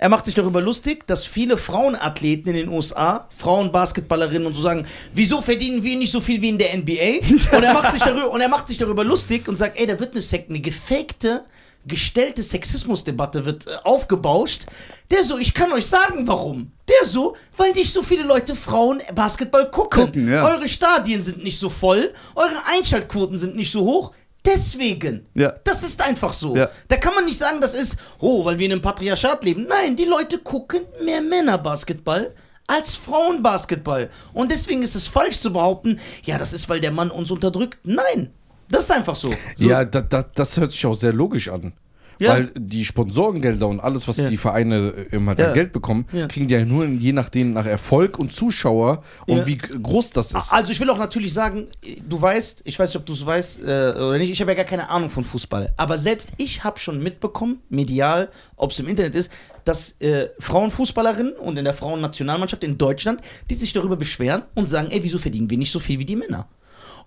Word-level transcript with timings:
Er 0.00 0.08
macht 0.08 0.26
sich 0.26 0.34
darüber 0.34 0.60
lustig, 0.60 1.06
dass 1.08 1.24
viele 1.24 1.56
Frauenathleten 1.56 2.50
in 2.52 2.56
den 2.56 2.68
USA, 2.68 3.28
Frauenbasketballerinnen 3.36 4.46
und 4.46 4.54
so 4.54 4.62
sagen, 4.62 4.86
wieso 5.12 5.40
verdienen 5.42 5.82
wir 5.82 5.96
nicht 5.96 6.12
so 6.12 6.20
viel 6.20 6.40
wie 6.40 6.50
in 6.50 6.58
der 6.58 6.76
NBA? 6.76 7.26
Und 7.56 7.62
er 7.64 7.74
macht 7.74 7.92
sich 7.92 8.02
darüber, 8.02 8.30
und 8.30 8.40
er 8.40 8.48
macht 8.48 8.68
sich 8.68 8.78
darüber 8.78 9.02
lustig 9.02 9.48
und 9.48 9.56
sagt, 9.56 9.78
ey, 9.78 9.86
da 9.86 9.98
wird 9.98 10.12
eine, 10.12 10.20
Sek- 10.20 10.48
eine 10.48 10.60
gefakte, 10.60 11.44
gestellte 11.86 12.42
Sexismusdebatte 12.42 13.44
wird 13.44 13.66
äh, 13.66 13.70
aufgebauscht. 13.84 14.66
Der 15.10 15.22
so, 15.24 15.36
ich 15.38 15.52
kann 15.54 15.72
euch 15.72 15.86
sagen, 15.86 16.26
warum. 16.28 16.70
Der 16.88 17.08
so, 17.08 17.34
weil 17.56 17.72
nicht 17.72 17.92
so 17.92 18.02
viele 18.02 18.22
Leute 18.22 18.54
Frauen 18.54 19.02
Basketball 19.14 19.70
gucken. 19.70 20.04
Gucken, 20.06 20.30
ja. 20.30 20.46
Eure 20.46 20.68
Stadien 20.68 21.20
sind 21.20 21.42
nicht 21.42 21.58
so 21.58 21.68
voll, 21.70 22.12
eure 22.36 22.66
Einschaltquoten 22.66 23.36
sind 23.38 23.56
nicht 23.56 23.72
so 23.72 23.80
hoch. 23.80 24.12
Deswegen. 24.48 25.26
Ja. 25.34 25.54
Das 25.64 25.82
ist 25.82 26.02
einfach 26.02 26.32
so. 26.32 26.56
Ja. 26.56 26.70
Da 26.88 26.96
kann 26.96 27.14
man 27.14 27.26
nicht 27.26 27.36
sagen, 27.36 27.60
das 27.60 27.74
ist, 27.74 27.96
oh, 28.18 28.44
weil 28.44 28.58
wir 28.58 28.66
in 28.66 28.72
einem 28.72 28.82
Patriarchat 28.82 29.44
leben. 29.44 29.66
Nein, 29.68 29.94
die 29.94 30.04
Leute 30.04 30.38
gucken 30.38 30.82
mehr 31.04 31.20
Männerbasketball 31.20 32.34
als 32.66 32.94
Frauenbasketball. 32.96 34.10
Und 34.32 34.50
deswegen 34.50 34.82
ist 34.82 34.94
es 34.94 35.06
falsch 35.06 35.38
zu 35.38 35.52
behaupten, 35.52 36.00
ja, 36.22 36.38
das 36.38 36.52
ist, 36.52 36.68
weil 36.68 36.80
der 36.80 36.92
Mann 36.92 37.10
uns 37.10 37.30
unterdrückt. 37.30 37.78
Nein, 37.84 38.30
das 38.70 38.84
ist 38.84 38.90
einfach 38.90 39.16
so. 39.16 39.30
so 39.56 39.68
Ja, 39.68 39.84
da, 39.84 40.00
da, 40.00 40.22
das 40.22 40.56
hört 40.56 40.72
sich 40.72 40.84
auch 40.86 40.94
sehr 40.94 41.12
logisch 41.12 41.48
an. 41.48 41.72
Ja. 42.20 42.30
Weil 42.32 42.50
die 42.56 42.84
Sponsorengelder 42.84 43.68
und 43.68 43.80
alles, 43.80 44.08
was 44.08 44.16
Ja. 44.16 44.28
die 44.28 44.36
Vereine 44.36 44.92
äh, 45.10 45.14
immer 45.16 45.38
Ja. 45.38 45.52
Geld 45.52 45.72
bekommen, 45.72 46.06
kriegen 46.28 46.48
die 46.48 46.54
ja 46.54 46.64
nur 46.64 46.84
je 46.86 47.12
nachdem 47.12 47.52
nach 47.52 47.66
Erfolg 47.66 48.18
und 48.18 48.32
Zuschauer 48.32 49.02
und 49.26 49.46
wie 49.46 49.56
groß 49.58 50.10
das 50.10 50.32
ist. 50.32 50.52
Also 50.52 50.72
ich 50.72 50.80
will 50.80 50.90
auch 50.90 50.98
natürlich 50.98 51.32
sagen, 51.32 51.68
du 52.08 52.20
weißt, 52.20 52.62
ich 52.64 52.78
weiß 52.78 52.90
nicht, 52.90 52.96
ob 52.96 53.06
du 53.06 53.12
es 53.12 53.24
weißt 53.24 53.60
äh, 53.62 53.64
oder 53.96 54.18
nicht, 54.18 54.30
ich 54.30 54.40
habe 54.40 54.50
ja 54.50 54.56
gar 54.56 54.64
keine 54.64 54.88
Ahnung 54.88 55.10
von 55.10 55.22
Fußball, 55.24 55.72
aber 55.76 55.96
selbst 55.98 56.32
ich 56.38 56.64
habe 56.64 56.78
schon 56.78 57.02
mitbekommen, 57.02 57.60
medial, 57.68 58.30
ob 58.56 58.72
es 58.72 58.78
im 58.80 58.88
Internet 58.88 59.14
ist, 59.14 59.30
dass 59.64 59.92
äh, 60.00 60.28
Frauenfußballerinnen 60.40 61.34
und 61.34 61.58
in 61.58 61.64
der 61.64 61.74
Frauennationalmannschaft 61.74 62.64
in 62.64 62.78
Deutschland, 62.78 63.20
die 63.50 63.54
sich 63.54 63.72
darüber 63.72 63.96
beschweren 63.96 64.42
und 64.54 64.68
sagen, 64.68 64.88
ey, 64.90 65.02
wieso 65.02 65.18
verdienen 65.18 65.50
wir 65.50 65.58
nicht 65.58 65.70
so 65.70 65.78
viel 65.78 65.98
wie 65.98 66.04
die 66.04 66.16
Männer? 66.16 66.48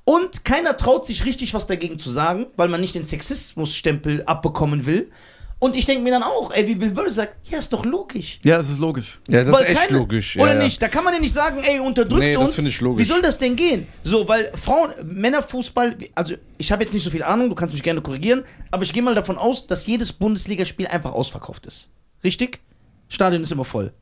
Und 0.03 0.43
keiner 0.45 0.75
traut 0.77 1.05
sich 1.05 1.25
richtig 1.25 1.53
was 1.53 1.67
dagegen 1.67 1.99
zu 1.99 2.09
sagen, 2.09 2.47
weil 2.57 2.67
man 2.69 2.81
nicht 2.81 2.95
den 2.95 3.03
Sexismusstempel 3.03 4.23
abbekommen 4.25 4.85
will. 4.85 5.11
Und 5.59 5.75
ich 5.75 5.85
denke 5.85 6.01
mir 6.03 6.09
dann 6.09 6.23
auch, 6.23 6.51
ey, 6.51 6.67
wie 6.67 6.73
Bill 6.73 6.89
Burr 6.89 7.07
sagt, 7.11 7.35
ja, 7.47 7.59
ist 7.59 7.71
doch 7.71 7.85
logisch. 7.85 8.39
Ja, 8.43 8.57
das 8.57 8.67
ist 8.71 8.79
logisch. 8.79 9.19
ja, 9.29 9.43
das 9.43 9.53
Weil 9.53 9.65
ist 9.65 9.69
echt 9.69 9.87
keine- 9.87 9.99
logisch. 9.99 10.35
Oder 10.37 10.47
ja, 10.47 10.53
ja. 10.55 10.63
nicht? 10.63 10.81
Da 10.81 10.87
kann 10.87 11.03
man 11.03 11.13
ja 11.13 11.19
nicht 11.19 11.33
sagen, 11.33 11.59
ey, 11.61 11.79
unterdrückt 11.79 12.19
Nee, 12.19 12.33
das 12.33 12.41
uns. 12.41 12.55
finde 12.55 12.71
ich 12.71 12.81
logisch. 12.81 13.05
Wie 13.05 13.07
soll 13.07 13.21
das 13.21 13.37
denn 13.37 13.55
gehen? 13.55 13.85
So, 14.03 14.27
weil 14.27 14.51
Frauen, 14.55 14.91
Männerfußball, 15.03 15.97
also 16.15 16.33
ich 16.57 16.71
habe 16.71 16.83
jetzt 16.83 16.93
nicht 16.93 17.03
so 17.03 17.11
viel 17.11 17.21
Ahnung, 17.21 17.47
du 17.49 17.55
kannst 17.55 17.75
mich 17.75 17.83
gerne 17.83 18.01
korrigieren, 18.01 18.43
aber 18.71 18.81
ich 18.81 18.91
gehe 18.91 19.03
mal 19.03 19.13
davon 19.13 19.37
aus, 19.37 19.67
dass 19.67 19.85
jedes 19.85 20.11
Bundesligaspiel 20.11 20.87
einfach 20.87 21.11
ausverkauft 21.13 21.67
ist. 21.67 21.89
Richtig? 22.23 22.59
Stadion 23.07 23.43
ist 23.43 23.51
immer 23.51 23.65
voll. 23.65 23.93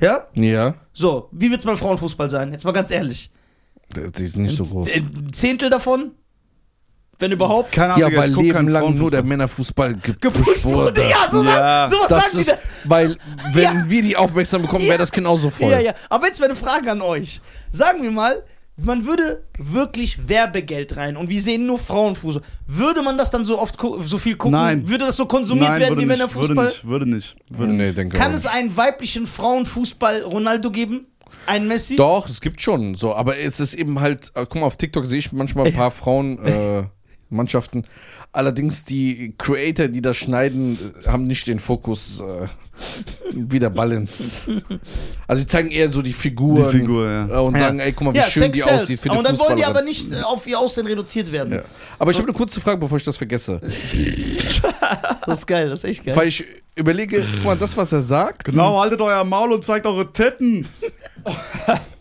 Ja? 0.00 0.26
Ja, 0.34 0.74
So, 0.94 1.28
wie 1.32 1.50
wird's 1.50 1.66
beim 1.66 1.76
Frauenfußball 1.76 2.30
sein? 2.30 2.50
Jetzt 2.52 2.64
mal 2.64 2.72
ganz 2.72 2.90
ehrlich. 2.90 3.30
Die 3.94 4.26
sind 4.26 4.42
nicht 4.42 4.56
so 4.56 4.64
groß. 4.64 4.88
Ein 4.94 5.28
Zehntel 5.32 5.70
davon? 5.70 6.12
Wenn 7.18 7.30
überhaupt? 7.30 7.70
Keine 7.70 7.94
Ahnung, 7.94 8.10
Ja, 8.10 8.16
weil 8.18 8.28
ich 8.30 8.34
guck 8.34 8.42
Leben 8.44 8.56
keinen 8.56 8.68
lang 8.70 8.94
nur 8.96 9.10
der. 9.10 9.22
Männerfußball 9.22 9.94
gepusht 9.94 10.20
Gepusht 10.20 10.64
wurde. 10.64 11.00
Ja, 11.02 11.30
so 11.30 11.44
Ja. 11.44 11.86
sowas 11.88 12.08
Das 12.08 12.24
sagen 12.24 12.30
die 12.34 12.40
ist, 12.40 12.50
da. 12.50 12.56
weil, 12.84 13.16
wenn 13.52 13.62
Ja. 13.62 13.84
wir 13.88 14.02
die 14.02 14.16
aufmerksam 14.16 14.62
bekommen, 14.62 14.82
Ja. 14.84 14.90
wäre 14.90 14.98
das 14.98 15.12
genauso 15.12 15.48
voll. 15.48 15.70
Ja, 15.70 15.78
ja. 15.78 15.94
Aber 16.10 16.26
jetzt 16.26 16.40
meine 16.40 16.56
Frage 16.56 16.90
an 16.90 17.00
euch. 17.02 17.40
Sagen 17.70 18.02
wir 18.02 18.10
mal, 18.10 18.42
man 18.76 19.04
würde 19.06 19.44
wirklich 19.58 20.28
Werbegeld 20.28 20.96
rein 20.96 21.16
und 21.16 21.28
wir 21.28 21.40
sehen 21.40 21.64
nur 21.66 21.78
Frauenfußball. 21.78 22.42
Würde 22.66 23.02
man 23.02 23.16
das 23.16 23.30
dann 23.30 23.44
so 23.44 23.60
oft 23.60 23.78
so 24.06 24.18
viel 24.18 24.34
gucken? 24.34 24.58
Nein. 24.58 24.88
Würde 24.88 25.06
das 25.06 25.16
so 25.16 25.26
konsumiert 25.26 25.70
Nein, 25.70 25.80
werden 25.82 25.92
wie 25.94 25.98
nicht, 26.00 26.08
Männerfußball? 26.08 26.56
Würde 26.56 26.64
nicht, 26.72 26.84
würde 26.84 27.08
nicht. 27.08 27.36
Würde 27.48 27.72
Nee, 27.74 27.86
nicht. 27.86 27.96
denke 27.98 28.18
Kann 28.18 28.32
auch 28.32 28.36
es 28.36 28.46
einen 28.46 28.76
weiblichen 28.76 29.26
Frauenfußball 29.26 30.22
Ronaldo 30.22 30.72
geben? 30.72 31.06
Ein 31.46 31.68
Messi? 31.68 31.96
Doch, 31.96 32.28
es 32.28 32.40
gibt 32.40 32.60
schon 32.60 32.94
so, 32.94 33.14
aber 33.14 33.38
es 33.38 33.60
ist 33.60 33.74
eben 33.74 34.00
halt, 34.00 34.32
äh, 34.34 34.46
guck 34.48 34.56
mal, 34.56 34.66
auf 34.66 34.76
TikTok 34.76 35.06
sehe 35.06 35.18
ich 35.18 35.32
manchmal 35.32 35.66
ein 35.66 35.74
paar 35.74 35.90
Frauen, 35.90 36.44
äh, 36.44 36.84
Mannschaften. 37.30 37.84
Allerdings 38.36 38.82
die 38.82 39.32
Creator, 39.38 39.86
die 39.86 40.02
das 40.02 40.16
schneiden, 40.16 40.76
äh, 41.04 41.08
haben 41.08 41.22
nicht 41.24 41.46
den 41.46 41.60
Fokus 41.60 42.20
äh, 42.20 42.48
wie 43.32 43.60
der 43.60 43.70
Balance. 43.70 44.40
Also 45.28 45.42
die 45.42 45.46
zeigen 45.46 45.70
eher 45.70 45.88
so 45.92 46.02
die 46.02 46.12
Figuren 46.12 46.70
Die 46.72 46.78
Figur, 46.78 47.06
ja. 47.06 47.28
äh, 47.28 47.38
und 47.40 47.54
Ja. 47.54 47.60
sagen, 47.60 47.78
ey, 47.78 47.92
guck 47.92 48.06
mal, 48.08 48.14
wie 48.14 48.18
Ja, 48.18 48.24
schön 48.24 48.42
Sex 48.42 48.54
die 48.58 48.60
sells. 48.62 48.82
aussieht 48.82 49.00
für 49.00 49.08
die 49.10 49.16
Und 49.16 49.24
dann 49.24 49.38
wollen 49.38 49.56
die 49.56 49.64
aber 49.64 49.82
nicht 49.82 50.10
äh, 50.10 50.20
auf 50.22 50.44
ihr 50.48 50.58
Aussehen 50.58 50.88
reduziert 50.88 51.30
werden. 51.30 51.54
Ja. 51.54 51.62
Aber 51.96 52.10
ich 52.10 52.16
habe 52.18 52.26
eine 52.26 52.36
kurze 52.36 52.60
Frage, 52.60 52.78
bevor 52.78 52.98
ich 52.98 53.04
das 53.04 53.16
vergesse. 53.16 53.60
Das 55.26 55.38
ist 55.38 55.46
geil, 55.46 55.70
das 55.70 55.82
ist 55.84 55.88
echt 55.90 56.04
geil. 56.04 56.14
Weil 56.16 56.28
ich 56.28 56.44
überlege, 56.74 57.24
guck 57.36 57.44
mal, 57.44 57.56
das, 57.56 57.74
was 57.76 57.92
er 57.92 58.02
sagt, 58.02 58.44
Genau, 58.44 58.78
haltet 58.80 59.00
euer 59.00 59.24
Maul 59.24 59.52
und 59.52 59.64
zeigt 59.64 59.86
eure 59.86 60.12
Titten. 60.12 60.66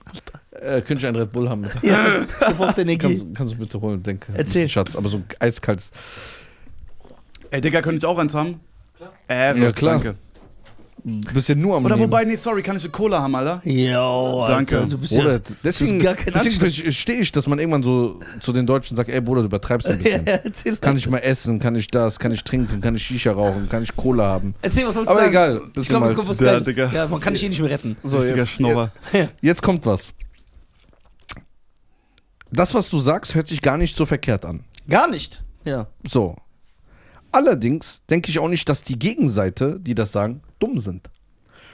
äh, 0.64 0.82
könnte 0.82 0.96
ich 1.02 1.06
einen 1.08 1.16
Red 1.18 1.32
Bull 1.32 1.50
haben. 1.50 1.66
Ja, 1.82 2.06
gebrauchte 2.48 2.82
Energie. 2.82 2.98
Kannst, 2.98 3.26
kannst 3.36 3.54
du 3.54 3.58
bitte 3.58 3.80
holen, 3.82 4.02
denke. 4.02 4.32
Erzähl. 4.34 4.68
Schatz, 4.70 4.96
aber 4.96 5.10
so 5.10 5.22
eiskaltes. 5.40 5.92
Ey, 7.52 7.62
Digga, 7.62 7.82
könnte 7.82 7.98
ich 8.00 8.06
auch 8.06 8.18
eins 8.18 8.34
haben? 8.34 8.60
Ehre, 9.28 9.60
Ja, 9.60 9.72
klar. 9.72 9.94
Danke. 10.00 10.16
Du 11.06 11.34
bist 11.34 11.50
ja 11.50 11.56
nur 11.56 11.76
am 11.76 11.84
Oder 11.84 11.98
Nehmen. 11.98 12.08
wobei, 12.08 12.24
nee, 12.24 12.38
sorry, 12.38 12.64
kann 12.64 12.78
ich 12.78 12.84
eine 12.84 12.92
Cola 12.92 13.22
haben, 13.22 13.36
Alter? 13.36 13.62
Jo, 13.66 14.46
Danke. 14.48 14.78
Alter, 14.78 14.88
du 14.90 14.98
bist 15.00 15.14
Bruder, 15.14 15.34
ja... 15.34 15.40
deswegen, 15.62 16.00
gar 16.00 16.16
kein 16.16 16.34
deswegen 16.34 16.56
verstehe 16.62 17.18
ich, 17.18 17.30
dass 17.34 17.46
man 17.46 17.60
irgendwann 17.60 17.84
so 17.84 18.22
zu 18.40 18.54
den 18.54 18.66
Deutschen 18.66 18.96
sagt, 18.96 19.10
ey 19.10 19.20
Bruder, 19.20 19.42
du 19.42 19.48
übertreibst 19.48 19.90
ein 19.90 19.98
bisschen. 20.02 20.26
Ja, 20.26 20.36
erzähl, 20.42 20.78
Kann 20.78 20.96
ich 20.96 21.10
mal 21.10 21.18
essen, 21.18 21.60
kann 21.60 21.76
ich 21.76 21.90
das, 21.90 22.20
kann 22.20 22.32
ich 22.32 22.42
trinken, 22.46 22.80
kann 22.80 22.96
ich 22.96 23.04
Shisha 23.04 23.34
rauchen, 23.34 23.68
kann 23.68 23.84
ich 23.84 23.94
Cola 23.98 24.24
haben. 24.28 24.56
erzähl, 24.62 24.88
was 24.88 24.94
sollst 24.94 25.10
du 25.10 25.12
Aber 25.12 25.20
sagen? 25.24 25.32
egal, 25.34 25.62
Ich 25.76 25.90
glaube, 25.90 26.06
es 26.06 26.16
kommt 26.16 26.30
was 26.30 26.40
Ja, 26.40 26.60
Geiles. 26.62 26.94
Ja, 26.94 27.08
man 27.10 27.20
kann 27.20 27.34
dich 27.34 27.44
eh 27.44 27.50
nicht 27.50 27.60
mehr 27.60 27.70
retten. 27.72 27.98
So, 28.04 28.20
Richtiger 28.20 28.38
jetzt, 28.38 28.52
Schnurrer. 28.52 28.92
jetzt 29.42 29.62
kommt 29.62 29.86
was. 29.86 30.14
Das, 32.54 32.76
was 32.76 32.90
du 32.90 33.00
sagst, 33.00 33.34
hört 33.34 33.48
sich 33.48 33.62
gar 33.62 33.78
nicht 33.78 33.96
so 33.96 34.06
verkehrt 34.06 34.46
an. 34.46 34.64
Gar 34.88 35.10
nicht. 35.10 35.44
Ja. 35.66 35.88
So. 36.04 36.36
Allerdings 37.32 38.06
denke 38.06 38.30
ich 38.30 38.38
auch 38.38 38.48
nicht, 38.48 38.70
dass 38.70 38.84
die 38.84 39.00
Gegenseite, 39.00 39.80
die 39.80 39.96
das 39.96 40.12
sagen, 40.12 40.42
dumm 40.60 40.78
sind. 40.78 41.10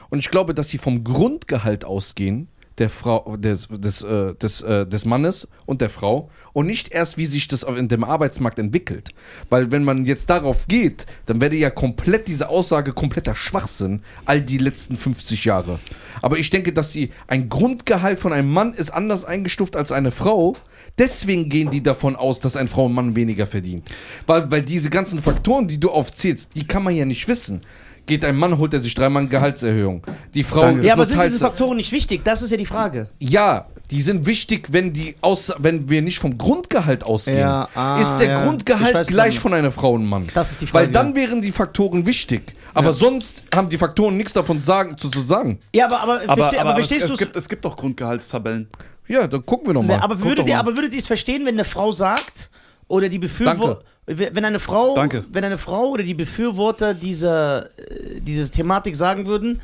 Und 0.09 0.19
ich 0.19 0.31
glaube, 0.31 0.53
dass 0.53 0.69
sie 0.69 0.77
vom 0.77 1.03
Grundgehalt 1.03 1.83
ausgehen, 1.83 2.47
der 2.79 2.89
Frau, 2.89 3.35
des, 3.37 3.67
des, 3.69 4.01
äh, 4.01 4.33
des, 4.35 4.61
äh, 4.61 4.87
des 4.87 5.05
Mannes 5.05 5.47
und 5.65 5.81
der 5.81 5.89
Frau 5.89 6.29
und 6.53 6.65
nicht 6.65 6.91
erst, 6.91 7.17
wie 7.17 7.25
sich 7.25 7.47
das 7.47 7.63
in 7.63 7.87
dem 7.87 8.03
Arbeitsmarkt 8.03 8.57
entwickelt. 8.57 9.09
Weil 9.49 9.71
wenn 9.71 9.83
man 9.83 10.05
jetzt 10.05 10.29
darauf 10.29 10.67
geht, 10.67 11.05
dann 11.25 11.41
wäre 11.41 11.55
ja 11.55 11.69
komplett 11.69 12.27
diese 12.27 12.49
Aussage 12.49 12.93
kompletter 12.93 13.35
Schwachsinn, 13.35 14.01
all 14.25 14.41
die 14.41 14.57
letzten 14.57 14.95
50 14.95 15.45
Jahre. 15.45 15.79
Aber 16.21 16.37
ich 16.37 16.49
denke, 16.49 16.73
dass 16.73 16.93
sie 16.93 17.11
ein 17.27 17.49
Grundgehalt 17.49 18.19
von 18.19 18.33
einem 18.33 18.51
Mann 18.51 18.73
ist 18.73 18.91
anders 18.91 19.25
eingestuft 19.25 19.75
als 19.75 19.91
eine 19.91 20.11
Frau. 20.11 20.55
Deswegen 20.97 21.49
gehen 21.49 21.69
die 21.69 21.83
davon 21.83 22.15
aus, 22.15 22.39
dass 22.39 22.55
ein 22.55 22.67
Frau 22.67 22.85
und 22.85 22.93
Mann 22.93 23.15
weniger 23.15 23.45
verdient. 23.45 23.83
Weil, 24.25 24.49
weil 24.49 24.61
diese 24.61 24.89
ganzen 24.89 25.19
Faktoren, 25.19 25.67
die 25.67 25.79
du 25.79 25.91
aufzählst, 25.91 26.55
die 26.55 26.65
kann 26.65 26.83
man 26.83 26.95
ja 26.95 27.05
nicht 27.05 27.27
wissen. 27.27 27.61
Geht 28.09 28.25
ein 28.25 28.35
Mann, 28.35 28.57
holt 28.57 28.73
er 28.73 28.79
sich 28.79 28.95
dreimal 28.95 29.21
eine 29.21 29.29
Gehaltserhöhung. 29.29 30.01
Die 30.33 30.43
Frau 30.43 30.61
Danke. 30.61 30.81
ist 30.81 30.87
Ja, 30.87 30.93
aber 30.93 31.05
sind 31.05 31.21
diese 31.21 31.37
Faktoren 31.37 31.77
nicht 31.77 31.91
wichtig? 31.91 32.21
Das 32.23 32.41
ist 32.41 32.49
ja 32.49 32.57
die 32.57 32.65
Frage. 32.65 33.07
ja, 33.19 33.67
die 33.91 34.01
sind 34.01 34.25
wichtig, 34.25 34.67
wenn 34.71 34.93
die 34.93 35.15
aus, 35.21 35.51
wenn 35.57 35.89
wir 35.89 36.01
nicht 36.01 36.19
vom 36.19 36.37
Grundgehalt 36.37 37.03
ausgehen. 37.03 37.39
Ja, 37.39 37.67
ah, 37.73 37.99
ist 37.99 38.17
der 38.17 38.29
ja. 38.29 38.43
Grundgehalt 38.43 38.93
weiß, 38.93 39.07
gleich 39.07 39.39
von 39.39 39.53
einer 39.53 39.71
Frau 39.71 39.93
und 39.93 40.05
Mann? 40.05 40.25
Das 40.33 40.51
ist 40.51 40.61
die 40.61 40.67
Frage, 40.67 40.87
Weil 40.87 40.91
dann 40.91 41.09
ja. 41.09 41.15
wären 41.15 41.41
die 41.41 41.51
Faktoren 41.51 42.05
wichtig. 42.05 42.53
Aber 42.73 42.93
sonst 42.93 43.47
haben 43.55 43.69
die 43.69 43.77
Faktoren 43.77 44.17
nichts 44.17 44.33
davon 44.33 44.61
sagen, 44.61 44.97
zu, 44.97 45.09
zu 45.09 45.21
sagen. 45.21 45.59
Ja, 45.73 45.85
aber, 45.85 46.01
aber, 46.01 46.21
Aber, 46.21 46.35
versteh, 46.35 46.57
aber, 46.57 46.69
aber 46.69 46.75
verstehst 46.77 47.01
du 47.01 47.05
es, 47.07 47.11
es? 47.13 47.17
gibt, 47.17 47.35
es 47.35 47.49
gibt 47.49 47.65
doch 47.65 47.75
Grundgehaltstabellen. 47.77 48.67
Ja, 49.07 49.25
dann 49.27 49.43
gucken 49.45 49.67
wir 49.67 49.73
nochmal. 49.73 49.97
Ne, 49.97 50.03
aber, 50.03 50.15
Guck 50.15 50.25
würdet 50.25 50.47
ihr, 50.47 50.59
aber 50.59 50.75
würdet 50.75 50.93
ihr 50.93 50.99
es 50.99 51.07
verstehen, 51.07 51.45
wenn 51.45 51.55
eine 51.55 51.65
Frau 51.65 51.91
sagt, 51.91 52.51
oder 52.89 53.07
die 53.07 53.19
Befürworter, 53.19 53.83
wenn 54.05 54.43
eine 54.43 54.59
Frau, 54.59 54.95
Danke. 54.95 55.23
wenn 55.31 55.45
eine 55.45 55.57
Frau 55.57 55.91
oder 55.91 56.03
die 56.03 56.15
Befürworter 56.15 56.93
dieser, 56.93 57.67
äh, 57.79 58.19
diese 58.19 58.49
Thematik 58.51 58.95
sagen 58.95 59.25
würden, 59.25 59.61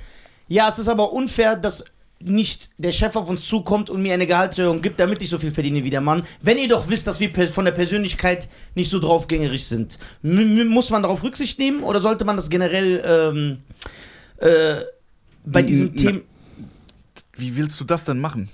ja, 0.48 0.70
es 0.70 0.80
ist 0.80 0.88
aber 0.88 1.12
unfair, 1.12 1.56
dass 1.56 1.84
nicht 2.20 2.70
der 2.78 2.92
Chef 2.92 3.16
auf 3.16 3.30
uns 3.30 3.46
zukommt 3.46 3.90
und 3.90 4.02
mir 4.02 4.14
eine 4.14 4.26
Gehaltserhöhung 4.26 4.82
gibt, 4.82 5.00
damit 5.00 5.22
ich 5.22 5.30
so 5.30 5.38
viel 5.38 5.52
verdiene 5.52 5.84
wie 5.84 5.90
der 5.90 6.02
Mann. 6.02 6.24
Wenn 6.42 6.58
ihr 6.58 6.68
doch 6.68 6.88
wisst, 6.88 7.08
dass 7.08 7.20
wir 7.20 7.32
von 7.50 7.66
der 7.66 7.74
Persönlichkeit 7.74 8.48
nicht 8.74 8.90
so 8.90 9.00
draufgängerisch 9.00 9.66
sind, 9.66 9.98
M 10.24 10.68
muss 10.68 10.92
man 10.92 11.04
darauf 11.04 11.24
Rücksicht 11.24 11.60
nehmen 11.60 11.84
oder 11.84 12.00
sollte 12.00 12.24
man 12.24 12.38
das 12.38 12.50
generell 12.50 13.04
ähm, 13.06 13.58
äh, 14.38 14.82
bei 15.46 15.62
diesem 15.62 15.96
Thema. 15.96 16.22
Wie 17.36 17.56
willst 17.58 17.80
du 17.80 17.84
das 17.84 18.06
denn 18.06 18.20
machen? 18.20 18.50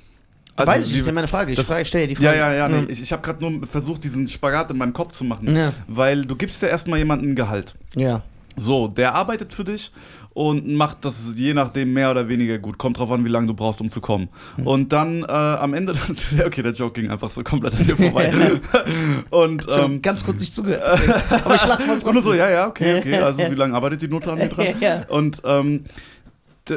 Weiß 0.67 0.85
ich, 0.85 0.91
das 0.91 0.99
ist 1.01 1.07
ja 1.07 1.13
meine 1.13 1.27
Frage. 1.27 1.51
Ich 1.51 1.57
das- 1.57 1.67
frage, 1.67 1.85
stelle 1.85 2.07
die 2.07 2.13
Ja, 2.15 2.29
Frage. 2.31 2.37
ja, 2.37 2.53
ja. 2.53 2.69
Nee, 2.69 2.77
Hm. 2.79 2.89
ich 2.89 3.01
ich 3.01 3.11
habe 3.11 3.21
gerade 3.21 3.43
nur 3.49 3.67
versucht, 3.67 4.03
diesen 4.03 4.27
Spagat 4.27 4.69
in 4.71 4.77
meinem 4.77 4.93
Kopf 4.93 5.11
zu 5.13 5.23
machen. 5.23 5.55
Ja. 5.55 5.73
Weil 5.87 6.25
du 6.25 6.35
gibst 6.35 6.61
ja 6.61 6.67
erstmal 6.67 6.99
jemandem 6.99 7.31
ein 7.31 7.35
Gehalt. 7.35 7.75
ja. 7.95 8.21
So, 8.57 8.89
der 8.89 9.15
arbeitet 9.15 9.53
für 9.53 9.63
dich 9.63 9.91
und 10.33 10.67
macht 10.75 11.05
das 11.05 11.33
je 11.37 11.53
nachdem 11.53 11.93
mehr 11.93 12.11
oder 12.11 12.27
weniger 12.27 12.57
gut. 12.57 12.77
Kommt 12.77 12.99
drauf 12.99 13.09
an, 13.09 13.23
wie 13.23 13.29
lange 13.29 13.47
du 13.47 13.53
brauchst, 13.53 13.79
um 13.79 13.89
zu 13.89 14.01
kommen. 14.01 14.27
Hm. 14.57 14.67
Und 14.67 14.91
dann 14.91 15.23
äh, 15.23 15.25
am 15.31 15.73
Ende, 15.73 15.93
ja, 16.37 16.47
okay, 16.47 16.61
der 16.61 16.73
Joke 16.73 16.99
ging 16.99 17.09
einfach 17.09 17.29
so 17.29 17.43
komplett 17.43 17.75
an 17.75 17.87
dir 17.87 17.95
vorbei. 17.95 18.29
und 19.29 19.65
Ich 19.65 19.77
ähm, 19.77 20.01
ganz 20.01 20.25
kurz 20.25 20.41
nicht 20.41 20.53
zugehört. 20.53 20.83
deswegen. 20.93 21.13
Aber 21.45 21.55
ich 21.55 21.65
lach 21.65 21.79
mal 21.87 21.97
und 21.97 22.13
nur 22.13 22.21
so, 22.21 22.33
ja, 22.33 22.49
ja, 22.49 22.67
okay, 22.67 22.99
okay. 22.99 23.15
Also 23.19 23.39
wie 23.49 23.55
lange 23.55 23.73
arbeitet 23.73 24.01
die 24.01 24.09
Note 24.09 24.29
an 24.33 24.37
mir 24.37 24.49
dran? 24.49 24.67
Ja. 24.81 25.01
Und 25.07 25.41
ähm, 25.45 25.85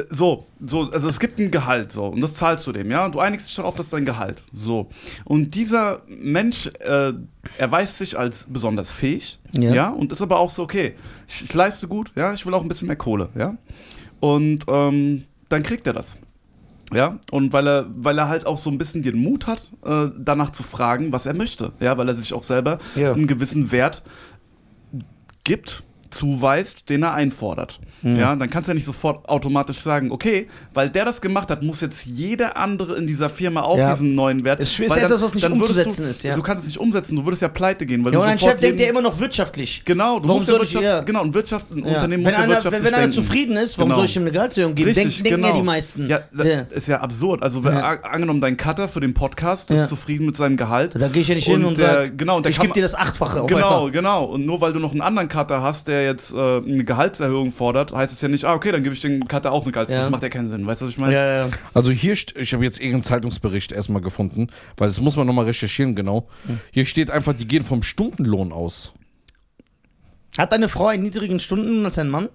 So, 0.09 0.45
so, 0.65 0.89
also 0.91 1.07
es 1.07 1.19
gibt 1.19 1.39
ein 1.39 1.51
Gehalt, 1.51 1.91
so, 1.91 2.07
und 2.07 2.19
das 2.21 2.33
zahlst 2.35 2.67
du 2.67 2.71
dem, 2.71 2.91
ja, 2.91 3.05
und 3.05 3.15
du 3.15 3.19
einigst 3.19 3.47
dich 3.47 3.55
darauf, 3.55 3.75
das 3.75 3.85
ist 3.87 3.93
dein 3.93 4.05
Gehalt, 4.05 4.43
so. 4.53 4.89
Und 5.23 5.55
dieser 5.55 6.01
Mensch 6.07 6.67
äh, 6.79 7.13
erweist 7.57 7.97
sich 7.97 8.17
als 8.19 8.47
besonders 8.49 8.91
fähig, 8.91 9.39
Ja. 9.53 9.73
ja. 9.73 9.89
und 9.89 10.11
ist 10.11 10.21
aber 10.21 10.39
auch 10.39 10.49
so, 10.49 10.63
okay, 10.63 10.95
ich, 11.27 11.43
ich 11.45 11.53
leiste 11.53 11.87
gut, 11.87 12.11
ja, 12.15 12.33
ich 12.33 12.45
will 12.45 12.53
auch 12.53 12.61
ein 12.61 12.67
bisschen 12.67 12.87
mehr 12.87 12.97
Kohle, 12.97 13.29
ja, 13.35 13.55
und 14.19 14.65
ähm, 14.67 15.23
dann 15.49 15.63
kriegt 15.63 15.87
er 15.87 15.93
das. 15.93 16.17
Ja, 16.93 17.17
und 17.31 17.51
weil 17.51 17.67
er, 17.67 17.85
weil 17.95 18.17
er 18.19 18.27
halt 18.29 18.45
auch 18.45 18.59
so 18.59 18.69
ein 18.69 18.77
bisschen 18.77 19.01
den 19.01 19.17
Mut 19.17 19.47
hat, 19.47 19.71
äh, 19.83 20.07
danach 20.19 20.51
zu 20.51 20.61
fragen, 20.61 21.11
was 21.11 21.25
er 21.25 21.33
möchte. 21.33 21.71
Ja, 21.79 21.97
weil 21.97 22.07
er 22.07 22.13
sich 22.13 22.31
auch 22.33 22.43
selber 22.43 22.77
Ja. 22.95 23.11
einen 23.11 23.25
gewissen 23.25 23.71
Wert 23.71 24.03
gibt, 25.43 25.81
zuweist, 26.15 26.89
den 26.89 27.03
er 27.03 27.13
einfordert. 27.13 27.79
Ja, 28.01 28.35
dann 28.35 28.49
kannst 28.49 28.67
du 28.67 28.71
ja 28.71 28.75
nicht 28.75 28.85
sofort 28.85 29.27
automatisch 29.27 29.79
sagen, 29.79 30.11
okay, 30.11 30.47
weil 30.73 30.89
der 30.89 31.05
das 31.05 31.21
gemacht 31.21 31.49
hat, 31.49 31.63
muss 31.63 31.81
jetzt 31.81 32.05
jeder 32.05 32.55
andere 32.57 32.95
in 32.97 33.07
dieser 33.07 33.29
Firma 33.29 33.61
auch 33.63 33.77
Ja. 33.77 33.91
diesen 33.91 34.15
neuen 34.15 34.43
Wert. 34.45 34.59
Es 34.59 34.79
ist 34.79 34.95
etwas, 34.97 35.21
was 35.21 35.33
nicht 35.35 35.49
umzusetzen 35.49 36.03
du, 36.03 36.09
ist, 36.09 36.23
ja. 36.23 36.35
Du 36.35 36.41
kannst 36.41 36.63
es 36.63 36.67
nicht 36.67 36.79
umsetzen, 36.79 37.15
du 37.15 37.25
würdest 37.25 37.41
ja 37.41 37.47
pleite 37.47 37.85
gehen, 37.85 38.03
weil 38.05 38.13
Ja, 38.13 38.19
du 38.19 38.23
und 38.25 38.31
ein 38.31 38.39
Chef 38.39 38.59
denkt 38.59 38.79
ja 38.79 38.87
immer 38.87 39.01
noch 39.01 39.19
wirtschaftlich. 39.19 39.83
Genau, 39.85 40.19
du 40.19 40.27
Warum 40.27 40.37
musst 40.37 40.47
ja 40.47 40.53
soll 40.55 40.63
ich- 40.65 40.73
Wirtschaft, 40.73 40.83
ja. 40.85 41.01
genau, 41.01 41.23
ein 41.23 41.33
Wirtschaft, 41.33 41.71
ein 41.71 41.79
Ja. 41.79 41.85
Unternehmen 41.95 42.11
wenn, 42.11 42.21
muss 42.23 42.31
ja 42.33 42.37
einer, 42.39 42.47
wirtschaftlich 42.53 42.83
wenn, 42.83 42.91
wenn 42.93 42.99
einer 42.99 43.11
zufrieden 43.11 43.57
ist, 43.57 43.77
warum 43.77 43.89
Genau. 43.89 43.95
soll 43.99 44.05
ich 44.05 44.15
ihm 44.15 44.21
eine 44.23 44.31
Gehaltserhöhung 44.31 44.75
geben? 44.75 44.87
Richtig, 44.89 45.03
Denk, 45.15 45.23
denken 45.25 45.41
ja 45.43 45.47
genau. 45.49 45.59
die 45.61 45.65
meisten. 45.65 46.07
Ja, 46.07 46.19
das 46.31 46.47
Ja. 46.47 46.59
ist 46.69 46.87
ja 46.87 47.01
absurd. 47.01 47.41
Also, 47.43 47.63
wenn, 47.63 47.73
Ja. 47.77 48.01
angenommen, 48.03 48.41
dein 48.41 48.55
Cutter 48.57 48.87
für 48.87 48.99
den 48.99 49.13
Podcast 49.13 49.69
Ja. 49.69 49.83
ist 49.83 49.89
zufrieden 49.89 50.25
mit 50.25 50.35
seinem 50.35 50.57
Gehalt. 50.57 50.93
Da 50.99 51.07
gehe 51.07 51.21
ich 51.21 51.27
ja 51.27 51.35
nicht 51.35 51.47
hin 51.47 51.65
und 51.65 51.77
sage, 51.77 52.11
genau, 52.15 52.37
und 52.37 52.45
ich 52.45 52.59
gebe 52.59 52.73
dir 52.73 52.81
das 52.83 52.95
Achtfache 52.95 53.43
Genau, 53.47 53.89
genau. 53.91 54.25
Und 54.25 54.45
nur 54.45 54.61
weil 54.61 54.73
du 54.73 54.79
noch 54.79 54.91
einen 54.91 55.01
anderen 55.01 55.27
Cutter 55.27 55.61
hast, 55.61 55.87
der 55.87 56.01
jetzt 56.05 56.33
äh, 56.33 56.57
eine 56.57 56.83
Gehaltserhöhung 56.83 57.51
fordert, 57.51 57.91
heißt 57.91 58.13
es 58.13 58.21
ja 58.21 58.27
nicht, 58.27 58.45
ah, 58.45 58.53
okay, 58.53 58.71
dann 58.71 58.83
gebe 58.83 58.95
ich 58.95 59.01
den 59.01 59.27
Cutter 59.27 59.51
auch 59.51 59.63
eine 59.63 59.71
Gehaltserhöhung. 59.71 60.01
Ja. 60.01 60.05
Das 60.05 60.11
macht 60.11 60.23
ja 60.23 60.29
keinen 60.29 60.47
Sinn. 60.47 60.65
Weißt 60.65 60.81
du, 60.81 60.85
was 60.85 60.91
ich 60.91 60.97
meine? 60.97 61.13
Ja, 61.13 61.45
ja. 61.45 61.49
Also 61.73 61.91
hier, 61.91 62.13
ich 62.13 62.53
habe 62.53 62.63
jetzt 62.63 62.79
irgendeinen 62.79 63.03
Zeitungsbericht 63.03 63.71
erstmal 63.71 64.01
gefunden, 64.01 64.47
weil 64.77 64.87
das 64.87 65.01
muss 65.01 65.15
man 65.15 65.27
nochmal 65.27 65.45
recherchieren, 65.45 65.95
genau. 65.95 66.27
Hier 66.71 66.85
steht 66.85 67.11
einfach, 67.11 67.33
die 67.33 67.47
gehen 67.47 67.63
vom 67.63 67.83
Stundenlohn 67.83 68.51
aus. 68.51 68.93
Hat 70.37 70.51
deine 70.51 70.69
Frau 70.69 70.87
einen 70.87 71.03
niedrigen 71.03 71.39
Stundenlohn 71.39 71.85
als 71.85 71.97
ein 71.97 72.09
Mann? 72.09 72.29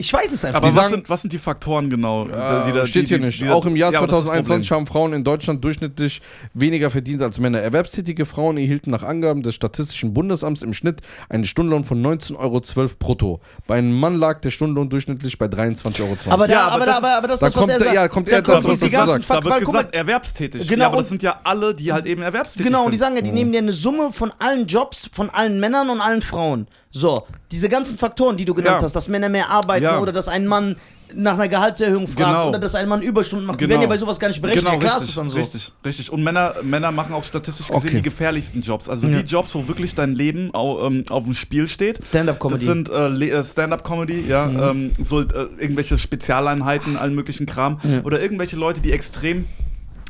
Ich 0.00 0.10
weiß 0.14 0.32
es 0.32 0.44
einfach. 0.46 0.56
Aber 0.56 0.68
Die 0.70 0.74
was, 0.74 0.82
sagen- 0.84 0.94
sind, 0.94 1.10
was 1.10 1.20
sind 1.20 1.32
die 1.34 1.38
Faktoren 1.38 1.90
genau? 1.90 2.24
die- 2.24 2.30
Äh, 2.32 2.34
die 2.66 2.72
da- 2.72 2.86
steht 2.86 3.02
die- 3.04 3.08
hier 3.08 3.18
die- 3.18 3.24
nicht. 3.26 3.42
die 3.42 3.48
Auch 3.50 3.66
im 3.66 3.76
Jahr 3.76 3.92
Ja, 3.92 3.98
aber 3.98 4.06
das 4.06 4.20
ist 4.20 4.26
das 4.28 4.32
2021 4.32 4.72
haben 4.72 4.86
Frauen 4.86 5.12
in 5.12 5.24
Deutschland 5.24 5.62
durchschnittlich 5.62 6.22
weniger 6.54 6.88
verdient 6.90 7.20
als 7.20 7.38
Männer. 7.38 7.60
Erwerbstätige 7.60 8.24
Frauen 8.24 8.56
erhielten 8.56 8.90
nach 8.90 9.02
Angaben 9.02 9.42
des 9.42 9.54
Statistischen 9.54 10.14
Bundesamts 10.14 10.62
im 10.62 10.72
Schnitt 10.72 11.02
einen 11.28 11.44
Stundenlohn 11.44 11.84
von 11.84 12.00
19,12 12.00 12.36
Euro 12.38 12.60
brutto. 12.98 13.40
Bei 13.66 13.76
einem 13.76 13.92
Mann 13.92 14.16
lag 14.18 14.40
der 14.40 14.50
Stundenlohn 14.50 14.88
durchschnittlich 14.88 15.36
bei 15.38 15.46
23,20 15.48 16.00
Euro. 16.00 16.16
aber, 16.34 16.48
da, 16.48 16.52
Ja, 16.54 16.60
aber 16.68 16.74
aber, 16.76 16.86
das 16.86 16.94
da, 16.94 17.06
aber, 17.06 17.16
aber 17.18 17.26
das 17.28 17.34
ist 17.36 17.42
da 17.42 17.46
das, 17.46 17.54
was 17.56 17.60
kommt 17.60 17.72
er 17.72 17.80
sagt. 17.80 17.94
ja, 17.94 18.08
kommt 18.08 18.28
Da 18.32 18.40
das, 18.40 18.44
kommt 18.62 18.68
was 18.72 18.78
die 18.78 18.84
du 18.86 18.90
ganzen 18.92 19.22
sagst. 19.22 19.30
Da 19.30 19.44
wird 19.44 19.60
gesagt, 19.66 19.94
erwerbstätig. 19.94 20.66
Genau, 20.66 20.82
ja, 20.84 20.88
aber 20.88 20.96
das 20.98 21.08
sind 21.10 21.22
ja 21.22 21.40
alle, 21.44 21.74
die 21.74 21.92
halt 21.92 22.06
eben 22.06 22.22
erwerbstätig 22.22 22.64
Genau, 22.64 22.78
und 22.78 22.84
sind. 22.84 22.92
die 22.92 22.98
sagen 22.98 23.16
ja, 23.16 23.22
die 23.22 23.32
nehmen 23.32 23.52
dir 23.52 23.58
eine 23.58 23.74
Summe 23.74 24.12
von 24.14 24.32
allen 24.38 24.66
Jobs, 24.66 25.10
von 25.12 25.28
allen 25.28 25.60
Männern 25.60 25.90
und 25.90 26.00
allen 26.00 26.22
Frauen. 26.22 26.66
So, 26.92 27.26
diese 27.52 27.68
ganzen 27.68 27.96
Faktoren, 27.98 28.36
die 28.36 28.44
du 28.44 28.54
genannt 28.54 28.78
Ja. 28.80 28.82
hast, 28.84 28.94
dass 28.96 29.06
Männer 29.08 29.28
mehr 29.28 29.48
arbeiten 29.48 29.84
Ja. 29.84 30.00
oder 30.00 30.12
dass 30.12 30.26
ein 30.28 30.46
Mann 30.46 30.76
nach 31.12 31.34
einer 31.34 31.48
Gehaltserhöhung 31.48 32.06
fragt 32.06 32.18
Genau. 32.18 32.48
oder 32.50 32.58
dass 32.60 32.76
ein 32.76 32.88
Mann 32.88 33.02
Überstunden 33.02 33.44
macht, 33.46 33.60
die 33.60 33.64
Genau. 33.64 33.72
werden 33.74 33.82
ja 33.82 33.88
bei 33.88 33.96
sowas 33.96 34.18
gar 34.20 34.28
nicht 34.28 34.40
berechnet. 34.40 34.64
Genau, 34.64 34.74
ja, 34.74 34.78
klar 34.80 34.92
richtig, 34.94 35.08
ist 35.10 35.18
dann 35.18 35.28
so. 35.28 35.36
richtig, 35.38 35.72
richtig. 35.84 36.12
Und 36.12 36.22
Männer, 36.22 36.54
Männer 36.62 36.92
machen 36.92 37.12
auch 37.14 37.24
statistisch 37.24 37.66
gesehen 37.66 37.80
Okay. 37.80 37.96
die 37.96 38.02
gefährlichsten 38.02 38.62
Jobs. 38.62 38.88
Also 38.88 39.08
Ja. 39.08 39.20
die 39.20 39.28
Jobs, 39.28 39.52
wo 39.56 39.66
wirklich 39.66 39.94
dein 39.96 40.14
Leben 40.14 40.54
au, 40.54 40.86
ähm, 40.86 41.04
auf 41.10 41.24
dem 41.24 41.34
Spiel 41.34 41.66
steht. 41.68 42.06
Stand-up-Comedy. 42.06 42.64
Das 42.64 42.74
sind 42.74 42.88
äh, 42.88 43.28
äh, 43.38 43.44
Stand-up-Comedy, 43.44 44.24
ja, 44.28 44.70
ähm, 44.70 44.92
so 45.00 45.20
äh, 45.20 45.24
irgendwelche 45.58 45.98
Spezialeinheiten, 45.98 46.96
allen 46.96 47.14
möglichen 47.16 47.46
Kram. 47.46 47.80
Ja. 47.82 48.02
Oder 48.02 48.20
irgendwelche 48.20 48.54
Leute, 48.56 48.80
die 48.80 48.92
extrem 48.92 49.46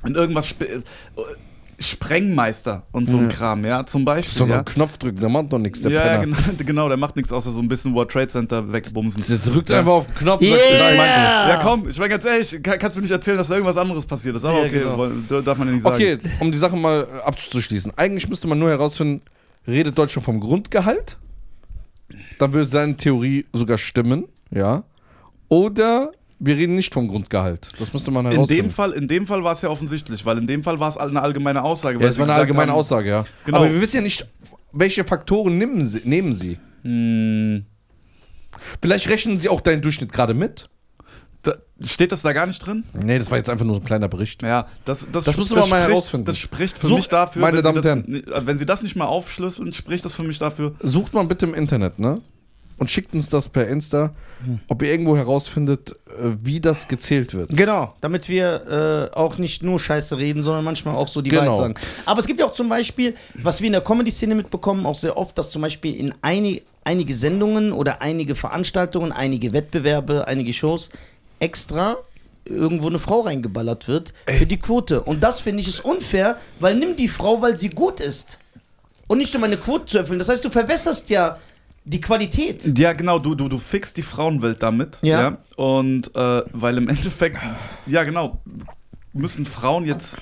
in 0.04 0.14
irgendwas 0.14 0.46
spe 0.48 0.66
äh, 0.66 0.80
Sprengmeister 1.80 2.82
und 2.92 3.08
so 3.08 3.16
ein 3.16 3.24
Ja. 3.24 3.28
Kram, 3.36 3.64
ja, 3.64 3.84
zum 3.86 4.04
Beispiel. 4.04 4.32
So 4.38 4.46
ja. 4.46 4.56
einen 4.56 4.64
Knopf 4.66 4.98
drücken, 4.98 5.20
der 5.20 5.28
macht 5.28 5.52
doch 5.52 5.58
nichts, 5.58 5.80
der 5.80 5.90
Ja, 5.90 6.02
Penner. 6.02 6.20
genau, 6.20 6.36
genau, 6.58 6.88
der 6.88 6.96
macht 6.98 7.16
nichts 7.16 7.32
außer 7.32 7.50
so 7.50 7.60
ein 7.60 7.68
bisschen 7.68 7.94
World 7.94 8.10
Trade 8.10 8.28
Center 8.28 8.70
wegbumsen. 8.72 9.24
Der 9.28 9.38
drückt 9.38 9.70
Ja. 9.70 9.78
einfach 9.78 9.92
auf 9.92 10.06
den 10.06 10.14
Knopf. 10.16 10.42
Yeah! 10.42 11.48
Ja. 11.48 11.60
Komm, 11.62 11.88
ich 11.88 11.98
meine 11.98 12.10
ganz 12.10 12.24
ehrlich, 12.24 12.62
kann, 12.62 12.78
kannst 12.78 12.96
du 12.96 13.00
mir 13.00 13.04
nicht 13.04 13.10
erzählen, 13.12 13.38
dass 13.38 13.48
da 13.48 13.54
irgendwas 13.54 13.76
anderes 13.78 14.04
passiert 14.06 14.36
ist. 14.36 14.44
Aber 14.44 14.58
Ja, 14.60 14.66
okay, 14.66 14.80
genau. 15.28 15.40
darf 15.40 15.58
man 15.58 15.68
ja 15.68 15.74
nicht 15.74 15.82
sagen. 15.82 15.94
Okay, 15.96 16.18
um 16.40 16.52
die 16.52 16.58
Sache 16.58 16.76
mal 16.76 17.06
äh, 17.10 17.20
abzuschließen. 17.26 17.92
Eigentlich 17.96 18.28
müsste 18.28 18.46
man 18.46 18.58
nur 18.58 18.68
herausfinden, 18.70 19.22
redet 19.66 19.96
Deutschland 19.98 20.24
vom 20.24 20.38
Grundgehalt? 20.40 21.16
Dann 22.38 22.52
würde 22.52 22.66
seine 22.66 22.96
Theorie 22.96 23.46
sogar 23.52 23.78
stimmen, 23.78 24.24
ja. 24.50 24.82
Oder 25.48 26.12
wir 26.42 26.56
reden 26.56 26.74
nicht 26.74 26.92
vom 26.94 27.06
Grundgehalt. 27.08 27.68
Das 27.78 27.92
müsste 27.92 28.10
man 28.10 28.24
In 28.26 28.32
herausfinden. 28.32 28.64
dem 28.64 28.70
Fall, 28.72 28.92
in 28.92 29.06
dem 29.08 29.26
Fall 29.26 29.44
war 29.44 29.52
es 29.52 29.60
ja 29.62 29.68
offensichtlich, 29.68 30.24
weil 30.24 30.38
in 30.38 30.46
dem 30.46 30.64
Fall 30.64 30.80
war 30.80 30.88
es 30.88 30.96
eine 30.96 31.20
allgemeine 31.22 31.62
Aussage. 31.62 32.02
ja, 32.02 32.10
sie 32.10 32.18
war 32.18 32.26
eine 32.28 32.34
allgemeine 32.34 32.72
haben, 32.72 32.78
Aussage, 32.78 33.08
ja. 33.10 33.24
Genau. 33.44 33.58
Aber 33.58 33.72
wir 33.72 33.80
wissen 33.80 33.96
ja 33.96 34.02
nicht, 34.02 34.26
welche 34.72 35.04
Faktoren 35.04 35.58
nehmen 35.58 35.84
sie. 35.86 36.00
Nehmen 36.04 36.32
sie. 36.32 36.58
Hm, 36.82 37.64
Vielleicht 38.82 39.08
rechnen 39.08 39.38
sie 39.38 39.48
auch 39.48 39.60
deinen 39.60 39.82
Durchschnitt 39.82 40.12
gerade 40.12 40.34
mit. 40.34 40.68
da, 41.42 41.54
steht 41.82 42.12
das 42.12 42.22
da 42.22 42.32
gar 42.32 42.46
nicht 42.46 42.58
drin? 42.64 42.84
Nee, 42.92 43.18
das 43.18 43.30
war 43.30 43.38
jetzt 43.38 43.48
einfach 43.48 43.64
nur 43.64 43.76
so 43.76 43.80
ein 43.80 43.84
kleiner 43.86 44.08
Bericht. 44.08 44.42
Ja, 44.42 44.66
das, 44.84 45.06
das, 45.12 45.24
Das 45.24 45.36
müssen 45.38 45.56
wir 45.56 45.66
mal 45.66 45.76
spricht, 45.82 45.88
herausfinden. 45.90 46.26
Das 46.26 46.38
spricht 46.38 46.76
für 46.78 46.88
Such- 46.88 46.96
mich 46.96 47.08
dafür, 47.08 47.42
meine 47.42 47.58
wenn, 47.58 47.64
Damen 47.64 47.82
sie 47.82 47.90
und 47.90 48.26
das, 48.28 48.42
äh, 48.42 48.46
wenn 48.46 48.58
sie 48.58 48.66
das 48.66 48.82
nicht 48.82 48.96
mal 48.96 49.06
aufschlüsseln, 49.06 49.72
spricht 49.72 50.04
das 50.04 50.14
für 50.14 50.22
mich 50.24 50.38
dafür. 50.38 50.74
Sucht 50.80 51.14
mal 51.14 51.24
bitte 51.24 51.46
im 51.46 51.54
Internet, 51.54 51.98
ne? 51.98 52.20
Und 52.80 52.90
schickt 52.90 53.12
uns 53.14 53.28
das 53.28 53.50
per 53.50 53.68
Insta, 53.68 54.14
ob 54.66 54.80
ihr 54.82 54.90
irgendwo 54.90 55.14
herausfindet, 55.14 55.90
äh, 56.08 56.30
wie 56.42 56.60
das 56.60 56.88
gezählt 56.88 57.34
wird. 57.34 57.54
Genau, 57.54 57.94
damit 58.00 58.26
wir 58.26 59.10
äh, 59.12 59.16
auch 59.16 59.36
nicht 59.36 59.62
nur 59.62 59.78
Scheiße 59.78 60.16
reden, 60.16 60.42
sondern 60.42 60.64
manchmal 60.64 60.94
auch 60.96 61.08
so 61.08 61.20
die 61.20 61.28
Genau. 61.28 61.42
Wahrheit 61.42 61.58
sagen. 61.58 61.74
Aber 62.06 62.20
es 62.20 62.26
gibt 62.26 62.40
ja 62.40 62.46
auch 62.46 62.54
zum 62.54 62.70
Beispiel, 62.70 63.14
was 63.34 63.60
wir 63.60 63.66
in 63.66 63.74
der 63.74 63.82
Comedy-Szene 63.82 64.34
mitbekommen, 64.34 64.86
auch 64.86 64.94
sehr 64.94 65.18
oft, 65.18 65.36
dass 65.36 65.50
zum 65.50 65.60
Beispiel 65.60 65.94
in 65.94 66.14
einig, 66.22 66.64
einige 66.82 67.14
Sendungen 67.14 67.70
oder 67.72 68.00
einige 68.00 68.34
Veranstaltungen, 68.34 69.12
einige 69.12 69.52
Wettbewerbe, 69.52 70.26
einige 70.26 70.54
Shows 70.54 70.88
extra 71.38 71.98
irgendwo 72.46 72.86
eine 72.88 72.98
Frau 72.98 73.20
reingeballert 73.20 73.88
wird 73.88 74.14
für 74.26 74.46
die 74.46 74.56
Quote. 74.56 75.02
Und 75.02 75.22
das 75.22 75.40
finde 75.40 75.60
ich 75.60 75.68
ist 75.68 75.84
unfair, 75.84 76.38
weil 76.60 76.76
nimm 76.76 76.96
die 76.96 77.08
Frau, 77.08 77.42
weil 77.42 77.58
sie 77.58 77.68
gut 77.68 78.00
ist. 78.00 78.38
Und 79.06 79.18
nicht 79.18 79.36
um 79.36 79.44
eine 79.44 79.58
Quote 79.58 79.84
zu 79.84 79.98
erfüllen. 79.98 80.18
Das 80.18 80.30
heißt, 80.30 80.42
du 80.44 80.50
verwässerst 80.50 81.10
ja 81.10 81.36
die 81.90 82.00
Qualität. 82.00 82.78
Ja, 82.78 82.92
genau, 82.92 83.18
du, 83.18 83.34
du, 83.34 83.48
du 83.48 83.58
fixst 83.58 83.96
die 83.96 84.02
Frauenwelt 84.02 84.62
damit. 84.62 84.98
Ja. 85.02 85.38
Und 85.56 86.14
äh, 86.14 86.42
weil 86.52 86.78
im 86.78 86.88
Endeffekt, 86.88 87.38
ja 87.86 88.04
genau, 88.04 88.40
müssen 89.12 89.44
Frauen 89.44 89.84
jetzt. 89.84 90.16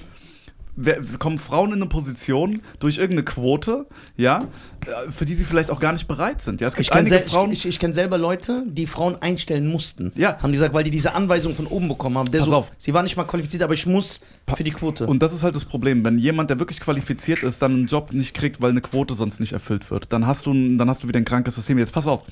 Kommen 1.18 1.38
Frauen 1.38 1.70
in 1.73 1.76
eine 1.76 1.87
Position 1.87 2.62
durch 2.78 2.99
irgendeine 2.99 3.25
Quote, 3.25 3.87
ja, 4.16 4.47
äh, 4.87 5.11
für 5.11 5.25
die 5.25 5.35
sie 5.35 5.44
vielleicht 5.44 5.70
auch 5.70 5.80
gar 5.80 5.92
nicht 5.92 6.06
bereit 6.08 6.42
sind. 6.42 6.61
Ja, 6.61 6.68
es 6.68 6.75
gibt 6.75 6.87
Ich 6.87 6.90
kenne 6.90 7.08
sel 7.08 7.20
Frauen. 7.23 7.50
ich, 7.50 7.66
ich, 7.66 7.78
kenn 7.78 7.92
selber 7.92 8.18
Leute, 8.18 8.64
die 8.66 8.87
Frauen 8.87 9.16
einstellen 9.20 9.66
mussten. 9.66 10.12
Ja. 10.14 10.38
Haben 10.40 10.50
die 10.50 10.56
gesagt, 10.56 10.75
weil 10.75 10.85
die 10.85 10.90
diese 10.90 11.14
Anweisung 11.14 11.54
von 11.54 11.66
oben 11.66 11.88
bekommen 11.88 12.18
haben. 12.18 12.30
Der 12.30 12.40
Pass 12.40 12.49
so, 12.49 12.56
auf. 12.56 12.73
Sie 12.78 12.94
war 12.94 13.02
nicht 13.02 13.16
mal 13.16 13.25
qualifiziert, 13.25 13.62
aber 13.62 13.75
ich 13.75 13.87
muss 13.87 14.20
für 14.56 14.64
die 14.64 14.70
Quote. 14.70 15.06
Und 15.06 15.23
das 15.23 15.32
ist 15.32 15.42
halt 15.42 15.54
das 15.54 15.64
Problem, 15.64 16.04
wenn 16.04 16.18
jemand, 16.18 16.50
der 16.50 16.58
wirklich 16.58 16.80
qualifiziert 16.80 17.42
ist, 17.42 17.61
dann 17.62 17.73
einen 17.73 17.87
Job 17.87 18.12
nicht 18.12 18.35
kriegt, 18.35 18.61
weil 18.61 18.70
eine 18.70 18.80
Quote 18.80 19.14
sonst 19.14 19.40
nicht 19.40 19.52
erfüllt 19.52 19.90
wird, 19.90 20.12
dann 20.12 20.26
hast 20.26 20.47
du, 20.47 20.52
dann 20.76 20.88
hast 20.88 21.02
du 21.02 21.08
wieder 21.08 21.18
ein 21.18 21.25
krankes 21.25 21.56
System. 21.56 21.78
Jetzt 21.78 21.92
pass 21.92 22.06
auf, 22.06 22.23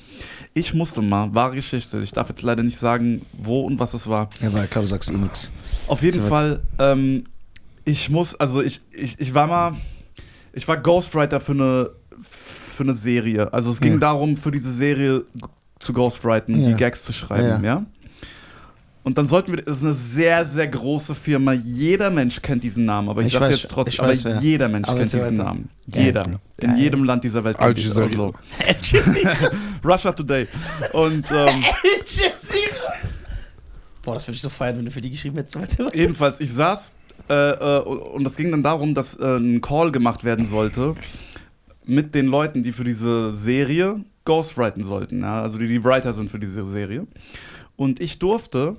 ich 0.53 0.73
musste 0.73 1.01
mal, 1.01 1.33
wahre 1.33 1.55
Geschichte, 1.55 1.99
ich 1.99 2.11
darf 2.11 2.29
jetzt 2.29 2.41
leider 2.41 2.63
nicht 2.63 2.77
sagen, 2.77 3.25
wo 3.33 3.61
und 3.61 3.79
was 3.79 3.93
es 3.93 4.07
war. 4.07 4.29
ja, 4.41 4.51
weil 4.53 4.67
klar, 4.67 4.83
du 4.83 4.87
sagst 4.87 5.09
eh 5.11 5.13
nichts. 5.13 5.51
Auf 5.87 6.01
jeden 6.01 6.25
Fall, 6.27 6.61
ähm, 6.79 7.25
ich 7.87 8.09
muss, 8.09 8.35
also 8.35 8.61
ich, 8.61 8.81
ich, 8.91 9.17
ich 9.19 9.33
war 9.33 9.47
mal, 9.47 9.73
ich 10.53 10.67
war 10.67 10.75
Ghostwriter 10.77 11.39
für 11.39 11.53
eine, 11.53 11.89
für 12.21 12.83
eine 12.83 12.93
Serie. 12.93 13.51
Also 13.53 13.69
es 13.69 13.79
ging 13.79 13.93
Ja. 13.93 13.99
darum, 13.99 14.35
für 14.35 14.51
diese 14.51 14.73
Serie 14.73 15.23
zu 15.79 15.93
ghostwriten, 15.93 16.59
Ja. 16.61 16.69
die 16.69 16.75
Gags 16.75 17.03
zu 17.03 17.13
schreiben, 17.13 17.63
Ja. 17.63 17.75
ja. 17.79 17.85
Und 19.03 19.17
dann 19.17 19.25
sollten 19.25 19.53
wir, 19.55 19.61
das 19.63 19.77
ist 19.77 19.83
eine 19.85 19.93
sehr, 19.93 20.43
sehr 20.43 20.67
große 20.67 21.15
Firma. 21.15 21.53
Jeder 21.53 22.09
Mensch 22.09 22.41
kennt 22.41 22.61
diesen 22.65 22.83
Namen, 22.83 23.07
aber 23.07 23.21
ich, 23.21 23.27
Ich 23.27 23.33
sag's 23.33 23.45
weiß- 23.45 23.49
jetzt 23.51 23.71
trotzdem, 23.71 24.03
aber 24.03 24.13
wer. 24.21 24.39
jeder 24.41 24.67
Mensch 24.67 24.89
Aber 24.89 24.97
kennt 24.99 25.13
diesen. 25.13 25.37
Namen. 25.37 25.69
Geil. 25.89 26.03
Jeder. 26.03 26.25
In 26.25 26.39
Geil. 26.71 26.77
jedem 26.77 27.03
Land 27.05 27.23
dieser 27.23 27.41
Welt 27.45 27.57
Al 27.57 27.73
kennt 27.73 27.85
diesen 27.85 28.03
Jazeera. 28.03 28.33
also, 29.31 29.55
Russia 29.85 30.11
Today. 30.11 30.47
Und 30.91 31.25
ähm, 31.31 31.63
Boah, 34.03 34.13
das 34.15 34.27
würde 34.27 34.35
ich 34.35 34.41
so 34.41 34.49
feiern, 34.49 34.77
wenn 34.77 34.85
du 34.85 34.91
für 34.91 34.99
die 34.99 35.09
geschrieben 35.11 35.37
hättest. 35.37 35.77
Jedenfalls, 35.93 36.41
ich 36.41 36.51
saß 36.51 36.91
äh, 37.29 37.77
äh, 37.77 37.79
und 37.81 38.25
es 38.25 38.35
ging 38.37 38.51
dann 38.51 38.63
darum, 38.63 38.93
dass 38.93 39.15
äh, 39.19 39.37
ein 39.37 39.61
Call 39.61 39.91
gemacht 39.91 40.23
werden 40.23 40.45
sollte 40.45 40.95
mit 41.85 42.15
den 42.15 42.27
Leuten, 42.27 42.63
die 42.63 42.71
für 42.71 42.83
diese 42.83 43.31
Serie 43.31 44.03
ghostwriten 44.25 44.83
sollten, 44.83 45.21
ja? 45.21 45.41
also 45.41 45.57
die 45.57 45.67
die 45.67 45.83
Writer 45.83 46.13
sind 46.13 46.29
für 46.29 46.39
diese 46.39 46.65
Serie. 46.65 47.07
Und 47.75 48.01
ich 48.01 48.19
durfte 48.19 48.75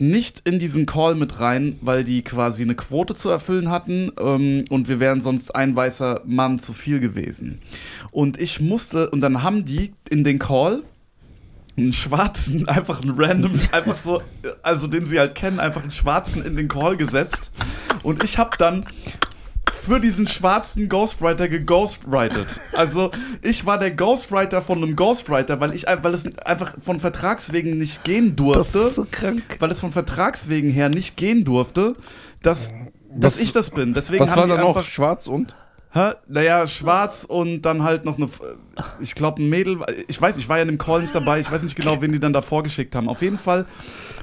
nicht 0.00 0.40
in 0.44 0.58
diesen 0.58 0.86
Call 0.86 1.14
mit 1.14 1.40
rein, 1.40 1.76
weil 1.82 2.04
die 2.04 2.22
quasi 2.22 2.62
eine 2.62 2.74
Quote 2.74 3.14
zu 3.14 3.28
erfüllen 3.28 3.70
hatten 3.70 4.10
ähm, 4.18 4.64
und 4.70 4.88
wir 4.88 4.98
wären 4.98 5.20
sonst 5.20 5.54
ein 5.54 5.76
weißer 5.76 6.22
Mann 6.24 6.58
zu 6.58 6.72
viel 6.72 7.00
gewesen. 7.00 7.60
Und 8.10 8.40
ich 8.40 8.60
musste, 8.60 9.10
und 9.10 9.20
dann 9.20 9.42
haben 9.42 9.64
die 9.64 9.92
in 10.08 10.24
den 10.24 10.38
Call 10.38 10.82
einen 11.80 11.92
Schwarzen, 11.92 12.68
einfach 12.68 13.02
einen 13.02 13.14
random, 13.16 13.58
einfach 13.72 13.96
so, 13.96 14.22
also 14.62 14.86
den 14.86 15.04
sie 15.04 15.18
halt 15.18 15.34
kennen, 15.34 15.60
einfach 15.60 15.82
einen 15.82 15.90
Schwarzen 15.90 16.44
in 16.44 16.56
den 16.56 16.68
Call 16.68 16.96
gesetzt. 16.96 17.50
Und 18.02 18.22
ich 18.24 18.38
habe 18.38 18.56
dann 18.58 18.84
für 19.82 19.98
diesen 19.98 20.26
schwarzen 20.26 20.88
Ghostwriter 20.90 21.48
geghostwritet. 21.48 22.46
Also 22.74 23.10
ich 23.42 23.64
war 23.64 23.78
der 23.78 23.90
Ghostwriter 23.90 24.60
von 24.62 24.78
einem 24.82 24.94
Ghostwriter, 24.94 25.58
weil 25.60 25.74
ich 25.74 25.86
weil 25.86 26.12
es 26.14 26.26
einfach 26.44 26.74
von 26.82 27.00
Vertragswegen 27.00 27.78
nicht 27.78 28.04
gehen 28.04 28.36
durfte. 28.36 29.06
krank. 29.10 29.42
weil 29.58 29.70
es 29.70 29.80
von 29.80 29.90
Vertragswegen 29.90 30.70
her 30.70 30.90
nicht 30.90 31.16
gehen 31.16 31.44
durfte, 31.44 31.94
dass, 32.42 32.72
dass 33.10 33.36
Was- 33.36 33.40
ich 33.40 33.52
das 33.52 33.70
bin. 33.70 33.94
Deswegen 33.94 34.22
Was 34.22 34.30
haben 34.32 34.40
war 34.42 34.48
dann 34.48 34.60
noch? 34.60 34.76
einfach, 34.76 34.88
Schwarz 34.88 35.26
und? 35.26 35.56
Hä? 35.92 36.12
Naja, 36.28 36.66
schwarz 36.68 37.24
und 37.24 37.62
dann 37.62 37.82
halt 37.82 38.04
noch 38.04 38.16
eine, 38.16 38.28
ich 39.00 39.14
glaube, 39.16 39.42
ein 39.42 39.48
Mädel. 39.48 39.78
Ich 40.06 40.20
weiß, 40.20 40.36
ich 40.36 40.48
war 40.48 40.56
ja 40.58 40.62
in 40.62 40.68
dem 40.68 40.78
Call 40.78 41.00
nicht 41.00 41.14
dabei. 41.14 41.40
Ich 41.40 41.50
weiß 41.50 41.62
nicht 41.64 41.74
genau, 41.74 42.00
wen 42.00 42.12
die 42.12 42.20
dann 42.20 42.32
da 42.32 42.42
vorgeschickt 42.42 42.94
haben. 42.94 43.08
Auf 43.08 43.22
jeden 43.22 43.38
Fall, 43.38 43.66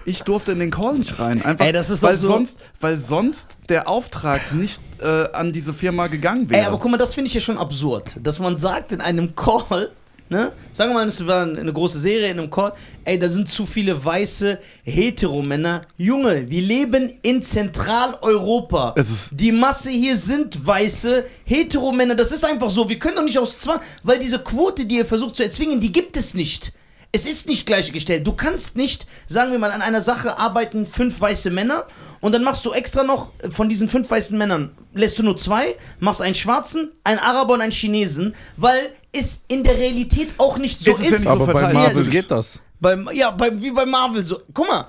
ich 0.05 0.21
durfte 0.23 0.53
in 0.53 0.59
den 0.59 0.71
Call 0.71 0.93
nicht 0.97 1.19
rein. 1.19 1.43
Einfach, 1.43 1.65
Ey, 1.65 1.73
das 1.73 1.89
ist 1.89 2.03
weil, 2.03 2.15
so- 2.15 2.27
sonst, 2.27 2.57
weil 2.79 2.97
sonst 2.97 3.57
der 3.67 3.89
Auftrag 3.89 4.53
nicht 4.53 4.81
äh, 5.01 5.29
an 5.33 5.51
diese 5.51 5.73
Firma 5.73 6.07
gegangen 6.07 6.49
wäre. 6.49 6.61
Ey, 6.61 6.67
aber 6.67 6.77
guck 6.79 6.89
mal, 6.89 6.97
das 6.97 7.13
finde 7.13 7.27
ich 7.27 7.33
ja 7.33 7.41
schon 7.41 7.57
absurd, 7.57 8.15
dass 8.23 8.39
man 8.39 8.55
sagt 8.55 8.93
in 8.93 9.01
einem 9.01 9.35
Call, 9.35 9.91
ne, 10.29 10.51
sagen 10.73 10.91
wir 10.91 10.95
mal, 10.95 11.07
es 11.07 11.25
war 11.25 11.43
eine 11.43 11.71
große 11.73 11.99
Serie 11.99 12.29
in 12.31 12.39
einem 12.39 12.49
Call, 12.49 12.73
ey, 13.05 13.17
da 13.17 13.29
sind 13.29 13.49
zu 13.49 13.65
viele 13.65 14.03
weiße 14.03 14.59
Heteromänner. 14.83 15.81
Junge, 15.97 16.49
wir 16.49 16.61
leben 16.61 17.13
in 17.21 17.41
Zentraleuropa. 17.41 18.93
Es 18.97 19.09
ist- 19.09 19.31
Die 19.33 19.51
Masse 19.51 19.89
hier 19.91 20.17
sind 20.17 20.65
weiße 20.65 21.25
Heteromänner. 21.45 22.15
Das 22.15 22.31
ist 22.31 22.43
einfach 22.45 22.69
so. 22.69 22.87
Wir 22.89 22.99
können 22.99 23.15
doch 23.15 23.23
nicht 23.23 23.37
aus 23.39 23.57
Zwang, 23.59 23.79
weil 24.03 24.19
diese 24.19 24.39
Quote, 24.39 24.85
die 24.85 24.97
ihr 24.97 25.05
versucht 25.05 25.35
zu 25.37 25.43
erzwingen, 25.43 25.79
die 25.79 25.91
gibt 25.91 26.17
es 26.17 26.33
nicht. 26.33 26.73
Es 27.11 27.25
ist 27.25 27.47
nicht 27.47 27.65
gleichgestellt. 27.65 28.27
Du 28.27 28.33
kannst 28.33 28.75
nicht, 28.75 29.07
sagen 29.27 29.51
wir 29.51 29.59
mal, 29.59 29.71
an 29.71 29.81
einer 29.81 30.01
Sache 30.01 30.37
arbeiten 30.37 30.85
fünf 30.85 31.19
weiße 31.19 31.49
Männer 31.49 31.85
und 32.19 32.33
dann 32.35 32.43
machst 32.43 32.65
du 32.65 32.73
extra 32.73 33.03
noch 33.03 33.31
äh, 33.41 33.49
von 33.49 33.69
diesen 33.69 33.89
fünf 33.89 34.09
weißen 34.09 34.37
Männern, 34.37 34.71
lässt 34.93 35.17
du 35.17 35.23
nur 35.23 35.37
zwei, 35.37 35.75
machst 35.99 36.21
einen 36.21 36.35
Schwarzen, 36.35 36.91
einen 37.03 37.19
Araber 37.19 37.53
und 37.53 37.61
einen 37.61 37.71
Chinesen, 37.71 38.35
weil 38.57 38.91
es 39.13 39.45
in 39.47 39.63
der 39.63 39.77
Realität 39.77 40.33
auch 40.37 40.57
nicht 40.57 40.83
so 40.83 40.91
Es 40.91 40.99
ist 40.99 41.05
ist. 41.05 41.11
ja 41.11 41.17
nicht 41.19 41.23
so 41.27 41.29
Aber 41.31 41.45
bei 41.45 41.51
verteilt. 41.53 41.73
Marvel 41.73 42.03
Ja, 42.05 42.09
geht 42.11 42.31
das. 42.31 42.59
Beim, 42.79 43.09
ja, 43.13 43.31
beim, 43.31 43.61
wie 43.61 43.71
bei 43.71 43.85
Marvel 43.85 44.23
so. 44.25 44.39
Guck 44.53 44.67
mal, 44.67 44.87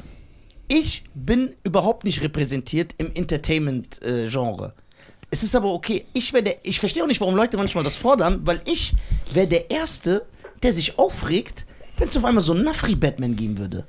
ich 0.66 1.04
bin 1.14 1.54
überhaupt 1.64 2.04
nicht 2.04 2.22
repräsentiert 2.22 2.94
im 2.98 3.10
Entertainment-Genre. 3.14 4.74
es 5.30 5.42
ist 5.42 5.54
aber 5.56 5.72
okay. 5.72 6.04
Ich, 6.12 6.32
ich 6.62 6.80
verstehe 6.80 7.02
auch 7.02 7.06
nicht, 7.06 7.20
warum 7.20 7.34
Leute 7.36 7.56
manchmal 7.56 7.84
das 7.84 7.94
fordern, 7.96 8.40
weil 8.44 8.60
ich 8.66 8.92
wäre 9.32 9.46
der 9.46 9.70
Erste, 9.70 10.26
der 10.62 10.72
sich 10.72 10.98
aufregt, 10.98 11.64
wenn 11.98 12.08
es 12.08 12.16
auf 12.16 12.24
einmal 12.24 12.42
so 12.42 12.52
einen 12.52 12.64
Nafri-Batman 12.64 13.34
geben 13.36 13.58
würde. 13.58 13.86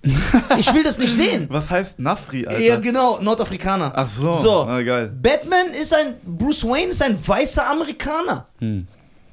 Ich 0.57 0.73
will 0.73 0.83
das 0.83 0.97
nicht 0.97 1.13
sehen. 1.13 1.47
Was 1.49 1.69
heißt 1.69 1.99
Nafri, 1.99 2.45
Alter? 2.47 2.59
Ja, 2.59 2.77
genau, 2.79 3.19
Nordafrikaner. 3.21 3.91
Ach 3.95 4.07
so, 4.07 4.33
so. 4.33 4.65
na 4.65 4.81
geil. 4.81 5.07
Batman 5.21 5.71
ist 5.79 5.93
ein, 5.93 6.15
Bruce 6.25 6.63
Wayne 6.65 6.87
ist 6.91 7.01
ein 7.03 7.15
weißer 7.27 7.67
Amerikaner. 7.69 8.47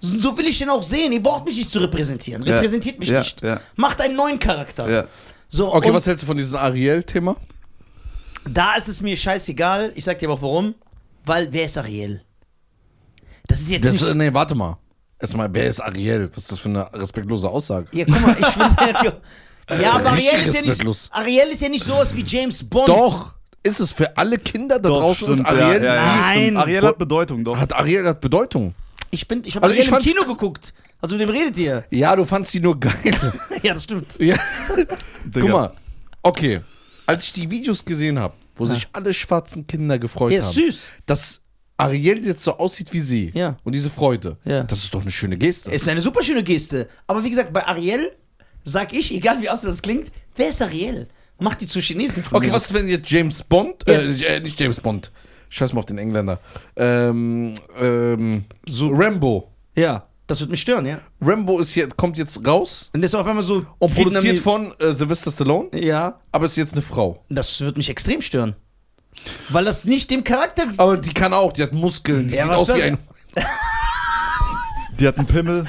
So 0.01 0.37
will 0.39 0.47
ich 0.47 0.59
den 0.59 0.69
auch 0.71 0.83
sehen. 0.83 1.11
Ihr 1.13 1.23
braucht 1.23 1.47
mich 1.47 1.57
nicht 1.57 1.71
zu 1.73 1.79
repräsentieren. 1.79 2.45
Ja. 2.45 2.55
Repräsentiert 2.57 2.99
mich 2.99 3.09
Ja, 3.09 3.21
nicht. 3.21 3.41
ja. 3.43 3.61
Macht 3.77 4.01
einen 4.01 4.15
neuen 4.15 4.39
Charakter. 4.39 4.89
Ja. 4.91 5.05
So, 5.49 5.73
Okay, 5.75 5.93
was 5.93 6.07
hältst 6.07 6.23
du 6.23 6.27
von 6.27 6.37
diesem 6.37 6.57
Ariel-Thema? 6.59 7.37
da 8.49 8.75
ist 8.77 8.87
es 8.89 9.01
mir 9.01 9.17
scheißegal. 9.17 9.91
Ich 9.97 10.05
sag 10.05 10.19
dir 10.21 10.27
aber 10.27 10.35
auch 10.35 10.43
warum. 10.43 10.75
Weil, 11.25 11.53
wer 11.53 11.65
ist 11.65 11.77
Ariel? 11.79 12.23
Das 13.49 13.61
ist 13.61 13.71
jetzt 13.71 13.85
Das, 13.85 13.93
nicht... 14.01 14.15
nee, 14.15 14.33
warte 14.33 14.55
mal. 14.55 14.77
Erstmal, 15.19 15.49
wer 15.53 15.67
ist 15.67 15.81
Ariel? 15.81 16.31
Was 16.35 16.45
ist 16.45 16.53
das 16.53 16.59
für 16.59 16.69
eine 16.69 16.93
respektlose 16.93 17.49
Aussage? 17.49 17.89
ja, 17.93 18.05
guck 18.05 18.21
mal, 18.21 18.37
ich 18.39 18.47
finde... 18.47 19.23
ja, 19.83 19.93
aber 19.93 20.11
Ariel 20.11 20.41
ist 20.47 20.55
ja, 20.55 20.63
nicht. 20.63 21.09
Ariel 21.11 21.49
ist 21.49 21.63
ja 21.63 21.69
nicht 21.69 21.85
sowas 21.85 22.15
wie 22.15 22.23
James 22.23 22.63
Bond. 22.63 22.89
Doch, 22.89 23.35
ist 23.63 23.81
es 23.81 23.93
für 23.93 24.17
alle 24.17 24.39
Kinder 24.39 24.79
da 24.79 24.89
Doch, 24.89 25.01
draußen 25.01 25.29
ist 25.29 25.35
stimmt, 25.41 25.49
Ariel? 25.49 25.83
Ja, 25.83 25.95
ja, 25.95 25.95
ja, 25.95 26.17
Nein. 26.17 26.41
stimmt. 26.43 26.57
Ariel 26.59 26.83
hat 26.83 26.99
Bedeutung, 26.99 27.45
doch. 27.45 27.57
Hat 27.57 27.73
Ariel 27.75 28.07
hat 28.07 28.21
Bedeutung? 28.21 28.75
Ich, 29.11 29.27
bin, 29.27 29.43
ich 29.45 29.57
habe 29.57 29.67
Also 29.67 29.75
Ariel 29.75 29.89
ich 29.89 30.07
im 30.07 30.13
Kino 30.15 30.25
geguckt. 30.27 30.75
Also 31.01 31.17
mit 31.17 31.27
wem 31.27 31.35
redet 31.35 31.57
ihr? 31.59 31.85
Ja, 31.91 32.15
du 32.15 32.25
fandst 32.25 32.53
sie 32.53 32.61
nur 32.61 32.79
geil. 32.79 32.95
ja, 33.63 33.75
das 33.75 33.85
stimmt. 33.85 34.17
ja. 34.19 34.37
Guck 35.33 35.49
mal, 35.49 35.73
okay. 36.23 36.61
Als 37.07 37.25
ich 37.25 37.33
die 37.33 37.51
Videos 37.51 37.85
gesehen 37.85 38.19
habe, 38.19 38.35
wo 38.57 38.67
sich 38.67 38.89
alle 38.93 39.13
schwarzen 39.15 39.67
Kinder 39.67 39.99
gefreut 39.99 40.33
Ja, 40.33 40.41
ist 40.41 40.47
haben, 40.47 40.55
süß. 40.55 40.85
dass 41.07 41.41
Ariel 41.79 42.25
jetzt 42.27 42.43
so 42.45 42.57
aussieht 42.59 42.93
wie 42.93 43.01
sie 43.01 43.31
Ja. 43.35 43.57
und 43.65 43.75
diese 43.75 43.91
Freude, 43.91 44.39
Ja. 44.45 44.65
das 44.65 44.85
ist 44.85 44.95
doch 44.95 45.03
eine 45.03 45.11
schöne 45.11 45.37
Geste. 45.37 45.71
Ist 45.71 45.89
eine 45.89 46.01
super 46.01 46.23
schöne 46.23 46.43
Geste. 46.43 46.89
Aber 47.07 47.23
wie 47.23 47.31
gesagt, 47.31 47.53
bei 47.53 47.67
Ariel 47.67 48.11
sag 48.65 48.93
ich, 48.95 49.13
egal 49.15 49.41
wie 49.43 49.49
aus 49.51 49.61
das 49.61 49.83
klingt, 49.83 50.11
wer 50.37 50.49
ist 50.49 50.63
Ariel? 50.63 51.07
Macht 51.39 51.61
die 51.61 51.67
zu 51.67 51.81
Chinesen. 51.81 52.25
Okay, 52.33 52.51
was 52.51 52.67
ist, 52.67 52.75
wenn 52.75 52.89
jetzt 52.89 53.11
James 53.11 53.43
Bond, 53.43 53.85
Ja. 53.87 53.95
äh, 53.95 54.37
äh, 54.37 54.41
nicht 54.41 54.59
James 54.59 54.81
Bond, 54.81 55.13
scheiß 55.51 55.73
mal 55.75 55.81
auf 55.81 55.87
den 55.87 55.99
Engländer, 55.99 56.41
ähm, 56.77 57.53
ähm, 57.79 58.45
so 58.67 58.89
Rambo. 58.91 59.51
Ja, 59.77 60.07
das 60.27 60.41
wird 60.41 60.51
mich 60.51 60.63
stören, 60.63 60.87
ja. 60.87 61.01
Rambo 61.21 61.61
ist 61.61 61.73
hier, 61.75 61.89
kommt 61.89 62.17
jetzt 62.17 62.45
raus 62.47 62.91
Und 62.95 63.05
ist 63.05 63.15
auf 63.15 63.27
einmal 63.27 63.45
so 63.45 63.67
und 63.79 63.95
produziert 63.95 64.39
von 64.39 64.73
äh, 64.81 64.93
Sylvester 64.93 65.31
Stallone, 65.31 65.69
Ja, 65.79 66.21
aber 66.33 66.47
ist 66.47 66.57
jetzt 66.57 66.73
eine 66.73 66.81
Frau. 66.83 67.23
das 67.29 67.61
wird 67.61 67.77
mich 67.77 67.91
extrem 67.91 68.23
stören. 68.23 68.57
Weil 69.49 69.65
das 69.65 69.85
nicht 69.85 70.11
dem 70.11 70.25
Charakter. 70.25 70.65
Aber 70.77 70.97
die 70.97 71.13
kann 71.13 71.33
auch, 71.33 71.53
die 71.53 71.63
hat 71.63 71.73
Muskeln, 71.73 72.29
die 72.29 72.35
Ja, 72.35 72.43
sieht 72.43 72.51
was 72.53 72.71
aus 72.71 72.77
wie 72.77 72.83
ein. 72.83 72.99
Die 74.99 75.07
hat 75.07 75.19
einen 75.19 75.27
Pimmel. 75.27 75.67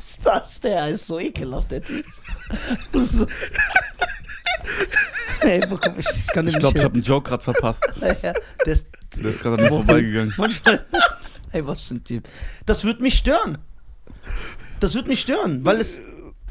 ist 0.00 0.20
das? 0.24 0.60
Der 0.60 0.88
ist 0.88 1.06
so 1.06 1.18
ekelhaft, 1.18 1.70
der 1.70 1.82
Typ. 1.82 2.06
So. 2.94 3.26
Ey, 5.40 5.62
wo 5.68 5.76
komm 5.76 5.94
ich? 5.98 6.06
Ich 6.08 6.26
glaube, 6.28 6.48
ich 6.50 6.84
habe 6.84 6.94
einen 6.94 7.02
Joke 7.02 7.28
gerade 7.28 7.42
verpasst. 7.42 7.84
Ja, 8.00 8.14
der 8.64 8.72
ist. 8.72 8.88
Der 9.16 9.30
ist 9.30 9.40
gerade 9.40 9.56
an 9.56 9.62
mir 9.64 9.68
vorbeigegangen. 9.68 10.34
Manchmal. 10.36 10.84
Ey, 11.52 11.66
was 11.66 11.86
für 11.86 11.94
ein 11.94 12.04
Typ. 12.04 12.28
Das 12.66 12.84
wird 12.84 13.00
mich 13.00 13.16
stören. 13.18 13.58
Das 14.78 14.94
wird 14.94 15.08
mich 15.08 15.20
stören, 15.20 15.64
weil 15.64 15.80
es. 15.80 16.00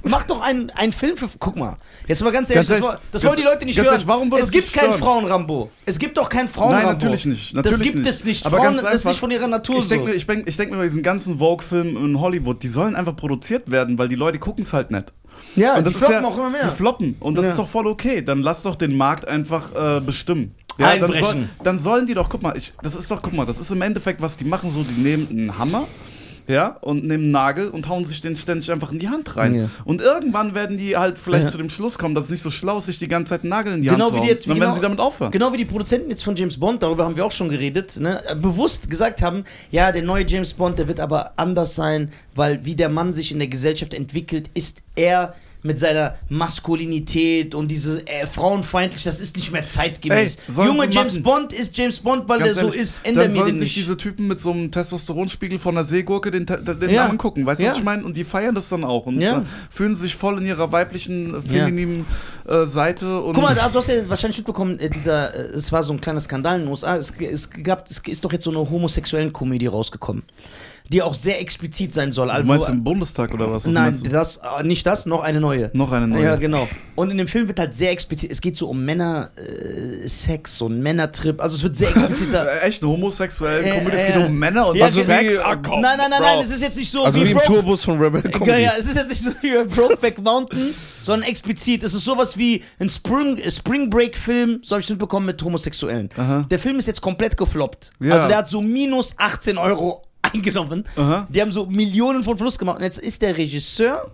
Mach 0.04 0.24
doch 0.24 0.42
einen, 0.42 0.70
einen 0.72 0.92
Film 0.94 1.18
für. 1.18 1.28
Guck 1.40 1.56
mal. 1.58 1.78
Jetzt 2.08 2.24
mal 2.24 2.32
ganz 2.32 2.50
ehrlich, 2.50 2.68
Ganz 2.70 2.80
das, 2.82 2.88
ehrlich, 2.90 3.02
das 3.12 3.22
ganz- 3.22 3.32
wollen 3.32 3.42
die 3.42 3.46
Leute 3.48 3.66
nicht 3.66 3.78
hören. 3.78 3.88
ehrlich, 3.88 4.08
warum 4.08 4.32
es 4.34 4.50
gibt 4.52 4.72
keinen? 4.74 4.94
Frauenrambo. 4.94 5.70
Es 5.86 6.00
gibt 6.00 6.18
doch 6.18 6.30
keinen 6.30 6.48
Frauenrambo. 6.48 6.88
Nein, 6.88 6.94
natürlich 6.98 7.26
nicht. 7.26 7.48
das 7.58 7.64
Natürlich 7.66 7.82
gibt 7.84 7.96
nicht. 7.98 8.10
es 8.10 8.24
nicht. 8.24 8.46
Aber 8.46 8.58
Frauen, 8.58 8.74
das 8.76 8.84
ist 8.84 8.90
einfach, 8.90 9.10
nicht 9.10 9.20
von 9.20 9.32
ihrer 9.32 9.48
Natur 9.48 9.78
Ich 9.78 9.84
so. 9.84 9.90
denke 9.90 10.08
mir, 10.10 10.14
ich 10.16 10.26
denk, 10.26 10.48
ich 10.48 10.56
denk 10.58 10.72
mir 10.72 10.78
bei 10.78 10.84
diesen 10.84 11.04
ganzen 11.04 11.40
Vogue-Filmen 11.40 11.98
in 11.98 12.20
Hollywood, 12.20 12.64
die 12.64 12.68
sollen 12.70 12.96
einfach 12.96 13.16
produziert 13.16 13.70
werden, 13.72 13.98
weil 13.98 14.08
die 14.08 14.16
Leute 14.16 14.40
gucken 14.40 14.64
es 14.64 14.72
halt 14.74 14.92
nicht. 14.92 15.12
ja, 15.56 15.76
Und 15.76 15.86
das 15.86 15.94
die 15.94 16.00
ist 16.00 16.06
floppen 16.06 16.24
ja, 16.24 16.30
auch 16.30 16.38
immer 16.38 16.50
mehr. 16.50 16.68
Die 16.70 16.76
floppen. 16.78 17.16
Und 17.20 17.36
das 17.36 17.46
Ja. 17.46 17.52
ist 17.52 17.60
doch 17.60 17.68
voll 17.68 17.88
okay. 17.88 18.22
Dann 18.22 18.42
lass 18.42 18.64
doch 18.64 18.76
den 18.76 18.96
Markt 18.96 19.28
einfach 19.28 19.98
äh, 19.98 20.00
bestimmen. 20.02 20.56
dann, 20.78 21.00
soll, 21.00 21.04
Einbrechen. 21.10 21.50
dann 21.62 21.78
sollen 21.78 22.06
die 22.06 22.14
doch, 22.14 22.30
guck 22.30 22.42
mal, 22.42 22.56
ich, 22.58 22.72
das 22.82 22.96
ist 22.96 23.12
doch, 23.12 23.22
guck 23.22 23.34
mal, 23.34 23.46
das 23.46 23.58
ist 23.60 23.70
im 23.70 23.82
Endeffekt, 23.82 24.22
was 24.22 24.38
die 24.38 24.46
machen, 24.46 24.70
so, 24.72 24.84
die 24.84 25.00
nehmen 25.02 25.28
einen 25.30 25.58
Hammer, 25.58 25.86
ja, 26.50 26.78
und 26.82 27.06
nehmen 27.06 27.24
einen 27.26 27.32
Nagel 27.32 27.70
und 27.70 27.88
hauen 27.88 28.04
sich 28.04 28.20
den 28.22 28.36
ständig 28.36 28.72
einfach 28.72 28.92
in 28.92 29.00
die 29.00 29.08
Hand 29.08 29.38
rein. 29.38 29.54
Ja. 29.56 29.70
Und 29.86 30.02
irgendwann 30.02 30.56
werden 30.56 30.78
die 30.78 30.98
halt 30.98 31.20
vielleicht 31.20 31.44
Ja. 31.46 31.50
zu 31.52 31.58
dem 31.60 31.70
Schluss 31.70 31.98
kommen, 31.98 32.16
dass 32.16 32.26
es 32.26 32.30
nicht 32.32 32.42
so 32.42 32.50
schlau 32.52 32.80
ist, 32.80 32.88
sich 32.88 32.98
die 33.00 33.08
ganze 33.08 33.30
Zeit 33.30 33.44
Nagel 33.44 33.74
in 33.76 33.82
die 33.84 33.88
Genau 33.88 34.06
Hand 34.06 34.10
zu 34.10 34.14
wie 34.16 34.18
hauen. 34.18 34.26
die 34.26 34.32
jetzt- 34.34 34.48
dann 34.48 34.56
genau- 34.56 34.66
werden 34.66 34.76
sie 34.76 34.82
damit 34.82 35.00
aufhören. 35.00 35.32
Genau 35.32 35.54
wie 35.54 35.58
die 35.58 35.66
Produzenten 35.66 36.10
jetzt 36.10 36.24
von 36.24 36.36
James 36.36 36.60
Bond, 36.60 36.82
darüber 36.84 37.06
haben 37.06 37.16
wir 37.16 37.26
auch 37.26 37.32
schon 37.32 37.50
geredet, 37.50 37.98
ne, 38.00 38.20
bewusst 38.42 38.90
gesagt 38.90 39.22
haben, 39.22 39.44
ja, 39.72 39.92
der 39.92 40.02
neue 40.02 40.26
James 40.28 40.54
Bond, 40.54 40.80
der 40.80 40.88
wird 40.88 41.00
aber 41.00 41.34
anders 41.38 41.76
sein, 41.76 42.12
weil 42.36 42.66
wie 42.66 42.76
der 42.76 42.90
Mann 42.90 43.14
sich 43.14 43.32
in 43.32 43.40
der 43.40 43.48
Gesellschaft 43.48 43.94
entwickelt, 43.94 44.50
ist 44.56 44.82
er 44.96 45.36
mit 45.62 45.78
seiner 45.78 46.16
Maskulinität 46.30 47.54
und 47.56 47.70
diese 47.70 48.06
äh, 48.08 48.26
frauenfeindlich, 48.28 49.04
das 49.04 49.20
ist 49.20 49.36
nicht 49.36 49.52
mehr 49.52 49.66
zeitgemäß. 49.66 50.38
Ey, 50.48 50.66
Junge 50.66 50.90
James. 50.90 51.22
Bond 51.22 51.52
ist 51.54 51.78
James 51.78 52.00
Bond, 52.00 52.28
weil 52.30 52.40
Ganz 52.40 52.54
der 52.56 52.64
so 52.66 52.72
ist, 52.72 53.02
wir 53.04 53.14
sollen 53.32 53.46
den 53.48 53.60
nicht. 53.60 53.76
diese 53.76 53.98
Typen 53.98 54.28
mit 54.28 54.40
so 54.40 54.52
einem 54.52 54.72
Testosteronspiegel 54.72 55.60
von 55.60 55.76
der 55.76 55.84
Seegurke 55.84 56.32
den, 56.32 56.46
den 56.46 56.90
Ja. 56.90 57.08
angucken, 57.08 57.46
weißt 57.46 57.60
du, 57.60 57.66
Ja. 57.66 57.72
was 57.72 57.78
ich 57.78 57.84
meine? 57.84 58.04
Und 58.06 58.16
die 58.16 58.24
feiern 58.24 58.56
das 58.56 58.70
dann 58.70 58.84
auch 58.84 59.06
und 59.06 59.20
Ja. 59.20 59.40
äh, 59.40 59.44
fühlen 59.70 59.96
sich 59.96 60.16
voll 60.16 60.38
in 60.40 60.46
ihrer 60.46 60.72
weiblichen, 60.72 61.36
äh, 61.36 61.42
femininen 61.42 62.06
äh, 62.48 62.66
Seite. 62.66 63.22
Guck 63.26 63.38
mal, 63.38 63.54
du 63.56 63.62
hast 63.62 63.88
ja 63.88 64.08
wahrscheinlich 64.10 64.38
mitbekommen, 64.38 64.80
äh, 64.80 64.90
dieser, 64.90 65.34
äh, 65.36 65.40
es 65.58 65.72
war 65.72 65.84
so 65.84 65.94
ein 65.94 66.02
kleiner 66.02 66.22
Skandal 66.22 66.56
in 66.56 66.62
den 66.62 66.70
USA. 66.70 66.96
Es, 66.98 67.12
es, 67.20 67.50
gab, 67.50 67.90
es 67.90 68.00
ist 68.00 68.24
doch 68.24 68.32
jetzt 68.32 68.44
so 68.46 68.50
eine 68.52 68.60
homosexuellen 68.70 69.34
Komödie 69.34 69.68
rausgekommen, 69.68 70.24
die 70.92 71.02
auch 71.04 71.14
sehr 71.14 71.40
explizit 71.40 71.94
sein 71.94 72.12
soll. 72.12 72.28
du 72.28 72.34
Also- 72.34 72.46
meinst 72.48 72.70
im 72.70 72.84
Bundestag 72.84 73.34
oder 73.34 73.52
was? 73.52 73.64
was 73.66 73.72
Nein, 73.72 74.00
du? 74.04 74.10
das, 74.10 74.38
äh, 74.38 74.64
nicht 74.64 74.86
das, 74.86 75.06
noch 75.06 75.22
eine 75.22 75.40
neue. 75.40 75.70
Noch 75.74 75.92
eine 75.92 76.08
neue. 76.08 76.24
Ja, 76.24 76.36
genau. 76.36 76.68
Und 76.96 77.12
in 77.12 77.18
dem 77.18 77.28
Film 77.28 77.48
wird 77.48 77.60
halt 77.60 77.74
sehr 77.74 77.92
explizit, 77.92 78.32
es 78.32 78.42
geht 78.42 78.58
so 78.58 78.68
um 78.70 78.84
Männer, 78.84 79.30
äh, 79.38 80.08
Sex, 80.08 80.58
so 80.58 80.68
ein 80.68 80.82
Männertrip. 80.82 81.42
Also 81.42 81.56
es 81.56 81.64
wird 81.64 81.76
sehr 81.76 81.90
explizit 81.90 82.34
da. 82.34 82.46
Äh, 82.50 82.68
Echt 82.68 82.82
eine 82.82 82.92
homosexuelle 82.92 83.62
Äh, 83.64 83.78
Komödie, 83.78 83.96
es 83.98 84.04
äh, 84.04 84.08
geht 84.08 84.16
um 84.26 84.34
Männer 84.38 84.68
und 84.68 84.76
ja, 84.78 84.86
also 84.86 85.04
Sex. 85.04 85.34
geht- 85.36 85.40
Ah, 85.46 85.56
komm, 85.56 85.82
nein, 85.82 85.98
nein, 85.98 86.10
nein, 86.10 86.22
nein, 86.22 86.40
es 86.44 86.50
ist 86.50 86.62
jetzt 86.62 86.78
nicht 86.78 86.90
so 86.92 87.04
Also 87.06 87.22
wie 87.24 87.32
im 87.32 87.38
Broke- 87.38 87.46
Tourbus 87.48 87.84
von 87.84 88.00
Rebel 88.02 88.22
Ja, 88.26 88.30
Comedy. 88.32 88.62
ja, 88.64 88.72
es 88.78 88.86
ist 88.86 88.96
jetzt 88.96 89.10
nicht 89.10 89.22
so 89.24 89.30
wie 89.42 89.64
Brokeback 89.76 90.18
Mountain, 90.22 90.74
sondern 91.04 91.30
explizit. 91.30 91.84
Es 91.84 91.94
ist 91.94 92.04
sowas 92.04 92.38
wie 92.38 92.64
ein 92.80 92.90
Spring, 92.90 93.40
Spring 93.50 93.90
Break 93.90 94.18
Film, 94.18 94.60
so 94.64 94.72
habe 94.76 94.82
ich 94.82 94.90
mitbekommen, 94.90 95.28
mit 95.28 95.42
Homosexuellen. 95.42 96.10
Aha. 96.18 96.46
Der 96.50 96.60
Film 96.60 96.78
ist 96.80 96.88
jetzt 96.88 97.02
komplett 97.02 97.38
gefloppt. 97.38 97.92
Ja. 98.00 98.16
Also 98.16 98.28
der 98.28 98.38
hat 98.38 98.50
so 98.50 98.62
minus 98.62 99.14
18 99.18 99.58
Euro 99.58 100.02
eingenommen. 100.34 100.86
Aha. 100.96 101.28
Die 101.30 101.42
haben 101.42 101.52
so 101.52 101.66
Millionen 101.66 102.24
von 102.24 102.36
Plus 102.38 102.58
gemacht. 102.58 102.78
Und 102.78 102.84
jetzt 102.84 103.00
ist 103.00 103.22
der 103.22 103.38
Regisseur 103.38 104.12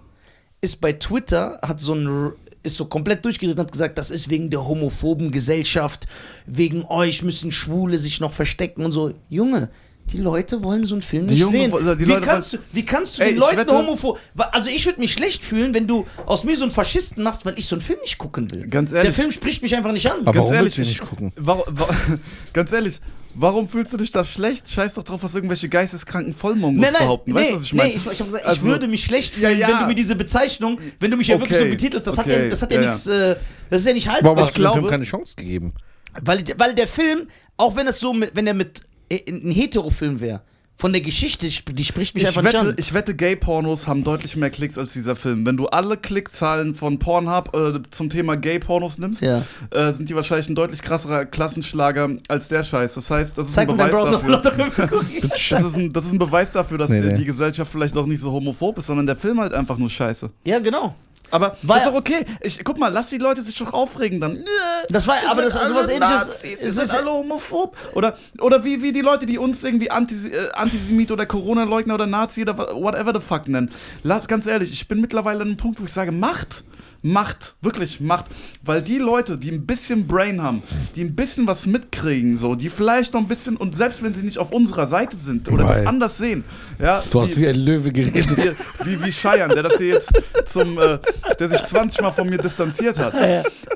ist 0.61 0.81
bei 0.81 0.93
Twitter, 0.93 1.59
hat 1.61 1.79
so 1.79 1.93
ein 1.93 2.31
ist 2.63 2.77
so 2.77 2.85
komplett 2.85 3.23
durchgedreht 3.23 3.57
und 3.59 3.63
hat 3.65 3.71
gesagt, 3.71 3.97
das 3.99 4.09
ist 4.09 4.29
wegen 4.29 4.49
der 4.49 4.65
homophoben 4.67 5.29
Gesellschaft, 5.29 6.07
wegen 6.47 6.83
euch 6.85 7.21
müssen 7.21 7.51
Schwule 7.51 7.99
sich 7.99 8.19
noch 8.19 8.33
verstecken 8.33 8.83
und 8.83 8.91
so. 8.91 9.13
Junge, 9.29 9.69
die 10.11 10.17
Leute 10.17 10.63
wollen 10.63 10.83
so 10.83 10.95
einen 10.95 11.03
Film 11.03 11.27
nicht 11.27 11.37
Junge 11.37 11.51
sehen. 11.51 11.71
wo- 11.71 11.77
die 11.77 11.99
wie, 11.99 12.05
Leute 12.05 12.21
kannst 12.21 12.53
du, 12.53 12.57
wie 12.71 12.83
kannst 12.83 13.19
du 13.19 13.21
Ey, 13.21 13.33
den 13.33 13.39
Leuten 13.39 13.69
homophob... 13.71 14.17
Also 14.51 14.71
ich 14.71 14.83
würde 14.87 14.99
mich 14.99 15.13
schlecht 15.13 15.43
fühlen, 15.43 15.75
wenn 15.75 15.85
du 15.85 16.07
aus 16.25 16.43
mir 16.43 16.55
so 16.57 16.63
einen 16.63 16.71
Faschisten 16.71 17.21
machst, 17.23 17.45
weil 17.45 17.53
ich 17.59 17.67
so 17.67 17.75
einen 17.75 17.81
Film 17.81 17.99
nicht 18.01 18.17
gucken 18.17 18.49
will. 18.49 18.65
Ganz 18.67 18.91
ehrlich. 18.91 19.03
Der 19.09 19.13
Film 19.13 19.29
spricht 19.31 19.61
mich 19.61 19.75
einfach 19.75 19.91
nicht 19.91 20.09
an. 20.11 20.21
Aber 20.25 20.35
warum 20.35 20.53
ehrlich, 20.53 20.75
willst 20.75 20.89
du 20.89 20.93
ich- 20.93 20.99
nicht 21.01 21.09
gucken? 21.09 21.33
Warum, 21.35 21.63
wa 21.69 21.87
ganz 22.53 22.71
ehrlich, 22.71 22.99
warum 23.35 23.67
fühlst 23.67 23.93
du 23.93 23.97
dich 23.97 24.11
da 24.11 24.23
schlecht? 24.23 24.69
Scheiß 24.69 24.95
doch 24.95 25.03
drauf, 25.03 25.21
was 25.23 25.35
irgendwelche 25.35 25.69
geisteskranken 25.69 26.33
Vollmongos 26.33 26.81
Nein, 26.81 26.93
nein, 26.93 27.01
behaupten. 27.03 27.31
nee, 27.33 27.39
Weißt 27.39 27.51
du, 27.51 27.55
was 27.57 27.61
ich 27.63 27.73
meine? 27.73 27.89
nee, 27.89 27.95
ich, 27.97 28.05
ich 28.05 28.19
habe 28.19 28.25
gesagt, 28.25 28.45
Also- 28.45 28.59
ich 28.61 28.65
würde 28.65 28.87
mich 28.87 29.03
schlecht 29.03 29.33
fühlen, 29.33 29.51
Ja, 29.59 29.67
ja. 29.67 29.67
wenn 29.69 29.79
du 29.81 29.85
mir 29.87 29.95
diese 29.95 30.15
Bezeichnung, 30.15 30.79
wenn 30.99 31.11
du 31.11 31.17
mich 31.17 31.27
ja 31.27 31.39
wirklich 31.39 31.57
so 31.57 31.63
Okay, 31.63 31.71
betitelst, 31.71 32.07
das 32.07 32.17
hat 32.17 32.27
ja, 32.27 32.33
okay, 32.35 32.49
das 32.49 32.61
hat 32.61 32.71
ja, 32.71 32.77
ja, 32.77 32.83
ja. 32.83 32.89
nichts, 32.89 33.07
äh, 33.07 33.35
das 33.69 33.81
ist 33.81 33.87
ja 33.87 33.93
nicht 33.93 34.07
haltbar. 34.07 34.23
Warum 34.31 34.39
hast 34.39 34.49
ich 34.49 34.55
du 34.55 34.61
dem 34.61 34.71
Film 34.71 34.73
glaube- 34.81 34.89
keine 34.91 35.03
Chance 35.05 35.35
gegeben? 35.35 35.73
Weil, 36.21 36.43
weil 36.57 36.73
der 36.75 36.87
Film, 36.87 37.27
auch 37.57 37.75
wenn 37.75 37.87
es 37.87 37.99
so, 37.99 38.13
mit, 38.13 38.35
wenn 38.35 38.47
er 38.47 38.53
mit 38.53 38.81
äh, 39.09 39.19
ein 39.29 39.51
Hetero-Film 39.51 40.19
wäre, 40.21 40.41
von 40.77 40.91
der 40.91 41.01
Geschichte, 41.01 41.47
die 41.47 41.85
spricht 41.85 42.15
mich 42.15 42.23
Ich 42.23 42.27
einfach 42.27 42.41
nicht 42.41 42.53
wette, 42.53 42.67
an. 42.69 42.75
ich 42.77 42.93
wette, 42.93 43.15
Gay-Pornos 43.15 43.87
haben 43.87 44.03
deutlich 44.03 44.35
mehr 44.35 44.49
Klicks 44.49 44.77
als 44.77 44.91
dieser 44.91 45.15
Film. 45.15 45.45
Wenn 45.45 45.55
du 45.55 45.67
alle 45.67 45.95
Klickzahlen 45.95 46.75
von 46.75 46.99
Pornhub 46.99 47.55
äh, 47.55 47.79
zum 47.91 48.09
Thema 48.09 48.35
Gay-Pornos 48.35 48.97
nimmst, 48.97 49.21
Ja. 49.21 49.43
äh, 49.71 49.93
sind 49.93 50.09
die 50.09 50.15
wahrscheinlich 50.15 50.49
ein 50.49 50.55
deutlich 50.55 50.81
krasserer 50.81 51.25
Klassenschlager 51.25 52.09
als 52.27 52.49
der 52.49 52.63
Scheiß. 52.65 52.95
Das 52.95 53.09
heißt, 53.09 53.37
das 53.37 53.47
ist 53.47 53.57
ein 53.57 53.67
Beweis 53.67 54.11
dafür. 54.11 54.41
Das 55.49 55.61
ist, 55.63 55.75
ein, 55.77 55.93
das 55.93 56.05
ist 56.05 56.11
ein 56.11 56.19
Beweis 56.19 56.51
dafür, 56.51 56.77
dass 56.77 56.89
Nee, 56.89 56.99
nee. 56.99 57.13
die 57.17 57.25
Gesellschaft 57.25 57.71
vielleicht 57.71 57.95
auch 57.95 58.05
nicht 58.05 58.19
so 58.19 58.31
homophob 58.31 58.77
ist, 58.77 58.87
sondern 58.87 59.05
der 59.05 59.15
Film 59.15 59.39
halt 59.39 59.53
einfach 59.53 59.77
nur 59.77 59.89
scheiße. 59.89 60.29
Ja, 60.43 60.59
genau. 60.59 60.93
Aber 61.31 61.57
War 61.63 61.77
das 61.77 61.85
ist 61.85 61.91
doch 61.91 61.97
okay. 61.99 62.25
Ich, 62.41 62.63
guck 62.63 62.77
mal, 62.77 62.89
lass 62.91 63.09
die 63.09 63.17
Leute 63.17 63.41
sich 63.41 63.57
doch 63.57 63.73
aufregen 63.73 64.19
dann. 64.21 64.43
Das 64.89 65.07
war, 65.07 65.15
aber 65.29 65.41
das 65.41 65.55
ist 65.55 65.67
sowas 65.67 65.89
ähnliches. 65.89 66.27
Nazis, 66.27 66.59
ist- 66.61 66.93
alle 66.93 67.09
homophob. 67.11 67.75
Oder, 67.93 68.17
oder 68.39 68.63
wie, 68.63 68.81
wie 68.81 68.91
die 68.91 69.01
Leute, 69.01 69.25
die 69.25 69.37
uns 69.37 69.63
irgendwie 69.63 69.89
Antis 69.91 70.25
äh, 70.25 70.49
Antisemit 70.53 71.11
oder 71.11 71.25
Corona-Leugner 71.25 71.95
oder 71.95 72.05
Nazi 72.07 72.41
oder 72.41 72.57
whatever 72.57 73.13
the 73.13 73.19
fuck 73.25 73.47
nennen. 73.47 73.71
Lass, 74.03 74.27
ganz 74.27 74.45
ehrlich, 74.47 74.71
ich 74.71 74.87
bin 74.87 75.01
mittlerweile 75.01 75.41
an 75.41 75.47
einem 75.49 75.57
Punkt, 75.57 75.81
wo 75.81 75.85
ich 75.85 75.93
sage, 75.93 76.11
macht. 76.11 76.63
Macht, 77.05 77.55
wirklich 77.61 77.99
macht. 78.01 78.25
Weil 78.63 78.81
die 78.81 78.97
Leute, 78.97 79.37
die 79.37 79.51
ein 79.51 79.65
bisschen 79.67 80.07
Brain 80.07 80.41
haben, 80.41 80.63
die 80.95 81.01
ein 81.01 81.15
bisschen 81.15 81.45
was 81.45 81.67
mitkriegen, 81.67 82.35
so, 82.37 82.55
die 82.55 82.69
vielleicht 82.69 83.13
noch 83.13 83.21
ein 83.21 83.27
bisschen, 83.27 83.57
und 83.57 83.75
selbst 83.75 84.01
wenn 84.01 84.13
sie 84.15 84.23
nicht 84.23 84.39
auf 84.39 84.51
unserer 84.51 84.87
Seite 84.87 85.15
sind 85.15 85.47
oder 85.51 85.65
das 85.65 85.77
Weil- 85.79 85.87
anders 85.87 86.17
sehen, 86.17 86.43
ja, 86.79 87.03
Du 87.11 87.21
hast 87.21 87.37
wie 87.37 87.47
ein 87.47 87.57
Löwe 87.59 87.91
geredet. 87.91 88.27
wie, 88.83 88.85
wie, 88.85 89.03
wie 89.05 89.11
Scheiern, 89.11 89.51
der 89.51 89.61
das 89.61 89.77
hier 89.77 89.89
jetzt 89.89 90.11
zum, 90.47 90.79
äh, 90.79 90.97
der 91.39 91.49
sich 91.49 91.63
20 91.63 92.01
Mal 92.01 92.11
von 92.11 92.27
mir 92.27 92.37
distanziert 92.39 92.97
hat. 92.97 93.13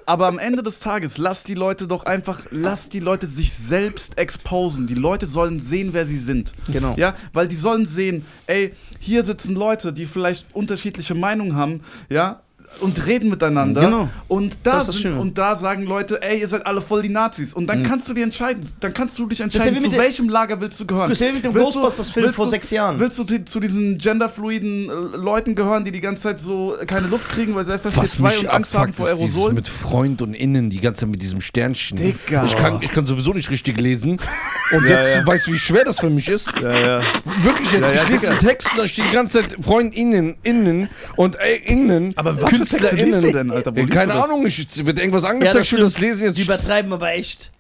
Aber 0.07 0.25
am 0.25 0.39
Ende 0.39 0.63
des 0.63 0.79
Tages, 0.79 1.19
lass 1.19 1.43
die 1.43 1.53
Leute 1.53 1.88
doch 1.88 2.05
einfach, 2.05 2.41
lass 2.50 2.89
die 2.89 3.00
Leute 3.00 3.27
sich 3.27 3.53
selbst 3.53 4.17
exposen. 4.17 4.88
Die 4.88 4.95
Leute 4.95 5.27
sollen 5.27 5.59
sehen, 5.59 5.89
wer 5.91 6.07
sie 6.07 6.17
sind. 6.17 6.51
Genau. 6.71 6.95
Ja, 6.98 7.13
weil 7.31 7.48
die 7.48 7.55
sollen 7.55 7.86
sehen, 7.86 8.25
ey, 8.48 8.74
hier 9.00 9.24
sitzen 9.24 9.53
Leute, 9.55 9.93
die 9.93 10.07
vielleicht 10.07 10.48
unterschiedliche 10.55 11.13
Meinungen 11.13 11.55
haben, 11.55 11.81
ja, 12.09 12.41
und 12.81 13.05
reden 13.07 13.29
miteinander. 13.29 13.81
Genau. 13.81 14.09
Und 14.27 14.57
da, 14.63 14.71
Das 14.79 14.88
ist 14.89 14.95
das 14.95 15.01
sind, 15.01 15.17
und 15.17 15.38
da 15.38 15.55
sagen 15.55 15.83
Leute, 15.83 16.21
ey, 16.21 16.39
ihr 16.39 16.47
seid 16.47 16.65
alle 16.65 16.81
voll 16.81 17.01
die 17.01 17.09
Nazis. 17.09 17.53
Und 17.53 17.67
dann 17.67 17.83
kannst 17.83 18.07
du 18.07 18.13
dir 18.13 18.23
entscheiden, 18.23 18.63
dann 18.79 18.93
kannst 18.93 19.17
du 19.19 19.25
dich 19.27 19.41
entscheiden, 19.41 19.77
zu 19.79 19.91
welchem 19.91 20.29
Lager 20.29 20.61
willst 20.61 20.79
du 20.79 20.85
gehören. 20.85 21.09
Das 21.09 21.19
ist 21.19 21.25
ja 21.25 21.31
wie 21.31 21.35
mit 21.38 21.45
dem 21.45 21.53
Willst 21.53 21.75
du- 21.75 21.81
Ghostbusters-Film 21.81 22.33
vor 22.33 22.47
sechs 22.47 22.69
Jahren. 22.71 22.99
Willst 22.99 23.17
du 23.19 23.23
die- 23.23 23.43
zu 23.43 23.59
diesen 23.59 23.97
genderfluiden 23.97 24.89
äh, 24.89 25.17
Leuten 25.17 25.55
gehören, 25.55 25.83
die 25.83 25.91
die 25.91 26.01
ganze 26.01 26.23
Zeit 26.23 26.39
so 26.39 26.75
keine 26.88 27.07
Luft 27.07 27.27
kriegen, 27.29 27.55
weil 27.55 27.65
sie 27.65 27.73
FFP2 27.73 27.97
Was 27.97 28.19
mich 28.19 28.39
und 28.39 28.47
Angst 28.49 28.77
haben 28.77 28.93
vor 28.93 29.07
Aerosolen? 29.07 29.55
mit 29.55 29.67
Freund 29.67 30.21
und 30.21 30.33
Innen, 30.33 30.69
die 30.69 30.79
ganze 30.79 31.01
Zeit 31.01 31.09
mit 31.09 31.21
diesem 31.21 31.41
Sternchen. 31.41 31.97
Digga. 31.97 32.45
Ich 32.45 32.55
kann, 32.55 32.77
ich 32.82 32.91
kann 32.91 33.05
sowieso 33.05 33.34
nicht 33.34 33.49
richtig 33.49 33.79
lesen. 33.82 34.19
Und 34.71 34.84
Ja, 34.88 35.01
jetzt 35.01 35.15
ja. 35.15 35.25
weißt 35.27 35.47
du, 35.47 35.53
wie 35.53 35.58
schwer 35.58 35.84
das 35.84 35.99
für 35.99 36.12
mich 36.12 36.27
ist. 36.29 36.53
Ja, 36.62 36.77
ja. 36.79 37.01
Wirklich 37.41 37.71
jetzt. 37.71 37.82
Ja, 37.82 37.88
ja, 37.88 37.93
ich 38.03 38.10
lese 38.10 38.29
einen 38.29 38.38
Text 38.38 38.71
und 38.71 38.77
da 38.77 38.88
steht 38.88 39.05
die 39.10 39.13
ganze 39.15 39.39
Zeit 39.41 39.58
Freund 39.60 39.95
innen, 39.95 40.38
innen 40.43 40.89
und 41.15 41.38
äh, 41.39 41.55
innen. 41.65 42.13
Aber 42.15 42.39
was 42.39 42.51
du 42.60 43.32
denn, 43.32 43.52
Alter? 43.52 43.74
Wo 43.76 43.80
Ja, 43.80 43.86
liest 43.86 43.98
keine? 43.98 44.13
Ahnung, 44.24 44.45
ich, 44.45 44.86
wird 44.86 45.00
irgendwas 45.00 45.24
Ja, 45.24 45.30
angezeigt, 45.30 45.56
das 45.60 45.65
ich 45.67 45.72
will 45.74 45.80
das 45.82 46.00
lesen 46.00 46.24
jetzt. 46.24 46.38
Die 46.38 46.43
übertreiben 46.43 46.91
aber 46.93 47.12
echt. 47.13 47.52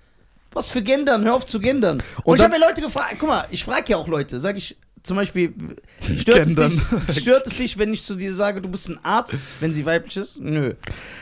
Was 0.51 0.69
für 0.69 0.81
Gendern? 0.81 1.23
Hör 1.25 1.35
auf 1.35 1.45
zu 1.45 1.59
gendern. 1.59 2.01
Und, 2.17 2.25
Und 2.25 2.37
ich 2.37 2.43
habe 2.43 2.55
ja 2.59 2.67
Leute 2.67 2.81
gefragt, 2.81 3.15
guck 3.19 3.29
mal, 3.29 3.45
ich 3.51 3.63
frage 3.63 3.85
ja 3.89 3.97
auch 3.97 4.07
Leute, 4.07 4.39
sag 4.39 4.57
ich 4.57 4.77
zum 5.03 5.15
Beispiel, 5.15 5.53
stört 6.19 6.47
es, 6.47 6.55
dich, 6.55 6.81
stört 7.21 7.47
es 7.47 7.55
dich, 7.55 7.77
wenn 7.77 7.93
ich 7.93 8.03
zu 8.03 8.15
dir 8.15 8.33
sage, 8.33 8.59
du 8.61 8.67
bist 8.67 8.89
ein 8.89 8.99
Arzt, 9.03 9.35
wenn 9.59 9.71
sie 9.73 9.85
weiblich 9.85 10.17
ist? 10.17 10.39
Nö. 10.39 10.73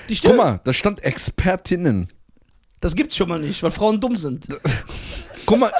Die 0.09 0.15
stört, 0.15 0.35
Guck 0.35 0.43
mal, 0.45 0.59
da 0.63 0.73
stand 0.73 1.03
Expertinnen. 1.03 2.07
das 2.79 2.95
gibt's 2.95 3.15
schon 3.17 3.29
mal 3.29 3.39
nicht, 3.39 3.61
weil 3.61 3.71
Frauen 3.71 3.99
dumm 4.01 4.15
sind. 4.15 4.47
Guck 5.45 5.59
mal, 5.59 5.71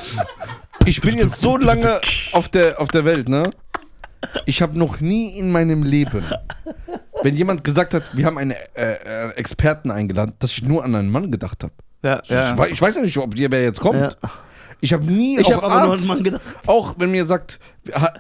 ich 0.85 1.01
bin 1.01 1.17
jetzt 1.17 1.39
so 1.41 1.57
lange 1.57 1.99
auf 2.33 2.49
der, 2.49 2.79
auf 2.79 2.89
der 2.89 3.03
Welt, 3.05 3.29
ne? 3.29 3.49
Ich 4.45 4.61
habe 4.61 4.77
noch 4.77 4.99
nie 4.99 5.37
in 5.39 5.51
meinem 5.51 5.83
Leben, 5.83 6.23
wenn 7.23 7.35
jemand 7.35 7.63
gesagt 7.63 7.93
hat, 7.93 8.15
wir 8.15 8.25
haben 8.25 8.37
einen 8.37 8.51
äh, 8.51 8.65
äh, 8.75 9.29
Experten 9.35 9.91
eingeladen, 9.91 10.33
dass 10.39 10.51
ich 10.51 10.63
nur 10.63 10.83
an 10.83 10.95
einen 10.95 11.09
Mann 11.11 11.31
gedacht 11.31 11.63
habe. 11.63 11.73
Ja, 12.03 12.21
Ich, 12.23 12.57
wei- 12.57 12.69
ich 12.69 12.81
weiß 12.81 12.95
ja 12.95 13.01
nicht, 13.01 13.17
ob 13.17 13.33
der 13.35 13.49
jetzt 13.63 13.79
kommt. 13.79 13.99
Ja. 13.99 14.11
Ich 14.79 14.93
habe 14.93 15.03
nie 15.05 15.39
Ich 15.39 15.47
auch 15.47 15.53
habe 15.63 15.65
aber 15.65 15.75
nur 15.75 15.83
an 15.85 15.89
Arzt, 15.91 16.01
einen 16.03 16.07
Mann 16.09 16.23
gedacht. 16.23 16.41
auch 16.67 16.95
wenn 16.97 17.09
mir 17.11 17.25
sagt, 17.25 17.59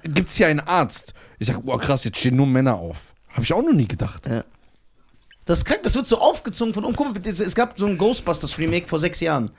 gibt 0.03 0.29
es 0.29 0.35
hier 0.35 0.47
einen 0.47 0.59
Arzt? 0.61 1.13
Ich 1.37 1.47
sage, 1.47 1.59
boah 1.61 1.79
krass, 1.79 2.03
jetzt 2.03 2.17
stehen 2.17 2.35
nur 2.35 2.47
Männer 2.47 2.75
auf. 2.75 3.13
Habe 3.29 3.43
ich 3.43 3.53
auch 3.53 3.61
noch 3.61 3.73
nie 3.73 3.87
gedacht. 3.87 4.27
Das 5.47 5.59
ist 5.59 5.65
krank, 5.65 5.81
das 5.83 5.95
wird 5.95 6.05
so 6.05 6.19
aufgezogen 6.19 6.73
von 6.73 6.83
oben. 6.85 6.95
Guck 6.95 7.13
mal, 7.13 7.21
es 7.25 7.55
gab 7.55 7.79
so 7.79 7.85
ein 7.87 7.97
Ghostbusters 7.97 8.57
Remake 8.59 8.87
vor 8.87 8.99
sechs 8.99 9.19
Jahren. 9.21 9.49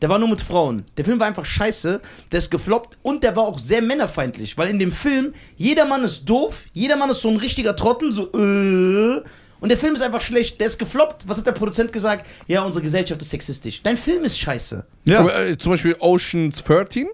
Der 0.00 0.08
war 0.08 0.18
nur 0.20 0.28
mit 0.28 0.40
Frauen. 0.40 0.84
Der 0.96 1.04
Film 1.04 1.18
war 1.18 1.26
einfach 1.26 1.44
scheiße, 1.44 2.00
der 2.30 2.38
ist 2.38 2.50
gefloppt 2.50 2.98
und 3.02 3.24
der 3.24 3.34
war 3.34 3.42
auch 3.44 3.58
sehr 3.58 3.82
männerfeindlich, 3.82 4.56
weil 4.56 4.68
in 4.68 4.78
dem 4.78 4.92
Film 4.92 5.34
jeder 5.56 5.86
Mann 5.86 6.04
ist 6.04 6.24
doof, 6.24 6.62
jeder 6.72 6.96
Mann 6.96 7.10
ist 7.10 7.20
so 7.22 7.28
ein 7.30 7.36
richtiger 7.36 7.74
Trottel, 7.74 8.12
so 8.12 8.30
äh. 8.32 9.22
Und 9.60 9.70
der 9.70 9.78
Film 9.78 9.94
ist 9.94 10.02
einfach 10.02 10.20
schlecht, 10.20 10.60
der 10.60 10.68
ist 10.68 10.78
gefloppt. 10.78 11.26
Was 11.26 11.38
hat 11.38 11.46
der 11.46 11.50
Produzent 11.52 11.92
gesagt? 11.92 12.26
Ja, 12.46 12.62
unsere 12.62 12.80
Gesellschaft 12.84 13.20
ist 13.20 13.30
sexistisch. 13.30 13.82
Dein 13.82 13.96
Film 13.96 14.22
ist 14.22 14.38
scheiße. 14.38 14.86
Ja. 15.04 15.18
Aber, 15.18 15.36
äh, 15.36 15.58
zum 15.58 15.72
Beispiel 15.72 15.96
Oceans 15.98 16.62
13 16.62 17.08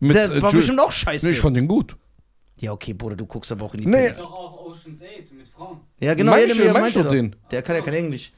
mit 0.00 0.16
Der 0.16 0.30
äh, 0.32 0.40
war 0.40 0.50
Ju- 0.50 0.56
bestimmt 0.56 0.80
auch 0.80 0.90
scheiße. 0.92 1.26
Nee, 1.26 1.32
ich 1.32 1.40
fand 1.40 1.58
den 1.58 1.68
gut. 1.68 1.94
ja, 2.56 2.72
okay, 2.72 2.94
Bruder, 2.94 3.16
du 3.16 3.26
guckst 3.26 3.52
aber 3.52 3.66
auch 3.66 3.74
in 3.74 3.82
die 3.82 3.88
Nee. 3.88 4.08
Pille. 4.08 4.14
Doch 4.18 4.32
auch 4.32 4.64
Ocean's 4.64 4.98
8 5.02 5.32
mit 5.36 5.46
Frauen. 5.48 5.80
Ja, 6.04 6.14
genau, 6.14 6.32
Meinst 6.32 6.56
ja, 6.56 6.64
der, 6.64 6.72
meinst 6.74 6.96
meinte 6.96 7.02
doch. 7.04 7.10
den? 7.10 7.36
Der 7.50 7.62
kann 7.62 7.76
ja 7.76 7.82
kein 7.82 7.94
Englisch. 7.94 8.30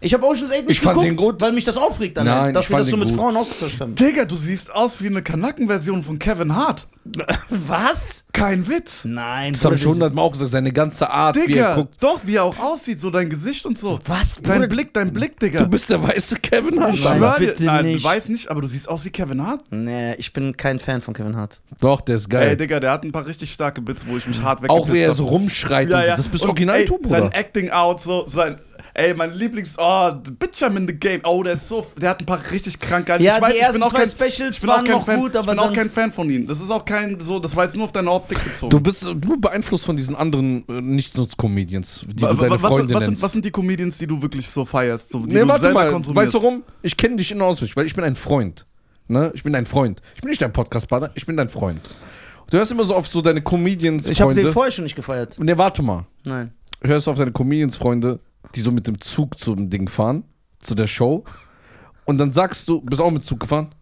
Ich 0.00 0.14
habe 0.14 0.24
Ocean's 0.26 0.50
8 0.52 0.58
nicht 0.60 0.70
Ich 0.70 0.80
fand 0.80 0.94
geguckt, 0.94 1.06
den 1.10 1.16
gut. 1.16 1.40
weil 1.40 1.52
mich 1.52 1.64
das 1.64 1.76
aufregt, 1.76 2.16
allein, 2.18 2.34
Nein, 2.44 2.54
dass 2.54 2.66
ich 2.66 2.70
wir 2.70 2.76
fand 2.76 2.80
das 2.86 2.90
so 2.90 2.96
den 2.96 3.00
mit 3.00 3.08
gut. 3.08 3.16
Frauen 3.18 3.36
ausgetauscht 3.36 3.80
haben. 3.80 3.94
Digga, 3.96 4.24
du 4.26 4.36
siehst 4.36 4.72
aus 4.72 5.02
wie 5.02 5.06
eine 5.08 5.22
Kanakenversion 5.22 6.02
von 6.04 6.18
Kevin 6.18 6.54
Hart. 6.54 6.86
Was? 7.48 8.24
Kein 8.32 8.68
Witz. 8.68 9.04
Nein. 9.04 9.52
Das 9.54 9.64
habe 9.64 9.74
ich 9.74 9.84
hundertmal 9.86 10.24
auch 10.24 10.32
gesagt, 10.32 10.50
seine 10.50 10.72
ganze 10.72 11.10
Art, 11.10 11.36
wie 11.36 11.40
er 11.40 11.46
Digga, 11.46 11.74
guckt. 11.74 11.96
doch, 12.00 12.20
wie 12.24 12.36
er 12.36 12.44
auch 12.44 12.58
aussieht, 12.58 13.00
so 13.00 13.10
dein 13.10 13.28
Gesicht 13.30 13.66
und 13.66 13.78
so. 13.78 13.98
Was? 14.06 14.36
Dein 14.42 14.56
Bruder? 14.60 14.66
Blick, 14.68 14.92
dein 14.94 15.12
Blick, 15.12 15.40
Digga. 15.40 15.60
Du 15.64 15.68
bist 15.68 15.88
der 15.90 16.02
weiße 16.02 16.36
Kevin 16.36 16.80
Hart. 16.80 16.94
ich 16.94 17.04
Nein, 17.04 17.18
schwör 17.18 17.38
dir, 17.38 17.46
bitte 17.46 17.64
nein, 17.64 17.84
nicht. 17.86 17.96
ich 17.96 18.04
weiß 18.04 18.28
nicht, 18.28 18.50
aber 18.50 18.60
du 18.60 18.68
siehst 18.68 18.88
aus 18.88 19.04
wie 19.04 19.10
Kevin 19.10 19.44
Hart. 19.46 19.62
Nee, 19.70 20.14
ich 20.14 20.32
bin 20.32 20.56
kein 20.56 20.78
Fan 20.78 21.00
von 21.00 21.14
Kevin 21.14 21.36
Hart. 21.36 21.60
Doch, 21.80 22.02
der 22.02 22.16
ist 22.16 22.26
Ey, 22.26 22.30
geil. 22.30 22.56
Digga, 22.56 22.78
der 22.78 22.92
hat 22.92 23.04
ein 23.04 23.12
paar 23.12 23.26
richtig 23.26 23.52
starke 23.52 23.80
Bits, 23.80 24.04
wo 24.06 24.16
ich 24.16 24.26
mich 24.26 24.42
hart 24.42 24.68
auch 24.68 24.86
wie 24.88 24.90
er 24.98 25.08
weggepisst 25.08 25.16
so 25.18 25.24
rumschreit 25.24 25.90
und 25.90 26.00
so. 26.00 26.06
Das 26.16 26.28
bist 26.28 26.44
Und, 26.44 26.50
original 26.50 26.76
ey, 26.80 26.84
du, 26.84 26.98
Sein. 27.02 27.32
Acting 27.32 27.70
out, 27.70 28.02
so, 28.02 28.28
sein, 28.28 28.58
ey, 28.98 29.14
mein 29.14 29.32
Lieblings, 29.32 29.74
oh, 29.78 30.10
Bitch, 30.38 30.62
I'm 30.62 30.76
in 30.76 30.86
the 30.86 30.92
game. 30.94 31.20
Oh, 31.24 31.42
der 31.42 31.54
ist 31.54 31.68
so, 31.68 31.86
der 31.96 32.10
hat 32.10 32.20
ein 32.20 32.26
paar 32.26 32.40
richtig 32.50 32.78
krank 32.80 33.06
geile. 33.06 33.22
Ja, 33.22 33.36
ich 33.36 33.42
weiß, 33.42 33.50
die 33.52 33.56
ich 33.56 33.62
ersten 33.62 33.74
bin 33.80 33.82
auch 33.84 33.90
zwei 33.90 33.98
kein, 33.98 34.08
Specials 34.08 34.56
ich 34.56 34.60
bin 34.60 34.70
auch 34.70 34.76
waren 34.76 34.84
kein 34.84 34.94
noch 34.94 35.06
Fan, 35.06 35.20
gut, 35.20 35.36
aber 35.36 35.52
ich 35.52 35.58
bin 35.58 35.58
auch 35.58 35.72
kein 35.72 35.90
Fan 35.90 36.12
von 36.12 36.28
ihm. 36.30 36.46
Das 36.46 36.60
ist 36.60 36.70
auch 36.70 36.84
kein, 36.84 37.18
so, 37.20 37.38
das 37.38 37.54
war 37.54 37.64
jetzt 37.64 37.76
nur 37.76 37.84
auf 37.84 37.92
deine 37.92 38.10
Optik 38.10 38.42
bezogen. 38.42 38.70
Du 38.70 38.80
bist 38.80 39.04
nur 39.04 39.40
beeinflusst 39.40 39.86
von 39.86 39.96
diesen 39.96 40.14
anderen 40.16 40.64
äh, 40.68 40.80
Nichtsnutz-Comedians, 40.80 42.04
die 42.12 42.22
Wa- 42.22 42.30
du 42.32 42.36
deine 42.36 42.50
wa- 42.50 42.62
was, 42.62 42.70
Freunde 42.70 42.88
sind, 42.88 42.94
was, 42.96 43.00
sind, 43.04 43.10
nennst. 43.10 43.22
was 43.22 43.32
sind 43.32 43.44
die 43.44 43.50
Comedians, 43.50 43.98
die 43.98 44.06
du 44.06 44.20
wirklich 44.20 44.48
so 44.50 44.64
feierst? 44.64 45.10
So, 45.10 45.20
die 45.20 45.34
nee, 45.34 45.40
du 45.40 45.48
warte 45.48 45.72
mal, 45.72 45.92
weißt 45.92 46.34
du 46.34 46.42
warum? 46.42 46.62
Ich 46.82 46.96
kenne 46.96 47.16
dich 47.16 47.30
in- 47.30 47.38
und 47.38 47.44
auswendig, 47.44 47.76
weil 47.76 47.86
ich 47.86 47.94
bin 47.94 48.04
ein 48.04 48.16
Freund. 48.16 48.66
Ne? 49.06 49.30
Ich 49.34 49.42
bin 49.42 49.52
dein 49.52 49.64
Freund. 49.66 50.02
Ich 50.16 50.20
bin 50.20 50.28
nicht 50.30 50.42
dein 50.42 50.52
Podcast-Partner, 50.52 51.10
ich 51.14 51.24
bin 51.24 51.36
dein 51.36 51.48
Freund. 51.48 51.80
Du 52.50 52.56
hörst 52.58 52.72
immer 52.72 52.84
so 52.84 52.94
auf 52.94 53.06
so 53.06 53.20
deine 53.22 53.42
Comedians-Freunde. 53.42 54.12
Ich 54.12 54.20
habe 54.20 54.34
den 54.34 54.52
vorher 54.52 54.70
schon 54.72 54.84
nicht 54.84 54.96
gefeiert. 54.96 55.38
Ne, 55.38 55.56
warte 55.56 55.82
mal. 55.82 56.06
Nein. 56.24 56.52
Hörst 56.82 57.06
du 57.06 57.10
auf 57.10 57.18
deine 57.18 57.32
Comedians-Freunde, 57.32 58.20
die 58.54 58.60
so 58.60 58.70
mit 58.72 58.86
dem 58.86 59.00
Zug 59.00 59.38
zum 59.38 59.70
Ding 59.70 59.88
fahren, 59.88 60.24
zu 60.60 60.74
der 60.74 60.86
Show. 60.86 61.24
Und 62.04 62.18
dann 62.18 62.32
sagst 62.32 62.68
du, 62.68 62.80
bist 62.80 63.00
auch 63.02 63.10
mit 63.10 63.24
Zug 63.24 63.40
gefahren? 63.40 63.74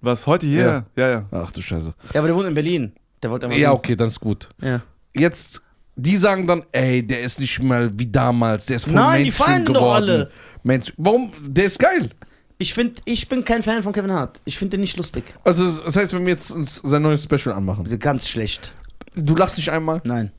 Was, 0.00 0.26
heute 0.26 0.46
hier? 0.46 0.86
Ja, 0.96 1.08
ja. 1.10 1.26
Ach 1.30 1.52
du 1.52 1.60
Scheiße. 1.60 1.92
Ja, 2.14 2.20
aber 2.20 2.28
der 2.28 2.36
wohnt 2.36 2.48
in 2.48 2.54
Berlin. 2.54 2.92
Der 3.22 3.30
wollte 3.30 3.46
einfach. 3.46 3.58
Ja, 3.58 3.72
okay, 3.72 3.94
dann 3.96 4.08
ist 4.08 4.18
gut. 4.18 4.48
Ja. 4.62 4.80
Jetzt, 5.14 5.60
die 5.94 6.16
sagen 6.16 6.46
dann, 6.46 6.62
ey, 6.72 7.06
der 7.06 7.20
ist 7.20 7.38
nicht 7.38 7.62
mal 7.62 7.90
wie 7.98 8.06
damals, 8.06 8.64
der 8.66 8.76
ist 8.76 8.84
voll 8.86 8.94
Nein, 8.94 9.18
die 9.18 9.24
Mainstream 9.24 9.46
feiern 9.46 9.64
doch 9.66 9.74
geworden. 9.74 9.92
alle. 9.94 10.30
Mainstream. 10.62 10.94
Warum? 10.98 11.32
Der 11.46 11.64
ist 11.66 11.78
geil. 11.78 12.10
Ich 12.56 12.72
finde, 12.74 13.00
ich 13.04 13.28
bin 13.28 13.44
kein 13.44 13.62
Fan 13.62 13.82
von 13.82 13.92
Kevin 13.92 14.12
Hart. 14.12 14.40
Ich 14.44 14.56
finde 14.58 14.72
den 14.76 14.80
nicht 14.80 14.96
lustig. 14.96 15.34
Also, 15.44 15.82
das 15.82 15.96
heißt, 15.96 16.12
wenn 16.14 16.24
wir 16.24 16.32
jetzt 16.32 16.50
uns 16.50 16.76
sein 16.84 17.02
neues 17.02 17.22
Special 17.24 17.54
anmachen, 17.54 17.84
Ganz 17.98 18.28
schlecht. 18.28 18.72
du 19.14 19.34
lachst 19.36 19.56
nicht 19.58 19.70
einmal? 19.70 20.00
Nein. 20.04 20.30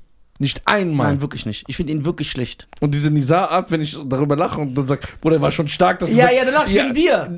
Nicht 0.42 0.64
einmal. 0.66 1.08
Nein, 1.12 1.22
wirklich 1.22 1.46
nicht. 1.46 1.66
Ich 1.68 1.76
finde 1.76 1.94
ihn 1.94 2.04
wirklich 2.04 2.32
schlecht. 2.32 2.68
Und 2.80 2.96
diese 2.96 3.12
Nizar-Art, 3.12 3.70
wenn 3.70 3.80
ich 3.80 3.96
darüber 4.08 4.36
lache 4.36 4.60
und 4.60 4.74
dann 4.76 4.88
sage, 4.88 5.02
Bruder, 5.22 5.36
der 5.36 5.42
war 5.44 5.52
schon 5.52 5.68
stark, 5.68 6.00
dass 6.00 6.10
du 6.10 6.16
Ja, 6.16 6.24
sagst, 6.24 6.38
ja, 6.40 6.46
dann 6.46 6.54
lach 6.56 6.66
ich 6.68 6.74
ja, 6.74 6.84
wegen 6.84 6.94
dir. 6.96 7.36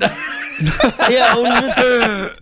ja, 1.14 1.36
ohne 1.36 1.50
Witz. 1.50 2.40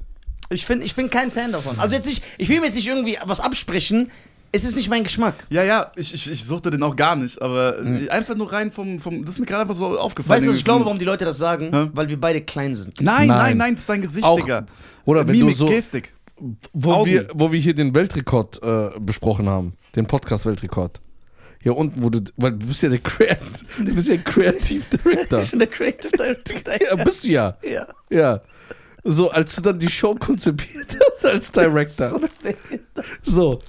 Ich, 0.50 0.64
find, 0.64 0.84
ich 0.84 0.94
bin 0.94 1.10
kein 1.10 1.32
Fan 1.32 1.50
davon. 1.50 1.78
Also 1.80 1.96
jetzt 1.96 2.06
nicht, 2.06 2.22
ich 2.38 2.48
will 2.48 2.60
mir 2.60 2.66
jetzt 2.66 2.76
nicht 2.76 2.86
irgendwie 2.86 3.18
was 3.24 3.40
absprechen. 3.40 4.10
Es 4.52 4.64
ist 4.64 4.76
nicht 4.76 4.88
mein 4.88 5.02
Geschmack. 5.02 5.34
Ja, 5.50 5.64
ja, 5.64 5.90
ich, 5.96 6.14
ich, 6.14 6.30
ich 6.30 6.44
suchte 6.44 6.70
den 6.70 6.82
auch 6.82 6.94
gar 6.94 7.16
nicht, 7.16 7.40
aber 7.42 7.78
Hm. 7.78 8.06
einfach 8.10 8.34
nur 8.36 8.52
rein 8.52 8.70
vom, 8.70 8.98
vom. 9.00 9.24
Das 9.24 9.34
ist 9.34 9.40
mir 9.40 9.46
gerade 9.46 9.62
einfach 9.62 9.74
so 9.74 9.98
aufgefallen. 9.98 10.36
Weißt 10.38 10.46
du, 10.46 10.50
was 10.50 10.56
ich 10.58 10.64
glaube, 10.64 10.84
warum 10.84 10.98
die 10.98 11.06
Leute 11.06 11.24
das 11.24 11.38
sagen? 11.38 11.70
Hä? 11.72 11.88
Weil 11.94 12.08
wir 12.08 12.20
beide 12.20 12.40
klein 12.42 12.74
sind. 12.74 13.00
Nein, 13.00 13.26
Nein. 13.28 13.38
nein, 13.38 13.56
nein, 13.56 13.74
das 13.74 13.80
ist 13.82 13.88
dein 13.88 14.02
Gesicht, 14.02 14.24
Auch- 14.24 14.38
Digga. 14.38 14.66
Oder 15.06 15.26
wenn 15.26 15.38
Mimik, 15.38 15.54
du 15.54 15.64
so, 15.64 15.66
Gestik. 15.66 16.12
wo 16.74 16.92
Augen. 16.92 17.10
wir, 17.10 17.28
wo 17.34 17.50
wir 17.50 17.58
hier 17.58 17.74
den 17.74 17.94
Weltrekord 17.94 18.62
äh, 18.62 18.90
besprochen 19.00 19.48
haben, 19.48 19.72
den 19.94 20.06
Podcast-Weltrekord. 20.06 21.00
Hier 21.60 21.76
unten, 21.76 22.02
wo 22.02 22.10
du, 22.10 22.20
weil 22.36 22.52
du 22.52 22.66
bist 22.66 22.82
ja 22.82 22.88
der 22.88 22.98
Creat, 22.98 23.38
du 23.78 23.94
bist 23.94 24.08
ja 24.08 24.16
Creative 24.16 24.84
Director. 24.96 25.42
Ich 25.42 25.50
bin 25.50 25.60
der 25.60 25.68
Creative 25.68 26.10
Director. 26.10 26.74
ja, 26.88 27.04
bist 27.04 27.24
du 27.24 27.28
ja. 27.28 27.56
ja. 27.62 27.86
Ja. 28.10 28.40
So, 29.04 29.30
als 29.30 29.54
du 29.56 29.62
dann 29.62 29.78
die 29.78 29.90
Show 29.90 30.14
konzipiert 30.14 30.96
hast 31.10 31.26
als 31.26 31.52
Director. 31.52 32.20
So. 33.22 33.60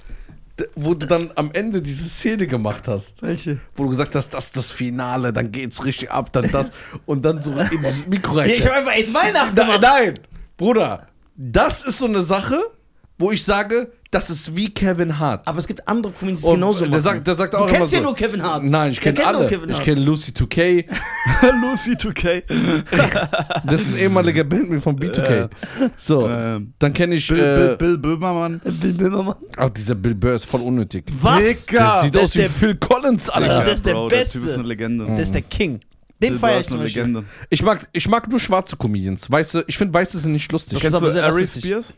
Wo 0.76 0.94
du 0.94 1.06
dann 1.06 1.30
am 1.34 1.50
Ende 1.52 1.82
diese 1.82 2.08
Szene 2.08 2.46
gemacht 2.46 2.86
hast. 2.86 3.22
Welche? 3.22 3.58
Wo 3.74 3.84
du 3.84 3.88
gesagt 3.90 4.14
hast, 4.14 4.30
das 4.34 4.46
ist 4.46 4.56
das 4.56 4.70
Finale, 4.70 5.32
dann 5.32 5.50
geht's 5.50 5.84
richtig 5.84 6.12
ab, 6.12 6.32
dann 6.32 6.50
das. 6.52 6.70
Und 7.06 7.22
dann 7.22 7.42
so 7.42 7.52
in 7.52 7.68
dieses 7.70 8.06
Mikro 8.06 8.36
rein. 8.36 8.50
Ja, 8.50 8.56
ich 8.56 8.66
habe 8.66 8.76
einfach 8.76 8.92
echt 8.92 9.12
Weihnachten 9.12 9.54
Nein, 9.56 9.66
gemacht. 9.66 9.82
nein, 9.82 10.14
Bruder, 10.56 11.08
das 11.36 11.82
ist 11.84 11.98
so 11.98 12.06
eine 12.06 12.22
Sache, 12.22 12.60
wo 13.18 13.32
ich 13.32 13.42
sage, 13.44 13.90
das 14.14 14.30
ist 14.30 14.54
wie 14.56 14.72
Kevin 14.72 15.18
Hart. 15.18 15.46
Aber 15.48 15.58
es 15.58 15.66
gibt 15.66 15.86
andere 15.88 16.12
Comedians, 16.12 16.42
die 16.42 16.46
Und 16.48 16.54
genauso 16.54 16.80
der 16.80 16.88
machen. 16.90 17.02
sagt, 17.02 17.26
der 17.26 17.34
sagt 17.36 17.52
du 17.54 17.58
auch 17.58 17.66
immer 17.68 17.76
kennst 17.78 17.90
so. 17.90 17.96
ja 17.96 18.02
nur 18.02 18.14
Kevin 18.14 18.42
Hart. 18.42 18.62
Nein, 18.64 18.92
ich 18.92 19.00
Der 19.00 19.12
kenne 19.12 19.26
alle. 19.26 19.48
Kevin 19.48 19.70
Ich 19.70 19.80
kenne 19.82 20.00
Lucy 20.00 20.30
2K. 20.32 20.84
Lucy 21.62 21.92
2K. 21.92 22.42
Das 23.66 23.80
ist 23.80 23.88
ein 23.88 23.98
ehemaliger 23.98 24.44
Bandmitglied 24.44 24.82
von 24.82 24.98
B2K. 24.98 25.48
So, 25.98 26.28
Ähm, 26.28 26.72
dann 26.78 26.92
kenne 26.92 27.16
ich. 27.16 27.26
Bill, 27.28 27.38
äh, 27.38 27.76
Bill, 27.76 27.76
Bill 27.76 27.98
Böhmermann. 27.98 28.60
Bill 28.64 28.92
Böhmermann. 28.92 29.36
Ach, 29.56 29.70
dieser 29.70 29.94
Bill 29.94 30.14
Burr 30.14 30.34
ist 30.34 30.44
voll 30.46 30.60
unnötig. 30.60 31.04
Was? 31.20 31.38
Digga! 31.66 31.92
Der 31.94 32.02
sieht 32.02 32.14
der 32.14 32.22
aus 32.22 32.34
wie 32.34 32.38
der- 32.40 32.50
Phil 32.50 32.74
Collins, 32.76 33.28
Alter. 33.30 33.64
der 33.64 33.74
ist 33.74 33.86
der 33.86 33.92
Bro, 33.94 34.08
Beste. 34.08 34.38
Der 34.38 34.42
Typ 34.42 34.50
ist 34.50 34.58
eine 34.58 34.68
Legende. 34.68 35.06
Der 35.06 35.18
ist 35.20 35.34
der 35.34 35.42
King. 35.42 35.80
Den 36.22 36.30
Bill 36.32 36.38
feier 36.38 36.52
Burr 36.54 36.60
ich 36.60 36.72
eine. 36.72 36.84
Legende. 36.84 37.24
Ich 37.50 37.62
mag, 37.62 37.88
ich 37.92 38.08
mag 38.08 38.28
nur 38.30 38.38
schwarze 38.40 38.76
Comedians. 38.76 39.30
Weiße, 39.30 39.64
ich 39.66 39.76
finde 39.76 39.94
Weiße 39.94 40.18
sind 40.18 40.32
nicht 40.32 40.50
lustig. 40.52 40.74
Das 40.74 40.82
Kennst 40.82 40.96
aber 40.96 41.06
du 41.06 41.12
sehr 41.12 41.24
Ari. 41.24 41.46
Spears? 41.46 41.94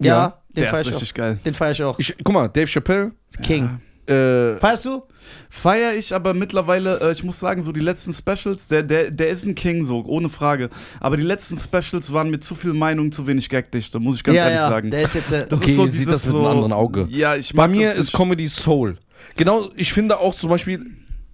Ja, 0.00 0.14
Ja, 0.14 0.28
den 0.54 0.62
Der 0.64 0.70
feier 0.70 0.80
ist 0.80 0.86
ich 0.88 0.92
auch. 0.94 1.00
richtig 1.00 1.14
geil. 1.14 1.38
Den 1.44 1.54
feier 1.54 1.70
ich 1.72 1.82
auch. 1.82 1.98
Ich, 1.98 2.14
guck 2.22 2.34
mal, 2.34 2.48
Dave 2.48 2.66
Chappelle. 2.66 3.12
King. 3.42 3.80
Äh, 4.06 4.56
Feierst 4.60 4.84
du? 4.84 5.02
Feier 5.50 5.94
ich 5.94 6.14
aber 6.14 6.32
mittlerweile, 6.32 7.00
äh, 7.00 7.12
ich 7.12 7.24
muss 7.24 7.40
sagen, 7.40 7.60
so 7.60 7.72
die 7.72 7.80
letzten 7.80 8.12
Specials, 8.12 8.68
der, 8.68 8.84
der, 8.84 9.10
der 9.10 9.28
ist 9.30 9.44
ein 9.44 9.56
King, 9.56 9.84
so, 9.84 10.04
ohne 10.04 10.28
Frage. 10.28 10.70
Aber 11.00 11.16
die 11.16 11.24
letzten 11.24 11.58
Specials 11.58 12.12
waren 12.12 12.30
mit 12.30 12.44
zu 12.44 12.54
viel 12.54 12.72
Meinung, 12.72 13.10
zu 13.10 13.26
wenig 13.26 13.48
Gagdichte, 13.48 13.98
muss 13.98 14.16
ich 14.16 14.22
ganz 14.22 14.36
ja, 14.36 14.44
ehrlich 14.44 14.58
ja. 14.60 14.68
sagen. 14.68 14.90
Der 14.92 15.02
ist 15.02 15.14
jetzt 15.14 15.30
der. 15.32 15.46
Das 15.46 15.60
Okay, 15.60 15.70
ist 15.70 15.76
so 15.76 15.86
sieht 15.88 16.06
das 16.06 16.24
mit 16.24 16.32
so, 16.34 16.38
einem 16.38 16.46
anderen 16.46 16.72
Auge. 16.72 17.08
Ja, 17.10 17.34
ich 17.34 17.52
bei 17.52 17.66
mir 17.66 17.94
ist. 17.94 18.12
Comedy 18.12 18.46
Soul. 18.46 18.96
Genau, 19.36 19.68
ich 19.74 19.92
finde 19.92 20.20
auch 20.20 20.34
zum 20.36 20.50
Beispiel, 20.50 20.86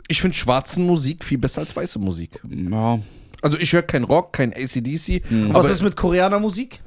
ich 0.09 0.23
finde 0.23 0.35
schwarzen 0.37 0.87
Musik 0.87 1.23
viel 1.25 1.37
besser 1.39 1.61
als 1.61 1.77
weiße 1.77 1.99
Musik. 1.99 2.41
Ja. 2.49 2.99
Also 3.43 3.59
ich 3.59 3.73
höre 3.75 3.83
kein 3.83 4.05
Rock, 4.05 4.33
kein 4.33 4.53
ACDC, 4.55 5.23
Mhm. 5.31 5.53
Was 5.53 5.69
ist 5.69 5.83
mit 5.83 5.95
Koreanermusik? 5.95 6.81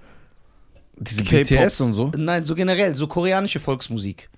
Diese. 0.98 1.24
BTS 1.24 1.82
und 1.82 1.94
so. 1.94 2.12
Nein, 2.16 2.46
so 2.46 2.56
generell, 2.56 2.96
so 2.96 3.08
koreanische 3.08 3.60
Volksmusik. 3.60 4.30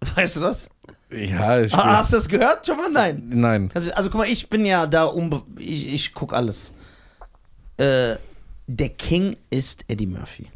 Weißt 0.14 0.36
du 0.36 0.40
das? 0.40 0.68
Ja, 1.10 1.60
ich 1.60 1.72
Ah, 1.74 1.98
hast 1.98 2.12
du 2.12 2.16
das 2.16 2.28
gehört 2.28 2.66
schon 2.66 2.76
mal? 2.76 2.90
Nein. 2.90 3.22
Nein. 3.30 3.70
Also, 3.74 3.90
also 3.92 4.10
guck 4.10 4.18
mal, 4.18 4.28
ich 4.28 4.48
bin 4.50 4.64
ja 4.66 4.86
da 4.86 5.04
um. 5.04 5.42
Ich, 5.58 5.86
ich 5.86 6.14
guck 6.14 6.34
alles. 6.34 6.72
Äh, 7.78 8.16
der 8.66 8.88
King 8.90 9.34
ist 9.50 9.84
Eddie 9.88 10.06
Murphy. 10.06 10.48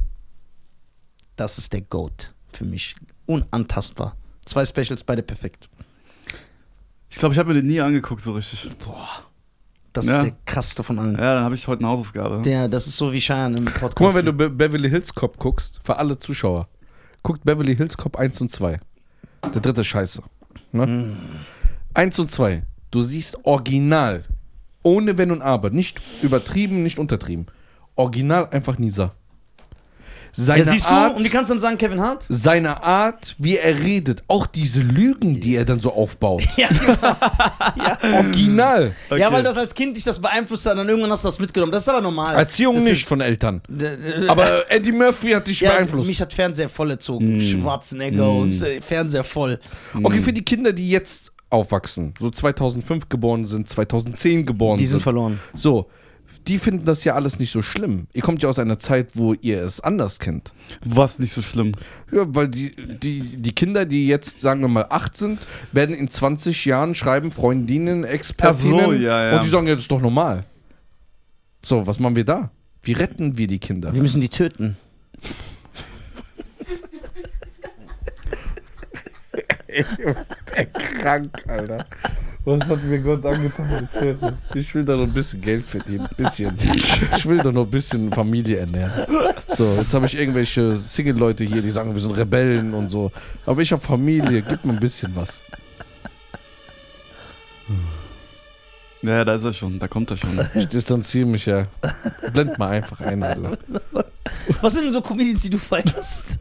Das 1.37 1.57
ist 1.59 1.73
der 1.73 1.81
GOAT 1.81 2.35
für 2.53 2.65
mich. 2.65 2.95
Unantastbar. 3.27 4.17
Zwei 4.45 4.65
Specials, 4.65 5.03
beide 5.05 5.23
perfekt. 5.23 5.69
Ich 7.09 7.17
glaube, 7.19 7.33
ich 7.35 7.39
habe 7.39 7.53
mir 7.53 7.61
den 7.61 7.67
nie 7.67 7.81
angeguckt, 7.81 8.23
so 8.23 8.33
richtig. 8.33 8.69
Boah. 8.79 9.25
Das 9.93 10.07
Ja. 10.07 10.19
ist 10.19 10.25
der 10.27 10.33
krasseste 10.47 10.83
von 10.83 10.99
allen. 10.99 11.15
Ja, 11.15 11.35
dann 11.35 11.45
habe 11.45 11.55
ich 11.55 11.69
heute 11.69 11.81
eine 11.81 11.89
Hausaufgabe. 11.89 12.43
Der, 12.43 12.69
das 12.69 12.87
ist 12.87 12.97
so 12.97 13.13
wie 13.13 13.19
Cheyenne 13.21 13.59
im 13.59 13.65
Podcast. 13.67 13.97
Guck 13.97 14.09
mal, 14.09 14.15
wenn 14.15 14.27
du 14.27 14.33
Be 14.33 14.49
Beverly 14.49 14.89
Hills 14.89 15.15
Cop 15.15 15.39
guckst, 15.39 15.81
für 15.85 15.97
alle 15.97 16.19
Zuschauer, 16.19 16.69
guckt 17.23 17.45
Beverly 17.45 17.77
Hills 17.77 17.97
Cop 17.97 18.17
1 18.17 18.41
und 18.41 18.51
2. 18.51 18.81
Der 19.55 19.61
dritte 19.61 19.85
scheiße. 19.85 20.23
Ne? 20.73 20.87
Mm. 20.87 21.17
1 21.95 22.19
und 22.19 22.31
2. 22.31 22.63
Du 22.91 23.03
siehst 23.03 23.37
original, 23.45 24.25
ohne 24.83 25.19
Wenn 25.19 25.31
und 25.31 25.43
Aber, 25.43 25.71
nicht 25.71 26.01
übertrieben, 26.23 26.83
nicht 26.83 26.99
untertrieben. 26.99 27.47
Original 27.97 28.49
einfach 28.51 28.79
Nisa. 28.79 29.13
Seine 30.35 30.65
ja, 30.65 30.71
siehst 30.73 30.87
du, 30.87 30.91
Art, 30.91 31.17
und 31.17 31.25
wie 31.25 31.29
kannst 31.29 31.51
du 31.51 31.55
dann 31.55 31.61
sagen, 31.61 31.77
Kevin 31.77 32.01
Hart? 32.01 32.25
seine 32.31 32.83
Art, 32.83 33.35
wie 33.39 33.59
er 33.59 33.79
redet, 33.81 34.23
auch 34.29 34.47
diese 34.47 34.81
Lügen, 34.81 35.41
die 35.41 35.57
er 35.57 35.65
dann 35.67 35.79
so 35.81 35.93
aufbaut. 35.93 36.43
Ja, 37.77 37.99
Original. 38.15 38.95
ja, 39.17 39.33
weil 39.33 39.43
das 39.43 39.57
als 39.57 39.75
Kind 39.75 39.97
dich 39.97 40.05
das 40.05 40.21
beeinflusst 40.21 40.65
hat 40.67 40.73
und 40.73 40.79
dann 40.79 40.89
irgendwann 40.89 41.11
hast 41.11 41.25
du 41.25 41.29
das 41.29 41.39
mitgenommen. 41.39 41.73
Das 41.73 41.83
ist 41.83 41.89
aber 41.89 42.01
normal. 42.01 42.35
Erziehung 42.37 42.75
das 42.77 42.85
nicht 42.85 43.07
von 43.09 43.21
Eltern. 43.21 43.63
Aber 44.29 44.71
Eddie 44.71 44.93
Murphy 44.93 45.33
hat 45.33 45.47
dich 45.47 45.61
ja, 45.61 45.71
beeinflusst. 45.73 46.07
mich 46.09 46.21
hat 46.21 46.33
Fernseher 46.33 46.69
voll 46.69 46.91
erzogen. 46.91 47.41
Schwarzenegger 47.41 48.31
und 48.31 48.61
äh, 48.63 48.81
Fernseher 48.81 49.25
voll. 49.25 49.59
Okay, 50.03 50.21
für 50.21 50.33
die 50.33 50.43
Kinder, 50.45 50.73
die 50.73 50.91
jetzt 50.91 51.33
aufwachsen, 51.51 52.15
so 52.19 52.31
2005 52.31 53.09
geboren 53.09 53.45
sind, 53.45 53.69
2010 53.69 54.47
geboren 54.47 54.79
Die 54.79 54.87
sind 54.87 54.95
sind, 54.95 55.03
verloren. 55.03 55.39
so, 55.55 55.89
die 56.49 56.59
finden 56.59 56.85
das 56.85 57.05
ja 57.05 57.15
alles 57.15 57.39
nicht 57.39 57.51
so 57.51 57.63
schlimm. 57.63 58.07
Ihr 58.13 58.23
kommt 58.23 58.43
ja 58.43 58.49
aus 58.49 58.59
einer 58.59 58.79
Zeit, 58.79 59.17
wo 59.17 59.35
ihr 59.35 59.63
es 59.63 59.81
anders 59.81 60.19
kennt. 60.19 60.53
Was 60.85 61.19
nicht 61.19 61.33
so 61.33 61.43
schlimm. 61.43 61.73
Ja, 62.11 62.25
weil 62.29 62.49
die, 62.49 62.75
die, 62.77 63.21
die 63.39 63.53
Kinder, 63.55 63.85
die 63.85 64.07
jetzt, 64.07 64.41
sagen 64.41 64.61
wir 64.61 64.69
mal, 64.69 64.87
acht 64.91 65.17
sind, 65.17 65.47
werden 65.73 65.95
in 65.95 66.09
20 66.09 66.65
Jahren 66.65 66.95
schreiben 66.95 67.31
Freundinnen, 67.31 68.05
Expertinnen. 68.05 68.81
Ach 68.81 68.87
so, 68.87 68.93
ja, 68.93 69.31
ja. 69.31 69.37
Und 69.37 69.45
die 69.45 69.49
sagen, 69.49 69.67
ja, 69.67 69.75
das 69.75 69.85
ist 69.85 69.91
doch 69.91 70.01
normal. 70.03 70.45
So, 71.65 71.87
was 71.87 71.99
machen 71.99 72.17
wir 72.17 72.25
da? 72.25 72.51
Wie 72.83 72.93
retten 72.93 73.39
wir 73.39 73.47
die 73.47 73.61
Kinder? 73.61 73.95
Wir 73.95 74.03
müssen 74.03 74.21
die 74.21 74.29
töten. 74.29 74.77
krank, 81.01 81.45
Alter. 81.47 81.87
Was 82.45 82.69
hat 82.69 82.83
mir 82.83 82.99
Gott 82.99 83.25
angetan? 83.25 83.89
Ich 84.55 84.75
will 84.75 84.85
da 84.85 84.97
noch 84.97 85.05
ein 85.05 85.13
bisschen 85.13 85.41
Geld 85.41 85.65
verdienen. 85.65 86.07
Ein 86.07 86.17
bisschen. 86.17 86.59
Ich 87.17 87.27
will 87.27 87.39
da 87.39 87.53
noch 87.53 87.65
ein 87.65 87.71
bisschen 87.71 88.13
Familie 88.13 88.59
ernähren. 88.59 89.07
So, 89.47 89.77
jetzt 89.81 89.95
habe 89.95 90.07
ich 90.07 90.19
irgendwelche 90.19 90.77
Single-Leute 90.77 91.45
hier, 91.45 91.63
die 91.63 91.71
sagen, 91.71 91.95
wir 91.95 92.01
sind 92.01 92.17
Rebellen 92.17 92.75
und 92.75 92.89
so. 92.89 93.13
Aber 93.47 93.63
ich 93.63 93.71
habe 93.71 93.81
Familie, 93.81 94.43
gib 94.43 94.65
mir 94.65 94.73
ein 94.73 94.81
bisschen 94.81 95.15
was. 95.15 95.41
Ja, 99.03 99.25
da 99.25 99.35
ist 99.35 99.45
er 99.45 99.53
schon, 99.53 99.79
da 99.79 99.87
kommt 99.87 100.11
er 100.11 100.17
schon. 100.17 100.41
Ich 100.55 100.67
distanziere 100.67 101.27
mich 101.27 101.47
ja. 101.47 101.67
Blend 102.33 102.59
mal 102.59 102.71
einfach 102.71 103.01
ein, 103.01 103.23
Alter. 103.23 103.57
Was 104.61 104.73
sind 104.73 104.83
denn 104.83 104.93
so 104.93 105.01
Comedians, 105.01 105.43
die 105.43 105.51
du 105.51 105.59
feierst? 105.59 106.39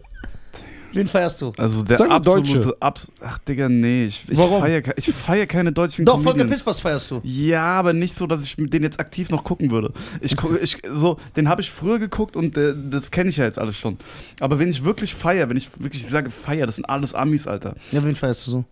Wen 0.93 1.07
feierst 1.07 1.41
du? 1.41 1.53
Also 1.57 1.83
der 1.83 1.97
Sag 1.97 2.09
mal 2.09 2.15
absolute 2.17 2.53
Deutsche. 2.59 2.77
Abs 2.79 3.11
Ach, 3.23 3.37
Digga, 3.39 3.69
nee. 3.69 4.05
Ich, 4.07 4.25
ich 4.27 4.37
Warum? 4.37 4.59
feiere 4.61 4.81
ich 4.97 5.13
feier 5.13 5.45
keine 5.45 5.71
deutschen 5.71 6.03
Doch, 6.05 6.15
Volker 6.15 6.31
Comedians. 6.39 6.51
Pispers 6.51 6.79
feierst 6.81 7.11
du. 7.11 7.21
Ja, 7.23 7.63
aber 7.79 7.93
nicht 7.93 8.15
so, 8.15 8.27
dass 8.27 8.43
ich 8.43 8.55
den 8.57 8.83
jetzt 8.83 8.99
aktiv 8.99 9.29
noch 9.29 9.43
gucken 9.43 9.71
würde. 9.71 9.93
Ich, 10.19 10.35
gu- 10.35 10.55
ich 10.61 10.77
so, 10.93 11.17
den 11.35 11.47
habe 11.49 11.61
ich 11.61 11.71
früher 11.71 11.99
geguckt 11.99 12.35
und 12.35 12.57
äh, 12.57 12.73
das 12.89 13.11
kenne 13.11 13.29
ich 13.29 13.37
ja 13.37 13.45
jetzt 13.45 13.57
alles 13.59 13.75
schon. 13.77 13.97
Aber 14.39 14.59
wenn 14.59 14.69
ich 14.69 14.83
wirklich 14.83 15.15
feier, 15.15 15.49
wenn 15.49 15.57
ich 15.57 15.69
wirklich 15.79 16.07
sage 16.07 16.29
feier, 16.29 16.65
das 16.65 16.75
sind 16.75 16.85
alles 16.85 17.13
Amis, 17.13 17.47
Alter. 17.47 17.75
Ja, 17.91 18.03
wen 18.03 18.15
feierst 18.15 18.47
du 18.47 18.51
so? 18.51 18.65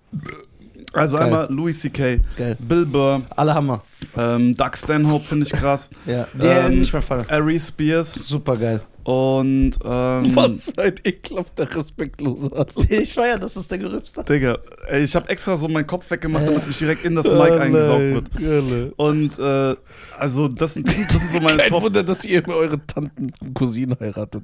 Also 0.92 1.18
Geil. 1.18 1.26
einmal 1.28 1.48
Louis 1.52 1.80
C.K., 1.80 2.18
Geil. 2.36 2.58
Bill 2.60 2.86
Burr, 2.86 3.22
Alle 3.36 3.54
Hammer. 3.54 3.84
ähm, 4.18 4.58
Doug 4.58 4.72
Stanhope 4.76 5.24
finde 5.24 5.46
ich 5.46 5.52
krass, 5.52 5.90
Ja. 6.08 6.28
Der 6.34 6.66
Ähm, 6.66 6.80
nicht 6.80 6.92
mehr 6.92 7.02
feiern. 7.04 7.26
Ari 7.30 7.60
Spears 7.60 8.14
Super 8.16 8.58
geil. 8.58 8.82
Und 9.10 9.72
ähm, 9.84 10.36
Was 10.36 10.66
für 10.66 10.78
ein 10.84 10.94
ekelhafter, 11.04 11.68
respektloser. 11.76 12.52
Ich 12.90 13.14
feier, 13.14 13.40
das 13.40 13.58
ist 13.58 13.72
der 13.72 13.80
Gerübste. 13.80 14.24
Digga, 14.24 14.60
ey, 14.88 15.04
ich 15.04 15.16
habe 15.16 15.28
extra 15.30 15.56
so 15.56 15.68
meinen 15.68 15.88
Kopf 15.88 16.10
weggemacht, 16.12 16.46
damit 16.46 16.62
es 16.62 16.68
nicht 16.68 16.82
direkt 16.82 17.06
in 17.06 17.16
das 17.16 17.26
Mic 17.28 17.52
eingesaugt 17.60 18.40
wird. 18.40 18.94
Und 18.98 19.40
äh, 19.40 19.76
also 20.20 20.48
das, 20.48 20.76
sind- 20.76 20.88
das, 20.88 20.96
sind, 20.96 21.08
das 21.12 21.22
sind 21.22 21.32
so 21.32 21.40
meine 21.40 21.58
Kein 21.58 21.70
Top. 21.70 21.84
Wunder, 21.84 22.04
dass 22.04 22.24
ihr 22.24 22.48
eure 22.48 22.86
Tanten 22.86 23.32
und 23.42 23.54
Cousinen 23.56 23.96
heiratet. 24.00 24.44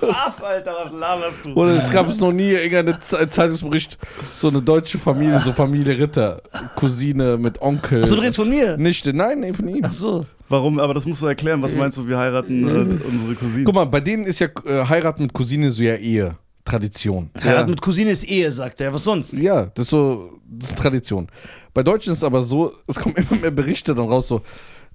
Was, 0.00 0.42
Alter, 0.42 0.72
was 0.84 0.92
laberst 0.92 1.36
du? 1.44 1.52
Oder 1.54 1.76
es 1.76 1.90
gab 1.90 2.08
es 2.08 2.20
noch 2.20 2.32
nie 2.32 2.50
irgendeinen 2.50 3.00
Ze- 3.00 3.28
Zeitungsbericht, 3.28 3.98
so 4.34 4.48
eine 4.48 4.60
deutsche 4.60 4.98
Familie, 4.98 5.40
so 5.40 5.52
Familie 5.52 5.98
Ritter, 5.98 6.42
Cousine 6.76 7.38
mit 7.38 7.60
Onkel. 7.62 8.02
Achso, 8.02 8.14
du 8.16 8.20
redest 8.20 8.36
von 8.36 8.48
mir? 8.48 8.76
Nichte, 8.76 9.12
nein, 9.14 9.40
nee, 9.40 9.52
von 9.52 9.68
ihm. 9.68 9.84
Ach 9.84 9.92
so. 9.92 10.26
Warum? 10.48 10.78
Aber 10.80 10.92
das 10.92 11.06
musst 11.06 11.22
du 11.22 11.26
erklären. 11.26 11.62
Was 11.62 11.72
meinst 11.74 11.96
du? 11.96 12.06
Wir 12.06 12.18
heiraten 12.18 12.68
äh, 12.68 13.21
unsere 13.22 13.34
Cousine. 13.36 13.64
Guck 13.64 13.74
mal, 13.74 13.84
bei 13.86 14.00
denen 14.00 14.24
ist 14.24 14.38
ja 14.38 14.48
äh, 14.66 14.84
heiraten 14.86 15.22
mit 15.22 15.32
Cousine 15.32 15.70
so 15.70 15.82
ja 15.82 15.96
Ehe. 15.96 16.36
Tradition. 16.64 17.30
Heirat 17.42 17.68
mit 17.68 17.82
Cousine 17.82 18.10
ist 18.10 18.24
Ehe, 18.24 18.52
sagt 18.52 18.80
er. 18.80 18.92
Was 18.94 19.04
sonst? 19.04 19.32
Ja, 19.32 19.66
das 19.66 19.86
ist 19.86 19.90
so, 19.90 20.38
das 20.46 20.70
ist 20.70 20.78
Tradition. 20.78 21.28
Bei 21.74 21.82
Deutschen 21.82 22.12
ist 22.12 22.18
es 22.18 22.24
aber 22.24 22.42
so, 22.42 22.72
es 22.86 23.00
kommen 23.00 23.16
immer 23.16 23.40
mehr 23.40 23.50
Berichte 23.50 23.94
dann 23.94 24.06
raus, 24.06 24.28
so, 24.28 24.42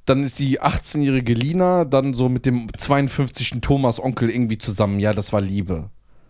dann 0.05 0.23
ist 0.23 0.39
die 0.39 0.61
18-jährige 0.61 1.33
Lina 1.33 1.83
dann 1.83 2.13
so 2.13 2.29
mit 2.29 2.45
dem 2.45 2.67
52. 2.77 3.59
Thomas 3.61 4.01
Onkel 4.01 4.29
irgendwie 4.29 4.57
zusammen. 4.57 4.99
Ja, 4.99 5.13
das 5.13 5.33
war 5.33 5.41
Liebe. 5.41 5.89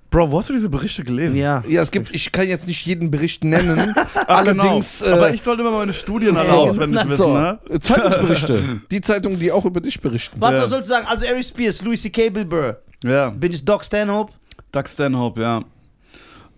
Bro, 0.09 0.31
wo 0.31 0.39
hast 0.39 0.47
du 0.49 0.53
diese 0.53 0.69
Berichte 0.69 1.03
gelesen? 1.03 1.37
Ja. 1.37 1.63
Ja, 1.67 1.81
es 1.81 1.91
gibt, 1.91 2.13
ich 2.15 2.31
kann 2.31 2.47
jetzt 2.47 2.65
nicht 2.65 2.85
jeden 2.85 3.11
Bericht 3.11 3.43
nennen. 3.43 3.93
Ach, 3.95 4.27
allerdings. 4.27 4.99
genau. 4.99 5.17
Aber 5.17 5.29
äh, 5.31 5.35
ich 5.35 5.41
sollte 5.41 5.61
immer 5.63 5.71
meine 5.71 5.93
Studien 5.93 6.35
alle 6.37 6.47
so, 6.47 6.55
auswendig 6.55 7.03
wissen, 7.03 7.17
so, 7.17 7.33
ne? 7.33 7.59
Zeitungsberichte. 7.81 8.63
die 8.91 9.01
Zeitung, 9.01 9.37
die 9.37 9.51
auch 9.51 9.65
über 9.65 9.81
dich 9.81 9.99
berichten. 9.99 10.39
Warte, 10.39 10.57
Ja. 10.57 10.63
was 10.63 10.69
sollst 10.69 10.87
du 10.89 10.93
sagen? 10.93 11.07
Also 11.07 11.25
Ari 11.25 11.43
Spears, 11.43 11.81
Louis 11.81 12.01
C.K., 12.01 12.29
Bill 12.29 12.45
Burr. 12.45 12.77
Ja. 13.03 13.29
Bin 13.31 13.51
ich 13.51 13.63
Doc 13.65 13.83
Stanhope? 13.83 14.31
Doug 14.71 14.87
Stanhope, 14.87 15.41
ja. 15.41 15.61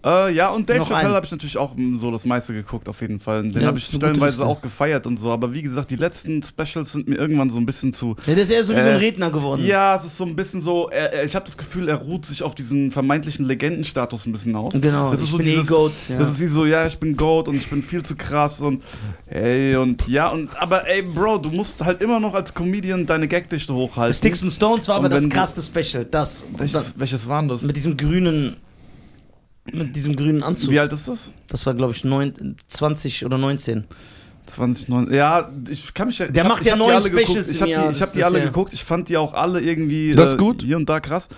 Äh, 0.06 0.34
ja, 0.34 0.50
und 0.50 0.70
Dave 0.70 0.86
Chappelle 0.86 1.14
habe 1.14 1.26
ich 1.26 1.32
natürlich 1.32 1.58
auch 1.58 1.76
mm, 1.76 1.98
so 1.98 2.10
das 2.10 2.24
meiste 2.24 2.54
geguckt, 2.54 2.88
auf 2.88 3.02
jeden 3.02 3.20
Fall. 3.20 3.44
Den 3.44 3.62
Ja, 3.62 3.68
habe 3.68 3.78
ich 3.78 3.86
stellenweise 3.86 4.46
auch 4.46 4.62
gefeiert 4.62 5.06
und 5.06 5.18
so. 5.18 5.30
Aber 5.32 5.54
wie 5.54 5.62
gesagt, 5.62 5.92
die 5.92 5.98
letzten 5.98 6.42
Specials 6.42 6.94
sind 6.94 7.10
mir 7.10 7.16
irgendwann 7.16 7.50
so 7.50 7.58
ein 7.58 7.66
bisschen 7.66 7.92
zu. 7.92 8.16
Ja, 8.26 8.34
der 8.34 8.44
ist 8.44 8.50
eher 8.52 8.64
so 8.64 8.74
wie 8.76 8.82
so 8.82 8.88
ein 8.88 8.96
Äh, 8.96 9.00
Redner 9.00 9.30
geworden. 9.30 9.66
Ja, 9.66 9.96
es 9.98 10.06
ist 10.06 10.16
so 10.18 10.24
ein 10.24 10.38
bisschen 10.38 10.62
so. 10.62 10.88
Er, 10.90 11.26
ich 11.26 11.36
habe 11.36 11.46
das 11.46 11.58
Gefühl, 11.58 11.90
er 11.90 11.96
ruht 11.98 12.26
sich 12.26 12.44
auf 12.44 12.56
diesen 12.56 12.92
vermeintlichen 12.92 13.46
Legendenstatus 13.46 14.26
ein 14.26 14.32
bisschen 14.32 14.56
aus. 14.56 14.74
Genau, 14.80 15.12
Das 15.12 15.20
ist 15.20 15.26
ich 15.26 15.32
so 15.32 15.38
bin 15.38 15.48
eh 15.48 15.50
dieses, 15.50 15.68
Goat, 15.68 15.92
ja. 16.08 16.18
Das 16.18 16.30
ist 16.30 16.40
wie 16.40 16.48
so, 16.48 16.66
ja, 16.66 16.86
ich 16.86 16.98
bin 16.98 17.18
Goat 17.18 17.50
und 17.50 17.58
ich 17.58 17.70
bin 17.70 17.84
viel 17.84 18.02
zu 18.04 18.16
krass 18.16 18.62
und 18.62 18.82
ey 19.28 19.76
und 19.76 20.08
ja 20.08 20.30
und 20.30 20.50
aber 20.62 20.88
ey, 20.88 21.02
Bro, 21.02 21.40
du 21.40 21.50
musst 21.50 21.84
halt 21.84 22.02
immer 22.02 22.22
noch 22.22 22.34
als 22.34 22.54
Comedian 22.54 23.06
deine 23.06 23.28
Gagdichte 23.28 23.74
hochhalten. 23.74 24.14
Sticks 24.14 24.44
and 24.44 24.52
Stones 24.54 24.88
war 24.88 24.96
aber 24.96 25.10
das 25.10 25.28
krasseste 25.28 25.62
Special. 25.62 26.06
Das. 26.06 26.46
Welches, 26.56 26.72
das. 26.72 26.94
welches 26.98 27.28
waren 27.28 27.50
das? 27.50 27.64
Mit 27.64 27.76
diesem 27.76 27.98
grünen. 27.98 28.56
Mit 29.74 29.96
diesem 29.96 30.16
grünen 30.16 30.44
Anzug. 30.44 30.72
Wie 30.72 30.80
alt 30.80 30.92
ist 30.94 31.08
das? 31.08 31.32
Das 31.48 31.66
war, 31.66 31.74
glaube 31.74 31.94
ich, 31.94 32.04
neun, 32.04 32.56
20 32.68 33.26
oder 33.26 33.38
19. 33.38 33.86
2009. 34.46 35.14
Ja, 35.14 35.52
ich 35.70 35.94
kann 35.94 36.08
mich 36.08 36.18
ja. 36.20 36.28
Der 36.28 36.44
hab- 36.44 36.50
macht 36.50 36.62
ich 36.62 36.68
ja 36.68 36.74
hab 36.74 36.80
die 37.04 37.12
neun. 37.12 37.24
Specials 37.26 37.50
Ich 37.50 37.62
habe 37.62 37.72
Jahr, 37.72 37.88
die, 37.90 37.96
ich 37.96 38.02
hab 38.02 38.14
die 38.14 38.24
alle 38.24 38.40
ja- 38.40 38.46
geguckt. 38.46 38.74
Ich 38.74 38.84
fand 38.84 39.08
die 39.10 39.18
auch 39.18 39.34
alle 39.34 39.62
irgendwie 39.62 40.14
Das 40.14 40.30
ist 40.32 40.36
äh, 40.36 40.38
gut. 40.40 40.64
hier 40.64 40.78
und 40.78 40.90
da 40.90 41.00
krass. 41.00 41.30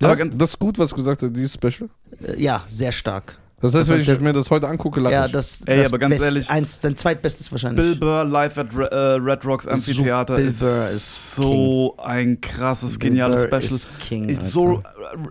Das, 0.00 0.18
ganz, 0.18 0.36
das 0.36 0.50
ist 0.50 0.58
gut, 0.58 0.78
was 0.78 0.90
du 0.90 0.96
gesagt 0.96 1.22
hast, 1.22 1.32
dieses 1.36 1.54
Special. 1.54 1.88
Äh, 2.26 2.42
ja, 2.42 2.64
sehr 2.68 2.90
stark. 2.90 3.38
Das 3.64 3.74
heißt, 3.74 3.88
wenn 3.88 3.96
Das 3.98 4.06
ich 4.06 4.12
hat- 4.12 4.20
mir 4.20 4.32
das 4.34 4.50
heute 4.50 4.68
angucke, 4.68 5.00
lache 5.00 5.14
Ja, 5.14 5.26
ich. 5.26 5.32
das, 5.32 5.62
Ey, 5.64 5.78
das 5.78 5.88
aber 5.88 5.98
ganz 5.98 6.14
Best- 6.16 6.24
ehrlich- 6.24 6.50
Eins, 6.50 6.78
dein 6.80 6.96
zweitbestes 6.96 7.50
wahrscheinlich. 7.50 7.82
Bill 7.82 7.96
Burr 7.96 8.24
live 8.24 8.58
at 8.58 8.76
Re- 8.76 8.90
äh, 8.92 8.96
Red 9.20 9.44
Rocks 9.46 9.66
Amphitheater 9.66 10.36
Bill 10.36 10.48
ist, 10.48 10.60
Burr 10.60 10.86
ist 10.90 11.34
so 11.36 11.96
ein 12.02 12.40
krasses, 12.42 12.98
Bill 12.98 13.08
geniales 13.10 13.48
Burr 13.48 13.60
Special. 13.60 13.74
ist 13.76 13.88
King, 14.00 14.28
Ich 14.28 14.36
Alter. 14.38 14.46
so, 14.50 14.74
äh, 14.80 14.82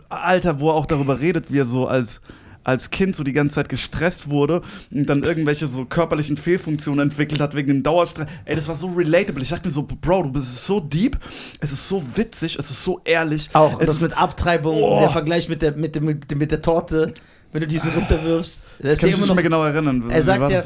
Alter, 0.09 0.59
wo 0.59 0.69
er 0.69 0.73
auch 0.73 0.85
darüber 0.87 1.19
redet, 1.19 1.51
wie 1.51 1.59
er 1.59 1.65
so 1.65 1.87
als 1.87 2.21
als 2.65 2.91
Kind 2.91 3.13
so 3.13 3.25
die 3.25 3.33
ganze 3.33 3.55
Zeit 3.55 3.67
gestresst 3.67 4.29
wurde 4.29 4.61
und 4.89 5.09
dann 5.09 5.23
irgendwelche 5.23 5.67
so 5.67 5.83
körperlichen 5.83 6.37
Fehlfunktionen 6.37 7.09
entwickelt 7.09 7.41
hat 7.41 7.55
wegen 7.55 7.67
dem 7.67 7.83
Dauerstress. 7.83 8.25
Ey, 8.45 8.55
das 8.55 8.69
war 8.69 8.75
so 8.75 8.87
relatable. 8.87 9.43
Ich 9.43 9.49
dachte 9.49 9.67
mir 9.67 9.73
so, 9.73 9.83
Bro, 9.83 10.23
du 10.23 10.31
bist 10.31 10.65
so 10.65 10.79
deep, 10.79 11.19
es 11.59 11.73
ist 11.73 11.89
so 11.89 12.01
witzig, 12.15 12.55
es 12.57 12.69
ist 12.71 12.81
so 12.81 13.01
ehrlich. 13.03 13.49
Auch 13.51 13.81
es 13.81 13.87
das 13.87 13.95
ist, 13.97 14.01
mit 14.01 14.17
Abtreibung, 14.17 14.81
Oh. 14.81 15.01
der 15.01 15.09
Vergleich 15.09 15.49
mit 15.49 15.61
der, 15.61 15.73
mit, 15.73 15.93
der, 15.95 16.01
mit, 16.01 16.31
der, 16.31 16.37
mit 16.37 16.51
der 16.51 16.61
Torte, 16.61 17.13
wenn 17.53 17.61
du 17.61 17.67
die 17.67 17.77
so 17.79 17.89
runterwirfst. 17.89 18.61
Das 18.79 18.95
ich 18.95 18.99
kann 18.99 19.09
mich 19.11 19.19
nicht 19.19 19.27
mehr 19.27 19.35
noch, 19.35 19.43
genau 19.43 19.63
erinnern. 19.63 20.09
er 20.09 20.23
sagt 20.23 20.51
ja, 20.51 20.63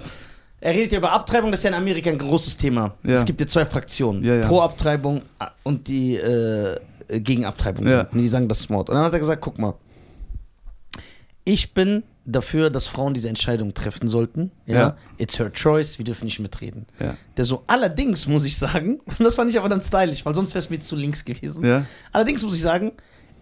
er 0.59 0.73
redet 0.73 0.93
ja 0.93 0.97
über 0.97 1.11
Abtreibung, 1.11 1.51
das 1.51 1.59
ist 1.59 1.65
ja 1.65 1.69
in 1.69 1.75
Amerika 1.75 2.09
ein 2.09 2.17
großes 2.17 2.57
Thema. 2.57 2.95
Ja. 3.03 3.15
Es 3.15 3.25
gibt 3.25 3.39
ja 3.39 3.45
zwei 3.47 3.65
Fraktionen, 3.65 4.23
Ja, 4.23 4.35
ja. 4.35 4.47
pro 4.47 4.61
Abtreibung 4.61 5.21
und 5.63 5.87
die 5.87 6.15
äh, 6.15 6.77
gegen 7.19 7.45
Abtreibung. 7.45 7.87
Ja. 7.87 8.01
Und 8.11 8.17
die 8.17 8.27
sagen, 8.27 8.47
das 8.47 8.61
ist 8.61 8.69
Mord. 8.69 8.89
Und 8.89 8.95
dann 8.95 9.05
hat 9.05 9.13
er 9.13 9.19
gesagt, 9.19 9.41
guck 9.41 9.59
mal, 9.59 9.75
ich 11.43 11.73
bin 11.73 12.03
dafür, 12.25 12.69
dass 12.69 12.87
Frauen 12.87 13.13
diese 13.13 13.29
Entscheidung 13.29 13.73
treffen 13.73 14.07
sollten. 14.07 14.51
Ja. 14.65 14.75
Ja. 14.75 14.97
It's 15.17 15.39
her 15.39 15.51
choice, 15.53 15.97
wir 15.97 16.05
dürfen 16.05 16.25
nicht 16.25 16.39
mitreden. 16.39 16.85
Ja. 16.99 17.15
Der 17.37 17.45
so, 17.45 17.63
allerdings 17.67 18.27
muss 18.27 18.43
ich 18.43 18.57
sagen, 18.57 18.99
und 19.05 19.19
das 19.23 19.35
fand 19.35 19.49
ich 19.49 19.57
aber 19.57 19.69
dann 19.69 19.81
stylisch, 19.81 20.25
weil 20.25 20.35
sonst 20.35 20.49
wäre 20.51 20.59
es 20.59 20.69
mir 20.69 20.79
zu 20.79 20.95
links 20.95 21.23
gewesen. 21.23 21.65
Ja. 21.65 21.85
Allerdings 22.11 22.43
muss 22.43 22.55
ich 22.55 22.61
sagen, 22.61 22.91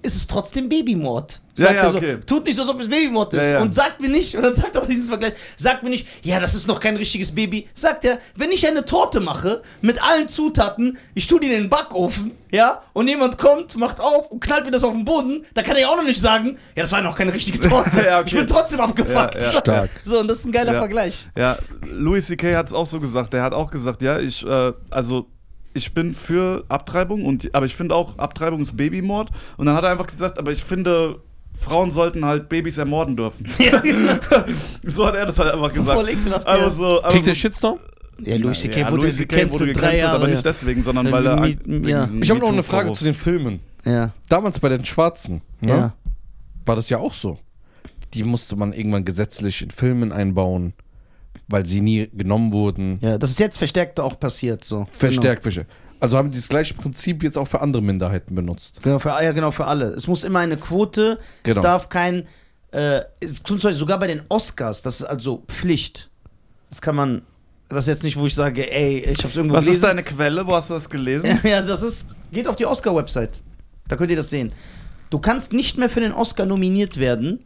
ist 0.05 0.15
es 0.15 0.27
trotzdem 0.27 0.69
Babymord. 0.69 1.41
Ja, 1.57 1.67
Sagt 1.67 1.75
ja, 1.75 1.83
er 1.83 1.89
so, 1.91 1.97
okay. 1.97 2.17
Tut 2.25 2.45
nicht 2.45 2.55
so, 2.55 2.63
als 2.63 2.71
ob 2.71 2.81
es 2.81 2.89
Babymord 2.89 3.33
ist. 3.33 3.43
Ja, 3.43 3.51
ja. 3.53 3.61
Und 3.61 3.73
sagt 3.73 4.01
mir 4.01 4.09
nicht, 4.09 4.35
und 4.37 4.43
dann 4.43 4.53
sagt 4.53 4.77
auch 4.77 4.85
dieses 4.87 5.09
Vergleich, 5.09 5.33
sagt 5.55 5.83
mir 5.83 5.89
nicht, 5.89 6.07
ja, 6.21 6.39
das 6.39 6.53
ist 6.53 6.67
noch 6.67 6.79
kein 6.79 6.97
richtiges 6.97 7.33
Baby. 7.33 7.67
Sagt 7.73 8.05
er, 8.05 8.19
wenn 8.35 8.51
ich 8.51 8.67
eine 8.67 8.83
Torte 8.85 9.19
mache, 9.19 9.61
mit 9.81 10.03
allen 10.03 10.27
Zutaten, 10.27 10.97
ich 11.13 11.27
tue 11.27 11.39
die 11.39 11.47
in 11.47 11.53
den 11.53 11.69
Backofen, 11.69 12.31
ja, 12.51 12.81
und 12.93 13.07
jemand 13.07 13.37
kommt, 13.37 13.75
macht 13.77 13.99
auf 13.99 14.31
und 14.31 14.41
knallt 14.41 14.65
mir 14.65 14.71
das 14.71 14.83
auf 14.83 14.91
den 14.91 15.05
Boden, 15.05 15.45
da 15.53 15.61
kann 15.61 15.75
er 15.75 15.83
ja 15.83 15.87
auch 15.87 15.97
noch 15.97 16.03
nicht 16.03 16.19
sagen, 16.19 16.57
ja, 16.75 16.83
das 16.83 16.91
war 16.91 17.01
noch 17.01 17.17
keine 17.17 17.33
richtige 17.33 17.59
Torte. 17.69 18.03
Ja, 18.05 18.19
okay. 18.19 18.27
Ich 18.27 18.35
bin 18.35 18.47
trotzdem 18.47 18.79
abgefuckt. 18.81 19.35
Ja, 19.35 19.41
ja. 19.41 19.51
Stark. 19.59 19.89
So, 20.03 20.19
und 20.19 20.27
das 20.29 20.39
ist 20.39 20.45
ein 20.45 20.51
geiler 20.51 20.73
Ja. 20.73 20.79
Vergleich. 20.79 21.27
Ja, 21.37 21.57
Louis 21.89 22.27
C.K. 22.27 22.55
hat 22.55 22.67
es 22.67 22.73
auch 22.73 22.85
so 22.85 22.99
gesagt. 22.99 23.33
Der 23.33 23.43
hat 23.43 23.53
auch 23.53 23.71
gesagt, 23.71 24.01
ja, 24.01 24.19
ich, 24.19 24.45
äh, 24.45 24.73
also 24.89 25.27
ich 25.75 25.93
bin 25.93 26.13
für 26.13 26.63
Abtreibung, 26.69 27.25
und, 27.25 27.53
aber 27.53 27.65
ich 27.65 27.75
finde 27.75 27.95
auch, 27.95 28.17
Abtreibung 28.17 28.61
ist 28.61 28.75
Babymord. 28.75 29.29
Und 29.57 29.65
dann 29.67 29.75
hat 29.75 29.83
er 29.83 29.91
einfach 29.91 30.07
gesagt, 30.07 30.39
aber 30.39 30.51
ich 30.51 30.63
finde, 30.63 31.19
Frauen 31.59 31.91
sollten 31.91 32.25
halt 32.25 32.49
Babys 32.49 32.77
ermorden 32.77 33.15
dürfen. 33.15 33.45
Ja, 33.59 33.81
so 34.85 35.05
hat 35.05 35.15
er 35.15 35.25
das 35.27 35.37
halt 35.37 35.53
einfach 35.53 35.71
So 35.71 35.81
gesagt. 35.83 36.09
ekelhaft, 36.09 36.47
aber 36.47 36.61
ja. 36.63 36.69
so, 36.69 37.03
aber 37.03 37.09
Kriegt 37.09 37.27
der 37.27 37.35
Shitstorm? 37.35 37.79
ja 38.23 38.37
Louis 38.37 38.59
C.K. 38.61 38.79
ja, 38.79 38.91
wurde 38.91 39.01
Louis 39.03 39.17
C.K. 39.17 39.35
gecancelt, 39.35 39.61
wurde 39.61 39.73
gecancelt, 39.73 39.99
Jahre. 40.01 40.15
aber 40.15 40.27
nicht 40.27 40.45
deswegen, 40.45 40.81
sondern 40.81 41.07
Äh, 41.07 41.11
weil 41.11 41.25
er. 41.27 41.47
Ja. 41.87 42.09
Ich 42.21 42.29
habe 42.29 42.39
noch 42.39 42.49
eine 42.51 42.63
Frage 42.63 42.91
zu 42.93 43.03
den 43.03 43.13
Filmen. 43.13 43.59
Ja, 43.83 44.11
Damals 44.29 44.59
bei 44.59 44.69
den 44.69 44.83
Schwarzen 44.85 45.41
ne, 45.61 45.69
ja. 45.71 45.93
war 46.65 46.75
das 46.75 46.89
ja 46.89 46.97
auch 46.97 47.13
so. 47.13 47.37
Die 48.13 48.23
musste 48.23 48.55
man 48.55 48.73
irgendwann 48.73 49.03
gesetzlich 49.05 49.61
in 49.61 49.69
Filmen 49.69 50.11
einbauen, 50.11 50.73
weil 51.47 51.65
sie 51.65 51.81
nie 51.81 52.09
genommen 52.13 52.51
wurden. 52.51 52.99
Ja, 53.01 53.17
das 53.17 53.29
ist 53.31 53.39
jetzt 53.39 53.57
verstärkt 53.57 53.99
auch 53.99 54.19
passiert. 54.19 54.63
So. 54.63 54.87
Verstärkt. 54.93 55.43
Genau. 55.43 55.65
Also 55.99 56.17
haben 56.17 56.29
die 56.29 56.37
das 56.37 56.49
gleiche 56.49 56.73
Prinzip 56.73 57.23
jetzt 57.23 57.37
auch 57.37 57.47
für 57.47 57.61
andere 57.61 57.81
Minderheiten 57.81 58.35
benutzt. 58.35 58.81
Genau, 58.83 58.99
für, 58.99 59.09
ja, 59.09 59.31
genau, 59.31 59.51
für 59.51 59.65
alle. 59.65 59.87
Es 59.87 60.07
muss 60.07 60.23
immer 60.23 60.39
eine 60.39 60.57
Quote, 60.57 61.19
Genau. 61.43 61.55
es 61.57 61.61
darf 61.63 61.89
kein, 61.89 62.27
äh, 62.71 63.01
es, 63.19 63.41
zum 63.41 63.55
Beispiel 63.57 63.71
sogar 63.73 63.99
bei 63.99 64.07
den 64.07 64.21
Oscars, 64.29 64.81
das 64.81 64.99
ist 64.99 65.05
also 65.05 65.43
Pflicht. 65.47 66.09
Das 66.69 66.81
kann 66.81 66.95
man, 66.95 67.21
das 67.69 67.85
ist 67.85 67.87
jetzt 67.87 68.03
nicht, 68.03 68.17
wo 68.17 68.25
ich 68.25 68.35
sage, 68.35 68.69
ey, 68.71 68.99
ich 68.99 69.23
hab's 69.23 69.35
irgendwo 69.35 69.55
Was 69.55 69.63
ist 69.63 69.67
gelesen. 69.67 69.83
deine 69.83 70.03
Quelle? 70.03 70.45
Wo 70.45 70.53
hast 70.53 70.69
du 70.69 70.73
das 70.73 70.89
gelesen? 70.89 71.39
ja, 71.43 71.61
das 71.61 71.81
ist, 71.81 72.07
geht 72.31 72.47
auf 72.47 72.55
die 72.57 72.65
Oscar-Website. 72.65 73.41
Da 73.87 73.95
könnt 73.95 74.09
ihr 74.11 74.17
das 74.17 74.29
sehen. 74.29 74.51
Du 75.09 75.19
kannst 75.19 75.53
nicht 75.53 75.77
mehr 75.77 75.89
für 75.89 76.01
den 76.01 76.11
Oscar 76.11 76.45
nominiert 76.45 76.97
werden, 76.99 77.39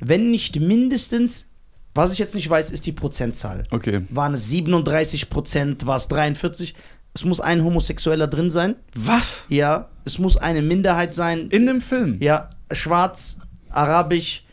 wenn 0.00 0.30
nicht 0.30 0.58
mindestens, 0.58 1.48
was 1.94 2.12
ich 2.12 2.18
jetzt 2.18 2.34
nicht 2.34 2.48
weiß, 2.48 2.70
ist 2.70 2.86
die 2.86 2.92
Prozentzahl. 2.92 3.64
Okay. 3.70 4.02
Waren 4.10 4.34
es 4.34 4.48
37 4.48 5.30
Prozent, 5.30 5.86
war 5.86 5.96
es 5.96 6.08
43? 6.08 6.74
Es 7.14 7.24
muss 7.24 7.40
ein 7.40 7.64
Homosexueller 7.64 8.28
drin 8.28 8.50
sein. 8.50 8.76
Was? 8.94 9.46
Ja, 9.48 9.88
es 10.04 10.18
muss 10.18 10.36
eine 10.36 10.62
Minderheit 10.62 11.14
sein. 11.14 11.48
In 11.48 11.66
dem 11.66 11.80
Film? 11.80 12.18
Ja, 12.20 12.50
schwarz, 12.70 13.38
arabisch, 13.70 14.44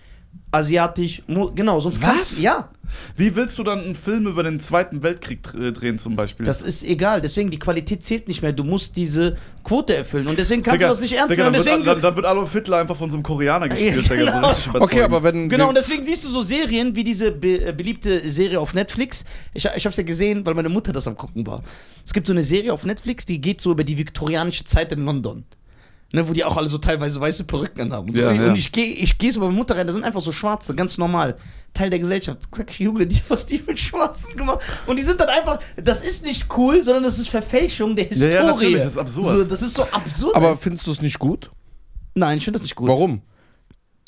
asiatisch, 0.52 1.22
genau, 1.56 1.80
sonst 1.80 2.02
Was? 2.02 2.10
kannst 2.10 2.40
ja, 2.40 2.70
Wie 3.16 3.36
willst 3.36 3.58
du 3.60 3.64
dann 3.64 3.80
einen 3.80 3.96
Film 3.96 4.28
über 4.28 4.44
den 4.44 4.60
Zweiten 4.60 5.04
Weltkrieg 5.04 5.44
dr- 5.44 5.72
drehen, 5.72 5.98
zum 5.98 6.16
Beispiel? 6.16 6.46
das 6.46 6.62
ist 6.62 6.84
egal. 6.84 7.22
Deswegen, 7.22 7.50
die 7.52 7.60
Qualität 7.60 8.04
zählt 8.04 8.28
nicht 8.28 8.42
mehr. 8.42 8.54
Du 8.54 8.64
musst 8.64 8.96
diese 8.96 9.36
Quote 9.64 9.96
erfüllen. 9.96 10.28
Und 10.28 10.40
deswegen 10.40 10.64
kannst 10.64 10.76
Digga, 10.76 10.88
du 10.88 10.94
das 10.94 11.02
nicht 11.02 11.14
ernst 11.14 11.32
Digga, 11.32 11.44
nehmen. 11.44 11.54
dann, 11.56 11.64
deswegen, 11.64 11.86
wird, 11.86 11.96
dann, 11.98 12.02
dann 12.02 12.16
wird 12.16 12.26
Adolf 12.26 12.52
Hitler 12.52 12.78
einfach 12.78 12.96
von 12.96 13.10
so 13.10 13.18
einem 13.18 13.24
Koreaner 13.24 13.70
gespielt, 13.70 14.10
Digga, 14.10 14.54
so 14.56 14.72
genau. 14.72 14.84
Okay, 14.86 15.02
aber 15.02 15.24
wenn. 15.24 15.50
Genau, 15.50 15.70
und 15.70 15.76
deswegen 15.78 16.04
siehst 16.04 16.24
du 16.24 16.30
so 16.30 16.42
Serien 16.42 16.96
wie 16.96 17.04
diese 17.04 17.32
be 17.32 17.66
äh, 17.66 17.74
beliebte 17.74 18.30
Serie 18.30 18.60
auf 18.60 18.74
Netflix. 18.74 19.26
Ich, 19.54 19.66
ich 19.76 19.86
hab's 19.86 19.98
ja 19.98 20.04
gesehen, 20.04 20.46
weil 20.46 20.54
meine 20.54 20.70
Mutter 20.70 20.94
das 20.94 21.08
am 21.08 21.16
gucken 21.18 21.46
war. 21.48 21.62
Es 22.06 22.14
gibt 22.14 22.28
so 22.28 22.34
eine 22.34 22.44
Serie 22.44 22.74
auf 22.74 22.86
Netflix, 22.86 23.26
die 23.26 23.42
geht 23.42 23.60
so 23.62 23.72
über 23.72 23.84
die 23.84 23.98
viktorianische 23.98 24.64
Zeit 24.66 24.92
in 24.94 25.04
London. 25.06 25.44
Ne, 26.14 26.28
wo 26.28 26.32
die 26.32 26.46
auch 26.46 26.56
alle 26.56 26.70
so 26.70 26.78
teilweise 26.78 27.20
weiße 27.20 27.44
Perücken 27.44 27.82
anhaben. 27.82 28.08
Und, 28.08 28.16
so. 28.16 28.22
Ja, 28.22 28.30
und 28.30 28.38
ja. 28.40 28.54
ich 28.54 28.72
gehe 28.72 28.86
ich 28.94 29.18
geh 29.18 29.30
so 29.30 29.42
bei 29.42 29.48
meiner 29.48 29.58
Mutter 29.58 29.76
rein, 29.78 29.86
da 29.88 29.92
sind 29.94 30.06
einfach 30.06 30.22
so 30.22 30.32
Schwarze, 30.32 30.74
ganz 30.74 30.98
normal. 30.98 31.36
Teil 31.74 31.90
der 31.90 32.00
Gesellschaft. 32.00 32.44
Sag 32.56 32.72
ich, 32.72 32.80
Junge, 32.80 33.06
die, 33.06 33.22
was 33.28 33.46
die 33.46 33.62
mit 33.68 33.78
Schwarzen 33.78 34.36
gemacht 34.38 34.60
Und 34.88 34.98
die 34.98 35.04
sind 35.04 35.20
dann 35.20 35.28
einfach, 35.28 35.60
das 35.76 36.00
ist 36.02 36.24
nicht 36.26 36.48
cool, 36.58 36.82
sondern 36.82 37.04
das 37.04 37.20
ist 37.20 37.28
Verfälschung 37.28 37.96
der 37.96 38.06
Ja, 38.06 38.10
Historie. 38.10 38.34
ja, 38.34 38.44
natürlich, 38.46 38.76
das 38.78 38.94
ist 38.94 38.98
absurd. 38.98 39.26
So, 39.28 39.44
das 39.44 39.62
ist 39.62 39.74
so 39.74 39.84
absurd. 39.84 40.36
aber 40.36 40.56
findest 40.56 40.88
du 40.88 40.92
es 40.92 41.02
nicht 41.02 41.20
gut? 41.20 41.52
Nein, 42.16 42.38
ich 42.38 42.46
finde 42.46 42.58
das 42.58 42.64
nicht 42.64 42.76
gut. 42.76 42.88
Warum? 42.88 43.22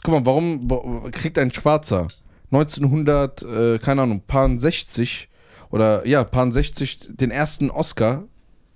Guck 0.02 0.14
mal, 0.14 0.26
warum 0.26 0.70
wa- 0.72 1.10
kriegt 1.12 1.38
ein 1.38 1.54
Schwarzer 1.54 2.08
1900, 2.52 3.44
äh, 3.44 3.78
keine 3.80 4.04
Ahnung, 4.04 4.22
paar 4.26 4.50
60 4.58 5.28
oder 5.70 6.08
ja, 6.08 6.24
paar 6.24 6.50
60 6.52 7.10
den 7.12 7.30
ersten 7.30 7.70
Oscar 7.70 8.24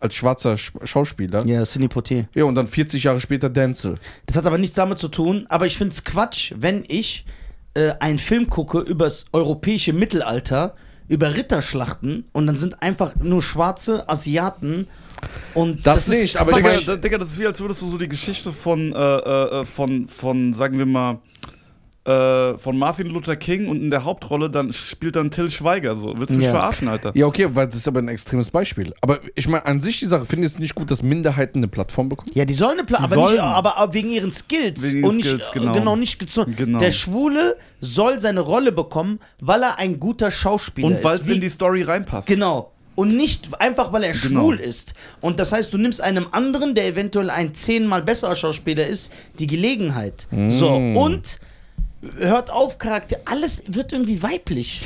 als 0.03 0.15
schwarzer 0.15 0.57
Sch 0.57 0.73
Schauspieler? 0.83 1.45
Ja, 1.45 1.65
Sidney 1.65 1.87
Poitier. 1.87 2.27
Ja, 2.35 2.43
und 2.43 2.55
dann 2.55 2.67
40 2.67 3.03
Jahre 3.03 3.19
später 3.19 3.49
Denzel. 3.49 3.95
Das 4.25 4.35
hat 4.35 4.45
aber 4.45 4.57
nichts 4.57 4.75
damit 4.75 4.99
zu 4.99 5.07
tun, 5.07 5.45
aber 5.49 5.65
ich 5.65 5.77
finde 5.77 5.93
es 5.93 6.03
Quatsch, 6.03 6.53
wenn 6.55 6.83
ich 6.87 7.25
äh, 7.73 7.91
einen 7.99 8.19
Film 8.19 8.49
gucke 8.49 8.79
übers 8.79 9.25
europäische 9.31 9.93
Mittelalter, 9.93 10.73
über 11.07 11.35
Ritterschlachten 11.35 12.25
und 12.31 12.47
dann 12.47 12.55
sind 12.55 12.81
einfach 12.81 13.15
nur 13.15 13.41
schwarze 13.41 14.07
Asiaten 14.09 14.87
und 15.53 15.85
Das 15.85 16.07
ist 16.07 16.21
nicht, 16.21 16.37
aber 16.37 16.53
Digga, 16.53 16.95
Digga, 16.97 17.17
das 17.17 17.31
ist 17.31 17.39
wie, 17.39 17.47
als 17.47 17.59
würdest 17.59 17.81
du 17.81 17.89
so 17.89 17.97
die 17.97 18.07
Geschichte 18.07 18.51
von, 18.51 18.93
äh, 18.93 18.97
äh, 18.97 19.65
von, 19.65 20.07
von, 20.07 20.53
sagen 20.53 20.77
wir 20.77 20.85
mal, 20.85 21.19
äh, 22.05 22.57
von 22.57 22.77
Martin 22.77 23.07
Luther 23.09 23.35
King 23.37 23.67
und 23.69 23.77
in 23.77 23.89
der 23.89 24.03
Hauptrolle 24.03 24.49
dann 24.49 24.73
spielt 24.73 25.15
dann 25.15 25.31
Till 25.31 25.49
Schweiger. 25.49 25.95
So, 25.95 26.13
willst 26.17 26.33
du 26.33 26.37
mich 26.37 26.45
Ja. 26.45 26.51
verarschen, 26.51 26.87
Alter? 26.89 27.11
Ja, 27.15 27.25
okay, 27.27 27.47
weil 27.53 27.67
das 27.67 27.75
ist 27.77 27.87
aber 27.87 27.99
ein 27.99 28.09
extremes 28.09 28.49
Beispiel. 28.49 28.93
Aber 29.01 29.19
ich 29.35 29.47
meine, 29.47 29.65
an 29.65 29.79
sich 29.79 29.99
die 29.99 30.05
Sache, 30.05 30.25
finde 30.25 30.45
ich 30.47 30.53
es 30.53 30.59
nicht 30.59 30.75
gut, 30.75 30.91
dass 30.91 31.01
Minderheiten 31.01 31.59
eine 31.59 31.69
Plattform 31.69 32.09
bekommen? 32.09 32.31
Ja, 32.33 32.43
die 32.43 32.53
sollen 32.53 32.77
eine 32.79 32.85
Die 32.85 32.93
aber, 32.93 33.15
nicht, 33.15 33.27
sollen. 33.29 33.39
aber 33.39 33.89
wegen 33.93 34.09
ihren 34.09 34.31
Skills. 34.31 34.83
Wegen 34.83 34.97
ihren 34.99 35.09
und 35.09 35.15
nicht, 35.15 35.27
Skills, 35.27 35.49
äh, 35.55 35.59
genau. 35.59 35.71
genau 35.73 35.95
nicht 35.95 36.19
gezwungen. 36.19 36.53
Genau. 36.57 36.79
Der 36.79 36.91
Schwule 36.91 37.55
soll 37.79 38.19
seine 38.19 38.41
Rolle 38.41 38.73
bekommen, 38.73 39.19
weil 39.39 39.63
er 39.63 39.79
ein 39.79 39.99
guter 39.99 40.29
Schauspieler 40.29 40.87
Und 40.87 40.93
ist. 40.95 41.03
weil 41.05 41.19
es 41.19 41.27
in 41.27 41.39
die 41.39 41.49
Story 41.49 41.83
reinpasst. 41.83 42.27
Genau. 42.27 42.71
Und 42.95 43.15
nicht 43.15 43.49
einfach, 43.59 43.91
weil 43.93 44.03
er 44.03 44.11
Genau. 44.11 44.41
schwul 44.41 44.59
ist. 44.59 44.93
Und 45.21 45.39
das 45.39 45.51
heißt, 45.51 45.73
du 45.73 45.77
nimmst 45.79 45.99
einem 46.01 46.27
anderen, 46.31 46.75
der 46.75 46.85
eventuell 46.85 47.29
ein 47.31 47.53
zehnmal 47.55 48.03
besserer 48.03 48.35
Schauspieler 48.35 48.85
ist, 48.85 49.11
die 49.39 49.47
Gelegenheit. 49.47 50.27
So, 50.49 50.77
Mm. 50.79 50.97
und 50.97 51.39
hört 52.17 52.49
auf, 52.49 52.77
Charakter. 52.77 53.17
Alles 53.25 53.63
wird 53.67 53.93
irgendwie 53.93 54.21
weiblich. 54.21 54.81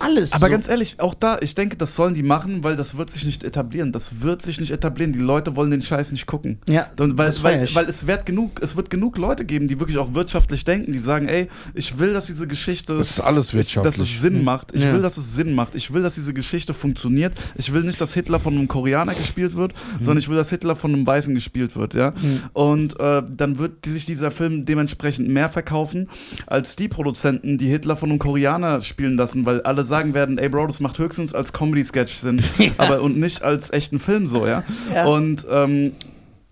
Alles. 0.00 0.32
Aber 0.32 0.46
so. 0.46 0.52
ganz 0.52 0.68
ehrlich, 0.68 1.00
auch 1.00 1.14
da, 1.14 1.38
ich 1.40 1.54
denke, 1.54 1.76
das 1.76 1.94
sollen 1.94 2.14
die 2.14 2.22
machen, 2.22 2.62
weil 2.64 2.76
das 2.76 2.96
wird 2.96 3.10
sich 3.10 3.24
nicht 3.24 3.44
etablieren. 3.44 3.92
Das 3.92 4.20
wird 4.22 4.42
sich 4.42 4.60
nicht 4.60 4.70
etablieren. 4.70 5.12
Die 5.12 5.18
Leute 5.18 5.56
wollen 5.56 5.70
den 5.70 5.82
Scheiß 5.82 6.12
nicht 6.12 6.26
gucken. 6.26 6.58
Ja, 6.68 6.88
Und 6.98 7.18
weil, 7.18 7.26
das 7.26 7.38
feier 7.38 7.58
weil, 7.58 7.64
ich. 7.64 7.74
weil 7.74 7.84
es 7.88 8.06
wird 8.06 8.26
genug, 8.26 8.60
es 8.62 8.76
wird 8.76 8.90
genug 8.90 9.18
Leute 9.18 9.44
geben, 9.44 9.68
die 9.68 9.78
wirklich 9.80 9.98
auch 9.98 10.14
wirtschaftlich 10.14 10.64
denken, 10.64 10.92
die 10.92 10.98
sagen, 10.98 11.28
ey, 11.28 11.48
ich 11.74 11.98
will, 11.98 12.12
dass 12.12 12.26
diese 12.26 12.46
Geschichte, 12.46 12.96
Das 12.98 13.10
ist 13.10 13.20
alles 13.20 13.48
ich, 13.48 13.54
wirtschaftlich. 13.54 13.96
dass 13.96 14.08
es 14.08 14.20
Sinn 14.20 14.44
macht. 14.44 14.74
Ich 14.74 14.82
Ja. 14.82 14.92
will, 14.92 15.02
dass 15.02 15.16
es 15.16 15.34
Sinn 15.34 15.54
macht. 15.54 15.74
Ich 15.74 15.92
will, 15.92 16.02
dass 16.02 16.14
diese 16.14 16.34
Geschichte 16.34 16.74
funktioniert. 16.74 17.34
Ich 17.56 17.72
will 17.72 17.82
nicht, 17.82 18.00
dass 18.00 18.14
Hitler 18.14 18.40
von 18.40 18.54
einem 18.54 18.68
Koreaner 18.68 19.14
gespielt 19.14 19.56
wird, 19.56 19.72
Mhm. 19.72 20.04
sondern 20.04 20.18
ich 20.18 20.28
will, 20.28 20.36
dass 20.36 20.50
Hitler 20.50 20.76
von 20.76 20.94
einem 20.94 21.06
Weißen 21.06 21.34
gespielt 21.34 21.76
wird, 21.76 21.94
ja. 21.94 22.14
Und 22.52 22.98
äh, 23.00 23.22
dann 23.28 23.58
wird 23.58 23.86
sich 23.86 24.06
dieser 24.06 24.30
Film 24.30 24.64
dementsprechend 24.64 25.28
mehr 25.28 25.48
verkaufen 25.48 26.08
als 26.46 26.76
die 26.76 26.88
Produzenten, 26.88 27.58
die 27.58 27.68
Hitler 27.68 27.96
von 27.96 28.10
einem 28.10 28.18
Koreaner 28.18 28.82
spielen 28.82 29.16
lassen, 29.16 29.44
weil 29.46 29.60
alle 29.62 29.84
sagen 29.88 30.14
werden, 30.14 30.38
ey 30.38 30.48
Bro, 30.48 30.66
das 30.68 30.80
macht 30.80 30.98
höchstens 30.98 31.34
als 31.34 31.52
Comedy-Sketch 31.52 32.14
Sinn, 32.14 32.42
aber 32.78 33.02
und 33.02 33.18
nicht 33.18 33.42
als 33.42 33.72
echten 33.72 33.98
Film 34.00 34.26
so, 34.26 34.46
ja. 34.46 34.62
Ja. 34.94 35.06
Und 35.06 35.46
ähm, 35.50 35.92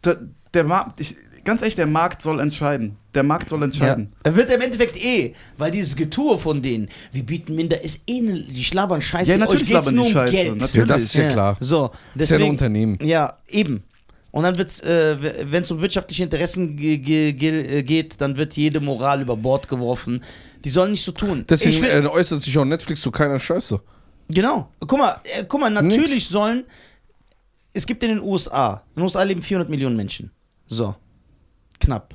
der, 0.04 0.18
der 0.54 0.64
Markt, 0.64 1.00
ich, 1.00 1.14
ganz 1.44 1.62
ehrlich, 1.62 1.76
der 1.76 1.86
Markt 1.86 2.22
soll 2.22 2.40
entscheiden. 2.40 2.96
Der 3.14 3.22
Markt 3.22 3.48
soll 3.48 3.60
Ja. 3.60 3.64
entscheiden. 3.66 4.12
Er 4.24 4.36
wird 4.36 4.50
im 4.50 4.60
Endeffekt 4.60 5.02
eh, 5.02 5.34
weil 5.56 5.70
dieses 5.70 5.96
Getue 5.96 6.38
von 6.38 6.60
denen, 6.60 6.88
wir 7.12 7.22
bieten 7.22 7.54
minder, 7.54 7.82
ist 7.82 8.02
eh 8.06 8.20
ne, 8.20 8.42
die 8.42 8.64
schlabbern 8.64 9.00
Scheiße. 9.00 9.30
Ja, 9.30 9.38
natürlich 9.38 9.68
Euch 9.74 9.82
geht's 9.82 9.90
nur 9.92 10.06
um 10.06 10.12
Scheiße, 10.12 10.32
Geld. 10.32 10.60
natürlich. 10.60 10.74
Ja, 10.74 10.84
das 10.84 11.02
ist 11.02 11.14
ja, 11.14 11.30
klar. 11.30 11.56
So, 11.60 11.90
Das 12.14 12.28
ist 12.28 12.30
ja 12.30 12.36
ein 12.36 12.40
deswegen, 12.40 12.50
Unternehmen. 12.50 12.98
Ja, 13.02 13.38
eben. 13.48 13.84
Und 14.32 14.42
dann 14.42 14.58
wird's, 14.58 14.80
äh, 14.80 15.16
wenn 15.50 15.62
es 15.62 15.70
um 15.70 15.80
wirtschaftliche 15.80 16.22
Interessen 16.24 16.76
ge 16.76 16.98
geht, 17.32 18.20
dann 18.20 18.36
wird 18.36 18.54
jede 18.54 18.80
Moral 18.80 19.22
über 19.22 19.34
Bord 19.34 19.66
geworfen. 19.66 20.22
Die 20.66 20.70
sollen 20.70 20.90
nicht 20.90 21.04
so 21.04 21.12
tun. 21.12 21.44
Deswegen 21.48 21.80
will- 21.80 21.88
äh, 21.90 22.06
äußert 22.08 22.42
sich 22.42 22.58
auch 22.58 22.64
Netflix 22.64 23.00
zu 23.00 23.12
keiner 23.12 23.38
Scheiße. 23.38 23.80
Genau. 24.28 24.68
Guck 24.80 24.98
mal, 24.98 25.16
äh, 25.38 25.44
guck 25.46 25.60
mal, 25.60 25.70
natürlich 25.70 26.10
Nix. 26.10 26.28
sollen. 26.28 26.64
Es 27.72 27.86
gibt 27.86 28.02
in 28.02 28.08
den 28.08 28.20
USA, 28.20 28.82
in 28.96 29.00
den 29.00 29.04
USA 29.04 29.22
leben 29.22 29.42
400 29.42 29.70
Millionen 29.70 29.94
Menschen. 29.94 30.32
So. 30.66 30.96
Knapp. 31.78 32.14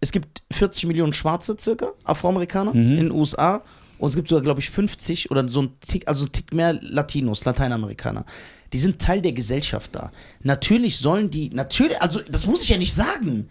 Es 0.00 0.10
gibt 0.10 0.42
40 0.50 0.86
Millionen 0.86 1.12
Schwarze 1.12 1.56
circa, 1.60 1.92
Afroamerikaner 2.02 2.74
in 2.74 2.96
den 2.96 3.12
USA. 3.12 3.62
Und 3.98 4.08
es 4.08 4.16
gibt 4.16 4.28
sogar, 4.28 4.42
glaube 4.42 4.58
ich, 4.58 4.68
50 4.68 5.30
oder 5.30 5.46
so 5.48 5.62
ein 5.62 5.70
Tick, 5.80 6.08
also 6.08 6.24
ein 6.26 6.32
Tick 6.32 6.52
mehr 6.52 6.72
Latinos, 6.82 7.44
Lateinamerikaner. 7.44 8.24
Die 8.72 8.78
sind 8.78 8.98
Teil 9.00 9.22
der 9.22 9.30
Gesellschaft 9.32 9.90
da. 9.94 10.10
Natürlich 10.42 10.96
sollen 10.98 11.30
die, 11.30 11.50
natürlich, 11.50 12.02
also 12.02 12.18
das 12.28 12.46
muss 12.46 12.64
ich 12.64 12.70
ja 12.70 12.78
nicht 12.78 12.96
sagen. 12.96 13.48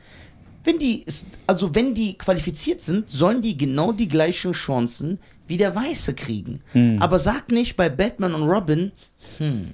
Wenn 0.64 0.78
die, 0.78 1.04
ist- 1.04 1.28
also 1.48 1.74
wenn 1.76 1.94
die 1.94 2.18
qualifiziert 2.18 2.82
sind, 2.82 3.10
sollen 3.10 3.42
die 3.42 3.58
genau 3.58 3.92
die 3.92 4.08
gleichen 4.08 4.52
Chancen 4.54 5.20
wie 5.48 5.58
der 5.58 5.76
Weiße 5.76 6.14
kriegen. 6.14 6.62
Aber 7.02 7.20
sag 7.20 7.50
nicht 7.52 7.76
bei 7.76 7.90
Batman 7.90 8.34
und 8.34 8.44
Robin, 8.44 8.92
hm, 9.38 9.74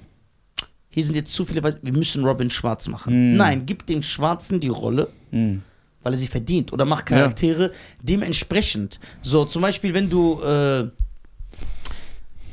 hier 0.90 1.04
sind 1.04 1.14
jetzt 1.14 1.32
zu 1.34 1.44
viele 1.44 1.62
Weiße, 1.62 1.78
wir 1.82 1.92
müssen 1.92 2.24
Robin 2.24 2.50
schwarz 2.50 2.88
machen. 2.88 3.36
Nein, 3.36 3.66
gib 3.66 3.86
dem 3.86 4.02
Schwarzen 4.02 4.58
die 4.60 4.68
Rolle, 4.68 5.08
weil 6.02 6.14
er 6.14 6.16
sie 6.16 6.26
verdient. 6.26 6.72
Oder 6.72 6.84
mach 6.86 7.04
Charaktere 7.04 7.72
dementsprechend. 8.02 8.98
So, 9.22 9.44
zum 9.44 9.62
Beispiel, 9.62 9.92
wenn 9.94 10.08
du, 10.08 10.40
äh, 10.42 10.80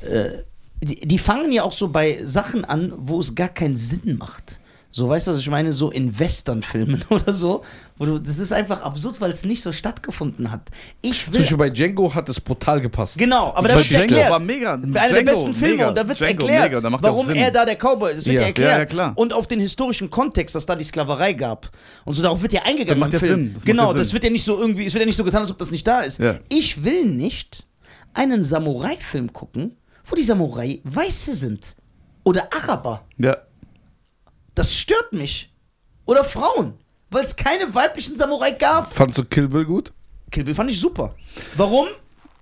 äh, 0.02 0.44
die, 0.84 1.08
die 1.08 1.18
fangen 1.18 1.52
ja 1.52 1.64
auch 1.64 1.72
so 1.72 1.88
bei 1.88 2.20
Sachen 2.26 2.66
an, 2.66 2.94
wo 2.98 3.20
es 3.20 3.34
gar 3.34 3.50
keinen 3.50 3.76
Sinn 3.76 4.18
macht. 4.18 4.60
So, 4.98 5.10
weißt 5.10 5.28
du, 5.28 5.32
was 5.32 5.40
ich 5.40 5.50
meine? 5.50 5.74
So 5.74 5.92
in 5.92 6.18
Westernfilmen 6.18 7.04
oder 7.10 7.34
so. 7.34 7.64
Wo 7.98 8.06
du, 8.06 8.18
das 8.18 8.40
ist 8.40 8.54
einfach 8.54 8.82
absurd, 8.82 9.20
weil 9.20 9.30
es 9.32 9.44
nicht 9.44 9.62
so 9.62 9.74
stattgefunden 9.74 10.54
hat. 10.54 10.70
Ich 11.02 11.26
Zum 11.26 11.34
will. 11.34 11.42
Beispiel 11.42 11.58
bei 11.58 11.70
Django 11.70 12.16
hat 12.16 12.30
es 12.30 12.40
brutal 12.40 12.80
gepasst. 12.80 13.18
Genau, 13.18 13.52
aber 13.54 13.68
da 13.68 13.76
wird 13.76 13.92
erklärt. 13.92 14.30
war 14.30 14.40
mega. 14.40 14.76
Einer 14.76 14.88
der 14.88 15.10
Django, 15.10 15.24
besten 15.32 15.54
Filme 15.56 15.76
mega. 15.76 15.88
und 15.90 15.98
da 15.98 16.08
wird 16.08 16.18
Django, 16.18 16.48
erklärt, 16.48 16.82
mega, 16.82 16.98
warum 17.02 17.26
Sinn. 17.26 17.36
er 17.36 17.52
da 17.52 17.66
der 17.66 17.76
Cowboy 17.76 18.12
ist. 18.12 18.20
Das 18.20 18.26
wird 18.28 18.36
Ja. 18.36 18.42
ja 18.44 18.48
erklärt. 18.48 18.72
Ja, 18.72 18.78
ja, 18.80 18.86
klar. 18.86 19.12
Und 19.18 19.34
auf 19.34 19.48
den 19.48 19.60
historischen 19.60 20.10
Kontext, 20.10 20.56
dass 20.56 20.66
da 20.66 20.78
die 20.78 20.86
Sklaverei 20.86 21.34
gab. 21.34 21.70
Und 22.06 22.14
so 22.14 22.24
darauf 22.24 22.42
wird 22.42 22.54
ja 22.54 22.62
eingegangen 22.64 23.02
Das 23.02 23.10
macht 23.12 23.14
im 23.16 23.20
Film. 23.20 23.44
Sinn, 23.44 23.54
das 23.56 23.66
genau, 23.66 23.92
ja 23.92 23.98
das 23.98 24.08
Sinn. 24.08 24.14
wird 24.14 24.24
ja 24.24 24.30
nicht 24.30 24.46
so 24.46 24.58
irgendwie, 24.58 24.86
es 24.86 24.94
wird 24.94 25.02
ja 25.02 25.08
nicht 25.08 25.18
so 25.18 25.26
getan, 25.26 25.42
als 25.42 25.52
ob 25.52 25.58
das 25.58 25.72
nicht 25.72 25.86
da 25.86 26.04
ist. 26.04 26.20
Ja. 26.22 26.36
Ich 26.48 26.86
will 26.86 27.04
nicht 27.04 27.68
einen 28.14 28.46
Samurai-Film 28.46 29.34
gucken, 29.34 29.76
wo 30.06 30.16
die 30.16 30.24
Samurai 30.24 30.80
Weiße 30.86 31.36
sind. 31.36 31.76
Oder 32.24 32.48
Araber. 32.56 33.04
Ja. 33.18 33.36
Das 34.56 34.74
stört 34.76 35.12
mich. 35.14 35.52
Oder 36.06 36.24
Frauen. 36.24 36.74
Weil 37.12 37.24
es 37.24 37.36
keine 37.36 37.74
weiblichen 37.74 38.18
Samurai 38.18 38.52
gab. 38.52 38.92
Fandst 38.94 39.18
du 39.18 39.24
Kill 39.26 39.48
Bill 39.48 39.66
gut? 39.66 39.94
Kill 40.32 40.44
Bill 40.44 40.56
fand 40.56 40.72
ich 40.72 40.80
super. 40.80 41.14
Warum? 41.56 41.88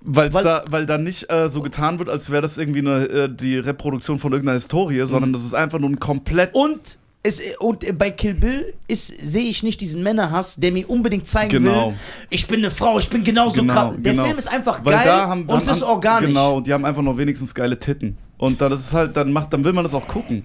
Weil's 0.02 0.34
Weil- 0.34 0.43
da, 0.43 0.62
weil 0.69 0.86
da 0.86 0.97
nicht 0.97 1.30
äh, 1.32 1.49
so 1.49 1.62
getan 1.62 1.99
wird, 1.99 2.10
als 2.10 2.30
wäre 2.30 2.41
das 2.41 2.58
irgendwie 2.58 2.80
eine, 2.80 3.06
äh, 3.06 3.30
die 3.34 3.58
Reproduktion 3.58 4.19
von 4.19 4.32
irgendeiner 4.34 4.58
Historie, 4.58 4.99
sondern 5.06 5.30
Mhm. 5.30 5.34
das 5.34 5.43
ist 5.43 5.54
einfach 5.54 5.80
nur 5.80 5.89
ein 5.89 5.99
komplett. 5.99 6.54
Und, 6.56 6.97
es, 7.23 7.41
und 7.60 7.86
bei 7.97 8.12
Kill 8.12 8.34
Bill 8.34 8.73
sehe 8.89 9.43
ich 9.45 9.63
nicht 9.63 9.80
diesen 9.80 10.04
Männerhass, 10.04 10.56
der 10.58 10.71
mir 10.73 10.89
unbedingt 10.89 11.26
zeigen 11.28 11.49
Genau. 11.63 11.89
will, 11.91 11.95
ich 12.30 12.47
bin 12.47 12.60
eine 12.60 12.71
Frau, 12.71 12.99
ich 12.99 13.10
bin 13.10 13.23
genauso 13.23 13.63
krass. 13.65 13.93
Der 13.97 14.13
Film 14.13 14.38
ist 14.38 14.47
einfach 14.52 14.84
Weil 14.84 14.93
geil 14.95 15.06
da 15.06 15.28
haben, 15.28 15.45
und 15.45 15.62
es 15.62 15.67
ist 15.69 15.84
organisch. 15.84 16.28
Genau, 16.30 16.60
die 16.60 16.73
haben 16.73 16.84
einfach 16.84 17.02
noch 17.02 17.17
wenigstens 17.17 17.54
geile 17.56 17.80
Titten. 17.80 18.17
Und 18.38 18.60
dann 18.60 18.73
ist 18.73 18.82
es 18.82 18.91
halt, 18.93 19.15
dann 19.15 19.32
macht, 19.32 19.54
dann 19.54 19.63
will 19.63 19.71
man 19.71 19.86
das 19.86 19.93
auch 19.93 20.06
gucken. 20.08 20.43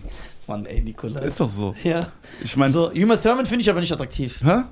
Mann, 0.49 0.67
ey, 0.67 0.81
Nikolai. 0.81 1.27
Ist 1.27 1.41
doch 1.41 1.49
so. 1.49 1.75
ja. 1.85 2.09
Ich 2.43 2.57
meine, 2.57 2.73
So, 2.73 2.91
Uma 2.91 3.17
Thurman 3.17 3.47
finde 3.47 3.63
ich 3.63 3.71
aber 3.71 3.81
nicht 3.81 3.93
attraktiv. 3.93 4.41
hä? 4.43 4.63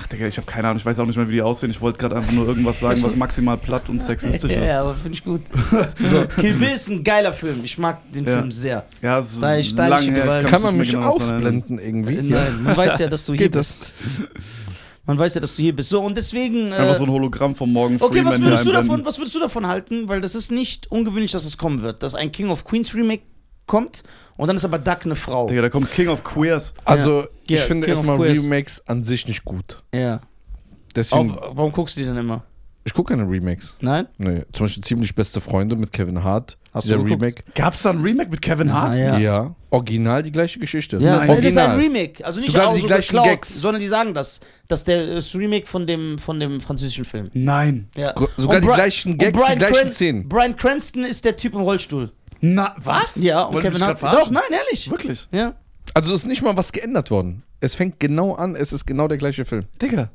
Ach 0.00 0.06
Digga, 0.06 0.28
ich 0.28 0.36
habe 0.36 0.46
keine 0.46 0.68
Ahnung, 0.68 0.78
ich 0.78 0.86
weiß 0.86 1.00
auch 1.00 1.06
nicht 1.06 1.16
mehr, 1.16 1.28
wie 1.28 1.32
die 1.32 1.42
aussehen. 1.42 1.70
Ich 1.70 1.80
wollte 1.80 1.98
gerade 1.98 2.14
einfach 2.16 2.30
nur 2.30 2.46
irgendwas 2.46 2.78
sagen, 2.78 3.02
was 3.02 3.16
maximal 3.16 3.56
platt 3.56 3.88
und 3.88 4.00
sexistisch 4.00 4.52
ist. 4.56 4.64
Ja, 4.64 4.82
aber 4.82 4.94
finde 4.94 5.14
ich 5.14 5.24
gut. 5.24 5.40
So, 5.98 6.24
Kill 6.40 6.54
Bill 6.54 6.68
ist 6.70 6.88
ein 6.88 7.02
geiler 7.02 7.32
Film. 7.32 7.64
Ich 7.64 7.76
mag 7.78 7.98
den 8.12 8.24
Ja. 8.24 8.38
Film 8.38 8.50
sehr. 8.52 8.84
Ja, 9.02 9.18
es 9.18 9.32
ist 9.32 9.38
Stylisch- 9.38 9.70
stylische 9.70 9.90
lang 9.90 10.02
her. 10.04 10.16
Ich 10.18 10.22
Gewalt. 10.22 10.42
kann, 10.42 10.50
Kann 10.52 10.62
man 10.62 10.76
mich 10.76 10.90
genau 10.92 11.08
ausblenden 11.16 11.78
irgendwie? 11.80 12.16
Äh, 12.18 12.22
Nein, 12.22 12.62
man 12.62 12.76
weiß 12.76 12.98
ja, 12.98 13.08
dass 13.08 13.24
du 13.26 13.32
hier 13.34 13.46
Geht 13.46 13.52
bist. 13.52 13.82
das? 13.82 14.28
Man 15.04 15.18
weiß 15.18 15.34
ja, 15.34 15.40
dass 15.40 15.56
du 15.56 15.62
hier 15.62 15.74
bist. 15.74 15.88
So, 15.88 16.00
und 16.02 16.16
deswegen. 16.16 16.66
Einfach 16.72 16.90
Äh, 16.90 16.94
so 16.94 17.04
ein 17.04 17.10
Hologramm 17.10 17.56
von 17.56 17.72
Morgan 17.72 17.96
okay, 18.00 18.18
Freeman 18.18 18.34
was 18.34 18.40
würdest, 18.40 18.66
du 18.66 18.72
davon, 18.72 19.04
was 19.04 19.18
würdest 19.18 19.34
du 19.34 19.40
davon 19.40 19.66
halten? 19.66 20.06
Weil 20.08 20.20
das 20.20 20.36
ist 20.36 20.52
nicht 20.52 20.88
ungewöhnlich, 20.92 21.32
dass 21.32 21.44
es 21.44 21.56
kommen 21.58 21.82
wird. 21.82 22.04
Dass 22.04 22.14
ein 22.14 22.30
King 22.30 22.50
of 22.50 22.62
Queens 22.64 22.94
Remake 22.94 23.22
kommt 23.66 24.02
und 24.38 24.46
dann 24.48 24.56
ist 24.56 24.64
aber 24.64 24.78
Duck 24.78 25.04
eine 25.04 25.14
Frau. 25.16 25.46
Digga, 25.48 25.60
da 25.60 25.68
kommt 25.68 25.90
King 25.90 26.08
of 26.08 26.24
Queers. 26.24 26.72
Also, 26.86 27.26
ich 27.44 27.50
Ja, 27.50 27.62
finde 27.66 27.86
King 27.86 27.96
erstmal 27.96 28.16
Queers. 28.16 28.42
Remakes 28.42 28.82
an 28.86 29.04
sich 29.04 29.28
nicht 29.28 29.44
gut. 29.44 29.82
Ja. 29.94 30.22
Deswegen, 30.96 31.32
Auf, 31.32 31.50
warum 31.56 31.72
guckst 31.72 31.96
du 31.96 32.00
die 32.00 32.06
denn 32.06 32.16
immer? 32.16 32.42
ich 32.84 32.94
gucke 32.94 33.14
keine 33.14 33.30
Remakes. 33.30 33.76
Nein? 33.82 34.08
Nee, 34.16 34.44
zum 34.54 34.64
Beispiel 34.64 34.82
ziemlich 34.82 35.14
beste 35.14 35.42
Freunde 35.42 35.76
mit 35.76 35.92
Kevin 35.92 36.24
Hart. 36.24 36.56
Hast 36.72 36.84
dieser 36.84 36.96
du 36.96 37.02
geguckt? 37.04 37.20
Remake. 37.22 37.42
Gab's 37.54 37.82
da 37.82 37.90
ein 37.90 38.00
Remake 38.00 38.30
mit 38.30 38.40
Kevin 38.40 38.72
Hart? 38.72 38.94
Ah, 38.94 38.98
Ja. 38.98 39.18
ja. 39.18 39.54
Original 39.68 40.22
die 40.22 40.32
gleiche 40.32 40.58
Geschichte. 40.58 40.96
Ja, 40.96 41.18
Nein. 41.18 41.28
das 41.28 41.38
ist 41.40 41.58
ein 41.58 41.70
Original. 41.72 41.76
Remake. 41.78 42.24
Also 42.24 42.40
nicht 42.40 42.58
auch 42.58 42.74
die 42.74 42.80
so 42.80 42.86
gleichen 42.86 43.08
geklaut, 43.16 43.26
Gags. 43.26 43.60
sondern 43.60 43.80
die 43.82 43.88
sagen 43.88 44.14
das. 44.14 44.40
Das 44.68 44.80
ist 44.80 44.88
der 44.88 45.16
das 45.16 45.34
Remake 45.34 45.66
von 45.66 45.86
dem, 45.86 46.18
von 46.18 46.40
dem 46.40 46.62
französischen 46.62 47.04
Film. 47.04 47.30
Nein. 47.34 47.88
Ja. 47.94 48.14
Sogar 48.38 48.56
Und 48.56 48.62
die 48.64 48.68
gleichen 48.68 49.18
Gags, 49.18 49.38
die 49.38 49.54
gleichen 49.56 49.74
Cran- 49.76 49.88
Szenen. 49.90 50.28
Brian 50.28 50.56
Cranston 50.56 51.04
ist 51.04 51.26
der 51.26 51.36
Typ 51.36 51.52
im 51.52 51.60
Rollstuhl. 51.60 52.10
Na, 52.40 52.74
was? 52.78 53.16
Ja, 53.16 53.42
und 53.44 53.60
Kevin 53.60 53.82
Hart. 53.82 54.02
Doch, 54.02 54.30
nein, 54.30 54.42
ehrlich. 54.50 54.90
Wirklich? 54.90 55.28
Ja. 55.32 55.54
Also 55.94 56.14
ist 56.14 56.26
nicht 56.26 56.42
mal 56.42 56.56
was 56.56 56.72
geändert 56.72 57.10
worden. 57.10 57.42
Es 57.60 57.74
fängt 57.74 57.98
genau 57.98 58.34
an, 58.34 58.54
es 58.54 58.72
ist 58.72 58.86
genau 58.86 59.08
der 59.08 59.18
gleiche 59.18 59.44
Film. 59.44 59.64
Digga. 59.82 60.10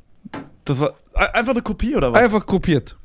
Das 0.65 0.79
war 0.79 0.91
e- 1.15 1.19
einfach 1.33 1.51
eine 1.51 1.61
Kopie 1.61 1.95
oder 1.95 2.13
was? 2.13 2.21
Einfach 2.21 2.45
kopiert. 2.45 2.95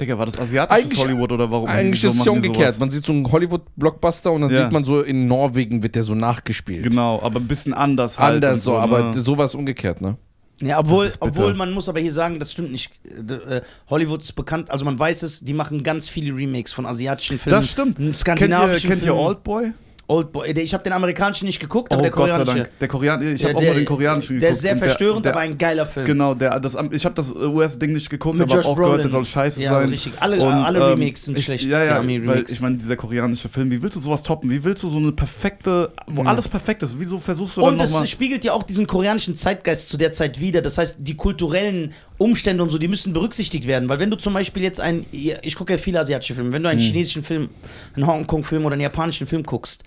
Digga, 0.00 0.16
war 0.16 0.26
das 0.26 0.38
asiatisches 0.38 0.84
Eigentlich- 0.84 0.98
Hollywood 1.00 1.32
oder 1.32 1.50
warum? 1.50 1.68
Eigentlich 1.68 2.02
wieso 2.04 2.08
ist 2.14 2.20
es 2.20 2.24
ja 2.24 2.32
umgekehrt. 2.32 2.78
Man 2.78 2.90
sieht 2.90 3.04
so 3.04 3.12
einen 3.12 3.30
Hollywood-Blockbuster 3.30 4.30
und 4.32 4.42
dann 4.42 4.50
Ja. 4.52 4.62
sieht 4.62 4.72
man 4.72 4.84
so, 4.84 5.02
in 5.02 5.26
Norwegen 5.26 5.82
wird 5.82 5.96
der 5.96 6.04
so 6.04 6.14
nachgespielt. 6.14 6.84
Genau, 6.84 7.20
aber 7.20 7.40
ein 7.40 7.48
bisschen 7.48 7.74
anders 7.74 8.18
halt. 8.18 8.36
Anders 8.36 8.62
so, 8.62 8.76
aber 8.78 9.10
ne? 9.10 9.14
sowas 9.14 9.54
umgekehrt, 9.56 10.00
ne? 10.00 10.16
Ja, 10.60 10.78
obwohl, 10.80 11.12
obwohl 11.20 11.54
man 11.54 11.72
muss 11.72 11.88
aber 11.88 12.00
hier 12.00 12.12
sagen, 12.12 12.38
das 12.38 12.52
stimmt 12.52 12.72
nicht. 12.72 12.90
Äh, 13.04 13.60
Hollywood 13.88 14.22
ist 14.22 14.32
bekannt, 14.32 14.70
also 14.70 14.84
man 14.84 14.98
weiß 14.98 15.22
es, 15.22 15.40
die 15.40 15.54
machen 15.54 15.82
ganz 15.82 16.08
viele 16.08 16.34
Remakes 16.34 16.72
von 16.72 16.84
asiatischen 16.86 17.38
Filmen. 17.38 17.60
Das 17.60 17.70
stimmt. 17.70 17.96
Kennt 17.96 18.08
ihr, 18.08 18.14
Skandinavischen 18.14 18.90
kennt 18.90 19.04
ihr. 19.04 19.14
Oldboy? 19.14 19.72
Oldboy. 20.08 20.54
Der- 20.54 20.64
Ich 20.64 20.72
habe 20.74 20.82
den 20.82 20.92
amerikanischen 20.94 21.44
nicht 21.46 21.60
geguckt, 21.60 21.92
aber 21.92 22.00
Oh 22.00 22.02
der 22.02 22.10
Gott 22.10 22.30
sei 22.30 22.36
koreanische. 22.38 22.56
Dank. 22.64 22.78
Der 22.80 22.88
koreanische, 22.88 23.30
ich 23.30 23.40
Der- 23.40 23.48
habe 23.50 23.56
auch 23.58 23.60
der- 23.60 23.70
mal 23.72 23.76
den 23.78 23.84
koreanischen 23.84 24.40
Der 24.40 24.48
geguckt. 24.48 24.56
ist 24.56 24.62
sehr 24.62 24.72
und 24.72 24.78
verstörend, 24.78 25.24
der, 25.26 25.32
aber 25.32 25.40
ein 25.42 25.58
geiler 25.58 25.86
Film. 25.86 26.06
Genau, 26.06 26.34
der, 26.34 26.58
das, 26.60 26.76
ich 26.92 27.04
habe 27.04 27.14
das 27.14 27.30
US-Ding 27.34 27.92
nicht 27.92 28.08
geguckt, 28.08 28.38
Mit 28.38 28.48
aber 28.48 28.56
Josh 28.56 28.66
auch 28.66 28.74
gehört, 28.74 28.90
Brolin. 28.92 29.02
der 29.02 29.10
soll 29.10 29.24
scheiße 29.26 29.62
Ja, 29.62 29.80
sein. 29.80 29.88
richtig. 29.90 30.12
Alle- 30.20 30.36
Und, 30.40 30.42
alle 30.52 30.78
ähm, 30.78 30.84
Remakes 30.98 31.24
sind 31.26 31.38
ich, 31.38 31.44
schlecht, 31.44 31.64
Ja, 31.66 31.84
ja, 31.84 31.98
weil 32.26 32.44
ich 32.48 32.60
meine, 32.60 32.76
dieser 32.78 32.96
koreanische 32.96 33.48
Film, 33.50 33.70
wie 33.70 33.82
willst 33.82 33.96
du 33.96 34.00
sowas 34.00 34.22
toppen? 34.22 34.50
Wie 34.50 34.64
willst 34.64 34.82
du 34.82 34.88
so 34.88 34.96
eine 34.96 35.12
perfekte, 35.12 35.90
wo 36.06 36.22
Ja. 36.22 36.30
alles 36.30 36.48
perfekt 36.48 36.82
ist? 36.82 36.98
Wieso 36.98 37.18
versuchst 37.18 37.56
du 37.58 37.60
dann 37.60 37.74
Und 37.74 37.80
es 37.82 38.10
spiegelt 38.10 38.44
ja 38.44 38.52
auch 38.54 38.62
diesen 38.62 38.86
koreanischen 38.86 39.34
Zeitgeist 39.34 39.90
zu 39.90 39.98
der 39.98 40.12
Zeit 40.12 40.40
wider. 40.40 40.62
Das 40.62 40.78
heißt, 40.78 40.96
die 41.00 41.16
kulturellen 41.16 41.92
Umstände 42.18 42.62
und 42.62 42.70
so, 42.70 42.78
die 42.78 42.88
müssen 42.88 43.12
berücksichtigt 43.12 43.66
werden. 43.66 43.88
Weil 43.88 44.00
wenn 44.00 44.10
du 44.10 44.16
zum 44.16 44.34
Beispiel 44.34 44.62
jetzt 44.62 44.80
einen, 44.80 45.06
ich 45.12 45.54
gucke 45.54 45.72
ja 45.72 45.78
viele 45.78 46.00
asiatische 46.00 46.34
Filme, 46.34 46.52
wenn 46.52 46.62
du 46.62 46.68
einen 46.68 46.80
chinesischen 46.80 47.22
Film, 47.22 47.48
einen 47.94 48.06
Hongkong-Film 48.06 48.64
oder 48.64 48.72
einen 48.74 48.82
japanischen 48.82 49.26
Film 49.26 49.44
guckst, 49.44 49.84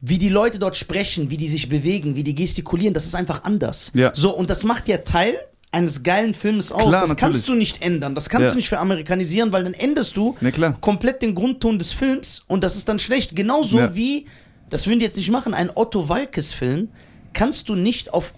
wie 0.00 0.18
die 0.18 0.30
Leute 0.30 0.58
dort 0.58 0.76
sprechen, 0.76 1.30
wie 1.30 1.36
die 1.36 1.48
sich 1.48 1.68
bewegen, 1.68 2.16
wie 2.16 2.24
die 2.24 2.34
gestikulieren, 2.34 2.94
das 2.94 3.04
ist 3.06 3.14
einfach 3.14 3.44
anders. 3.44 3.92
Ja. 3.94 4.10
So, 4.14 4.34
und 4.34 4.50
das 4.50 4.64
macht 4.64 4.88
ja 4.88 4.98
Teil 4.98 5.36
eines 5.70 6.02
geilen 6.02 6.34
Films 6.34 6.72
aus. 6.72 6.80
Klar, 6.82 7.00
das 7.02 7.10
natürlich. 7.10 7.18
kannst 7.34 7.48
du 7.48 7.54
nicht 7.54 7.82
ändern. 7.82 8.14
Das 8.14 8.28
kannst 8.28 8.44
Ja. 8.46 8.50
du 8.50 8.56
nicht 8.56 8.68
veramerikanisieren, 8.68 9.52
weil 9.52 9.64
dann 9.64 9.74
änderst 9.74 10.16
du 10.16 10.32
klar. 10.52 10.76
komplett 10.80 11.22
den 11.22 11.34
Grundton 11.34 11.78
des 11.78 11.92
Films 11.92 12.42
und 12.48 12.62
das 12.64 12.76
ist 12.76 12.88
dann 12.88 12.98
schlecht. 12.98 13.36
Genauso 13.36 13.78
Ja. 13.78 13.94
wie, 13.94 14.26
das 14.70 14.86
würden 14.86 14.98
die 14.98 15.04
jetzt 15.04 15.16
nicht 15.16 15.30
machen, 15.30 15.54
ein 15.54 15.70
Otto 15.74 16.08
Walkes-Film 16.08 16.88
kannst 17.32 17.68
du 17.68 17.74
nicht 17.76 18.12
auf 18.12 18.32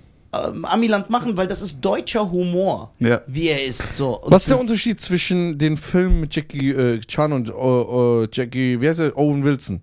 ähm, 0.49 0.64
Amiland 0.64 1.11
machen, 1.11 1.37
weil 1.37 1.47
das 1.47 1.62
ist 1.62 1.80
deutscher 1.80 2.30
Humor, 2.30 2.93
Ja. 2.99 3.20
wie 3.26 3.49
er 3.49 3.64
ist. 3.64 3.93
So. 3.93 4.20
Und 4.20 4.30
Was 4.30 4.43
ist 4.43 4.51
der 4.51 4.61
Unterschied 4.61 5.01
zwischen 5.01 5.59
den 5.59 5.76
Filmen 5.76 6.20
mit 6.20 6.35
Jackie 6.35 6.70
äh, 6.70 7.01
Chan 7.01 7.32
und 7.32 7.49
äh, 7.49 7.53
äh, 7.53 8.28
Jackie, 8.32 8.80
wie 8.80 8.89
heißt 8.89 9.01
er? 9.01 9.16
Owen 9.16 9.45
Wilson? 9.45 9.80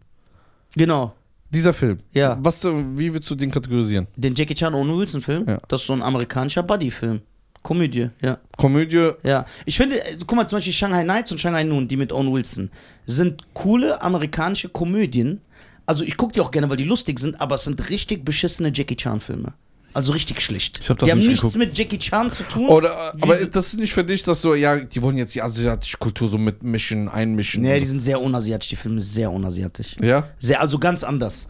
Genau. 0.76 1.14
Dieser 1.50 1.74
Film. 1.74 2.00
Ja. 2.14 2.38
Was, 2.42 2.64
äh, 2.64 2.72
wie 2.96 3.14
würdest 3.14 3.30
du 3.30 3.36
den 3.36 3.52
kategorisieren? 3.52 4.08
Den 4.16 4.34
Jackie 4.36 4.54
Chan 4.56 4.74
Owen 4.74 4.98
Wilson-Film, 4.98 5.46
Ja. 5.48 5.60
das 5.68 5.82
ist 5.82 5.88
so 5.88 5.94
ein 5.94 6.02
amerikanischer 6.02 6.64
Buddy-Film. 6.64 7.22
Komödie, 7.64 8.10
ja. 8.22 8.40
Komödie, 8.58 9.12
Ja, 9.24 9.46
ich 9.66 9.78
finde, 9.78 10.00
äh, 10.04 10.18
guck 10.26 10.36
mal, 10.36 10.48
zum 10.48 10.58
Beispiel 10.58 10.74
Shanghai 10.74 11.04
Nights 11.04 11.32
und 11.32 11.38
Shanghai 11.40 11.64
Noon, 11.64 11.88
die 11.88 11.96
mit 11.98 12.12
Owen 12.12 12.34
Wilson, 12.34 12.72
sind 13.06 13.44
coole 13.54 14.02
amerikanische 14.02 14.70
Komödien. 14.70 15.42
Also 15.86 16.04
ich 16.04 16.18
gucke 16.18 16.34
die 16.34 16.42
auch 16.42 16.50
gerne, 16.52 16.70
weil 16.70 16.78
die 16.78 16.86
lustig 16.86 17.20
sind, 17.20 17.40
aber 17.40 17.56
es 17.56 17.66
sind 17.66 17.90
richtig 17.90 18.24
beschissene 18.26 18.72
Jackie 18.74 18.96
Chan-Filme. 18.96 19.54
Also 19.94 20.14
richtig 20.14 20.42
schlecht. 20.42 20.80
Ich 20.82 20.90
hab 20.90 20.98
das 21.00 21.06
die 21.08 21.12
haben 21.12 21.18
nicht 21.20 21.28
nichts 21.28 21.42
geguckt. 21.42 21.58
mit 21.58 21.78
Jackie 21.78 21.98
Chan 22.00 22.32
zu 22.32 22.44
tun. 22.44 22.70
Oder, 22.70 23.14
aber 23.22 23.40
sie- 23.40 23.50
das 23.50 23.68
ist 23.68 23.78
nicht 23.80 23.94
für 23.94 24.04
dich, 24.04 24.24
dass 24.24 24.42
du, 24.42 24.54
ja, 24.54 24.78
die 24.78 25.02
wollen 25.02 25.18
jetzt 25.18 25.36
die 25.36 25.42
asiatische 25.42 25.98
Kultur 25.98 26.28
so 26.30 26.38
mitmischen, 26.38 27.10
einmischen. 27.10 27.64
Nee, 27.64 27.80
die 27.80 27.86
sind 27.86 28.00
sehr 28.00 28.22
unasiatisch, 28.22 28.70
die 28.70 28.76
Filme 28.78 29.00
sind 29.00 29.14
sehr 29.14 29.32
unasiatisch. 29.32 29.96
ja? 30.02 30.28
Sehr, 30.40 30.62
also 30.62 30.80
ganz 30.80 31.04
anders. 31.04 31.48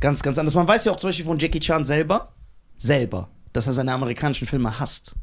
Ganz, 0.00 0.22
ganz 0.22 0.38
anders. 0.38 0.54
Man 0.54 0.66
weiß 0.66 0.84
ja 0.86 0.92
auch 0.92 0.96
zum 0.96 1.08
Beispiel 1.08 1.24
von 1.24 1.38
Jackie 1.38 1.60
Chan 1.60 1.84
selber, 1.84 2.32
selber, 2.78 3.28
dass 3.52 3.66
er 3.66 3.72
seine 3.72 3.92
amerikanischen 3.92 4.46
Filme 4.46 4.78
hasst. 4.80 5.14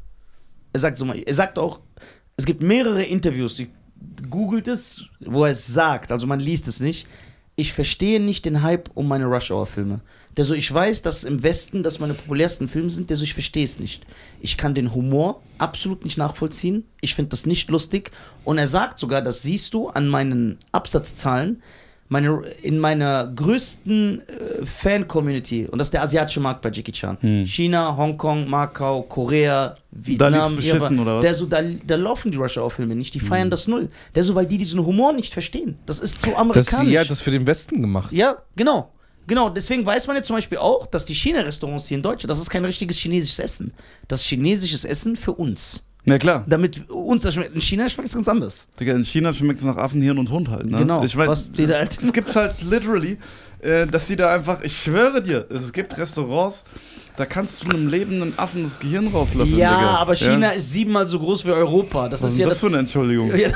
Er 0.72 0.80
sagt 0.80 0.96
so 0.98 1.04
mal, 1.04 1.18
er 1.18 1.34
sagt 1.34 1.58
auch, 1.58 1.80
es 2.36 2.46
gibt 2.46 2.62
mehrere 2.62 3.02
Interviews, 3.02 3.56
die 3.56 3.68
googelt 4.30 4.66
es, 4.68 5.02
wo 5.20 5.44
er 5.44 5.52
es 5.52 5.66
sagt, 5.66 6.10
also 6.10 6.26
man 6.26 6.40
liest 6.40 6.66
es 6.68 6.80
nicht. 6.80 7.06
Ich 7.54 7.74
verstehe 7.74 8.18
nicht 8.18 8.46
den 8.46 8.62
Hype 8.62 8.88
um 8.94 9.06
meine 9.06 9.26
Rush 9.26 9.50
Hour 9.50 9.66
Filme. 9.66 10.00
Der 10.36 10.44
so, 10.46 10.54
ich 10.54 10.72
weiß, 10.72 11.02
dass 11.02 11.24
im 11.24 11.42
Westen 11.42 11.82
das 11.82 11.98
meine 11.98 12.14
populärsten 12.14 12.66
Filme 12.68 12.90
sind, 12.90 13.10
der 13.10 13.16
so, 13.18 13.22
ich 13.22 13.34
verstehe 13.34 13.64
es 13.64 13.78
nicht. 13.78 14.04
Ich 14.40 14.56
kann 14.56 14.74
den 14.74 14.94
Humor 14.94 15.42
absolut 15.58 16.04
nicht 16.04 16.16
nachvollziehen. 16.16 16.84
Ich 17.02 17.14
finde 17.14 17.28
das 17.30 17.44
nicht 17.46 17.70
lustig. 17.70 18.10
Und 18.44 18.56
er 18.58 18.66
sagt 18.66 18.98
sogar, 18.98 19.20
das 19.22 19.42
siehst 19.42 19.74
du 19.74 19.88
an 19.88 20.08
meinen 20.08 20.58
Absatzzahlen, 20.72 21.62
meine, 22.08 22.42
in 22.62 22.78
meiner 22.78 23.26
größten 23.34 24.20
äh, 24.28 24.66
Fan-Community, 24.66 25.66
und 25.66 25.78
das 25.78 25.86
ist 25.88 25.92
der 25.94 26.02
asiatische 26.02 26.40
Markt 26.40 26.60
bei 26.60 26.70
Jackie 26.70 26.92
Chan. 26.92 27.16
Hm. 27.20 27.46
China, 27.46 27.96
Hongkong, 27.96 28.48
Macau, 28.50 29.02
Korea, 29.02 29.68
Da 29.68 29.76
Vietnam. 29.90 30.56
beschissen, 30.56 30.98
oder 30.98 31.16
was? 31.16 31.22
Der 31.22 31.34
so, 31.34 31.46
da, 31.46 31.62
da 31.86 31.94
laufen 31.96 32.30
die 32.30 32.36
Rush 32.36 32.58
Hour-Filme 32.58 32.94
nicht, 32.96 33.14
die 33.14 33.20
feiern 33.20 33.48
das 33.48 33.66
null. 33.66 33.88
Der 34.14 34.24
so, 34.24 34.34
weil 34.34 34.44
die 34.46 34.58
diesen 34.58 34.84
Humor 34.84 35.12
nicht 35.14 35.32
verstehen. 35.32 35.76
Das 35.86 36.00
ist 36.00 36.20
zu 36.22 36.30
Das, 36.30 36.38
amerikanisch. 36.38 36.92
ja, 36.92 37.02
das 37.02 37.12
ist 37.12 37.20
für 37.22 37.30
den 37.30 37.46
Westen 37.46 37.80
gemacht. 37.80 38.12
Ja, 38.12 38.36
genau. 38.56 38.90
Genau, 39.26 39.48
deswegen 39.48 39.84
weiß 39.86 40.06
man 40.06 40.16
jetzt 40.16 40.26
zum 40.26 40.36
Beispiel 40.36 40.58
auch, 40.58 40.86
dass 40.86 41.04
die 41.04 41.14
China-Restaurants 41.14 41.86
hier 41.88 41.96
in 41.96 42.02
Deutschland, 42.02 42.30
das 42.30 42.38
ist 42.40 42.50
kein 42.50 42.64
richtiges 42.64 42.96
chinesisches 42.98 43.38
Essen. 43.38 43.72
Das 44.08 44.20
ist 44.20 44.26
chinesisches 44.26 44.84
Essen 44.84 45.16
für 45.16 45.32
uns. 45.32 45.84
Na 46.04 46.18
klar. 46.18 46.44
Damit 46.48 46.88
uns 46.90 47.22
das 47.22 47.34
schmeckt. 47.34 47.54
In 47.54 47.60
China 47.60 47.88
schmeckt 47.88 48.08
es 48.08 48.14
ganz 48.16 48.26
anders. 48.28 48.66
Digga, 48.80 48.92
in 48.94 49.04
China 49.04 49.32
schmeckt 49.32 49.60
es 49.60 49.64
nach 49.64 49.76
Affenhirn 49.76 50.18
und 50.18 50.30
Hund 50.30 50.48
halt, 50.50 50.66
ne? 50.68 50.78
Genau. 50.78 51.04
Ich 51.04 51.16
weiß, 51.16 51.28
Was 51.28 51.52
die 51.52 51.64
da 51.66 51.78
halt- 51.78 51.96
es 52.02 52.12
gibt 52.12 52.34
halt 52.34 52.60
literally, 52.62 53.18
äh, 53.62 53.86
dass 53.86 54.06
die 54.06 54.16
da 54.16 54.34
einfach, 54.34 54.60
ich 54.62 54.76
schwöre 54.82 55.22
dir, 55.22 55.46
es 55.50 55.72
gibt 55.72 55.96
Restaurants, 55.96 56.64
da 57.16 57.26
kannst 57.26 57.64
du 57.64 57.68
einem 57.70 57.88
lebenden 57.88 58.38
Affen 58.38 58.64
das 58.64 58.78
Gehirn 58.80 59.08
rauslöffeln, 59.08 59.58
Ja, 59.58 59.74
Digga. 59.76 59.88
aber 59.96 60.14
China 60.16 60.50
ist 60.50 60.72
siebenmal 60.72 61.06
so 61.06 61.18
groß 61.18 61.44
wie 61.46 61.50
Europa. 61.50 62.08
Das 62.08 62.22
Was 62.22 62.32
ist 62.32 62.38
ja 62.38 62.48
das 62.48 62.58
für 62.58 62.66
eine 62.68 62.78
Entschuldigung? 62.78 63.34
Ja, 63.36 63.48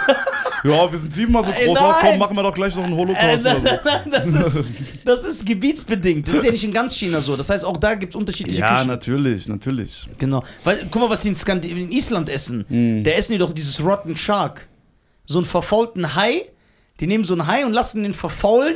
Ja, 0.65 0.91
wir 0.91 0.99
sind 0.99 1.13
siebenmal 1.13 1.45
so 1.45 1.51
Ey, 1.53 1.67
groß. 1.67 1.79
Ach, 1.81 2.01
komm, 2.01 2.09
nein. 2.11 2.19
machen 2.19 2.37
wir 2.37 2.43
doch 2.43 2.53
gleich 2.55 2.75
noch 2.75 2.85
einen 2.85 2.93
Äh, 2.95 2.97
Holocaust 2.97 3.47
oder 3.47 3.61
so. 3.61 4.11
das, 4.11 4.29
ist, 4.29 4.65
das 5.05 5.25
ist 5.25 5.47
gebietsbedingt. 5.47 6.27
Das 6.27 6.35
ist 6.37 6.45
ja 6.45 6.51
nicht 6.51 6.65
in 6.65 6.73
ganz 6.73 6.95
China 6.97 7.21
so. 7.21 7.37
Das 7.37 7.49
heißt, 7.51 7.65
auch 7.65 7.77
da 7.77 7.95
gibt 7.95 8.13
es 8.15 8.17
unterschiedliche 8.17 8.61
Ja, 8.61 8.75
Küchen. 8.75 8.89
natürlich, 8.89 9.47
natürlich. 9.47 10.09
Genau. 10.19 10.43
Weil, 10.65 10.87
guck 10.91 11.03
mal, 11.03 11.11
was 11.11 11.21
die 11.21 11.29
in, 11.29 11.37
Skandi 11.37 11.69
in 11.71 11.93
Island 11.93 12.29
essen. 12.29 12.65
Mhm. 12.69 13.05
Da 13.05 13.13
essen 13.13 13.33
die 13.33 13.39
doch 13.39 13.53
dieses 13.53 13.83
Rotten 13.83 14.17
Shark. 14.17 14.67
So 15.25 15.39
einen 15.39 15.47
verfaulten 15.47 16.15
Hai. 16.17 16.43
Die 17.01 17.07
nehmen 17.07 17.25
so 17.25 17.35
einen 17.35 17.47
Hai 17.47 17.65
und 17.65 17.73
lassen 17.73 18.03
den 18.03 18.13
verfaulen 18.13 18.75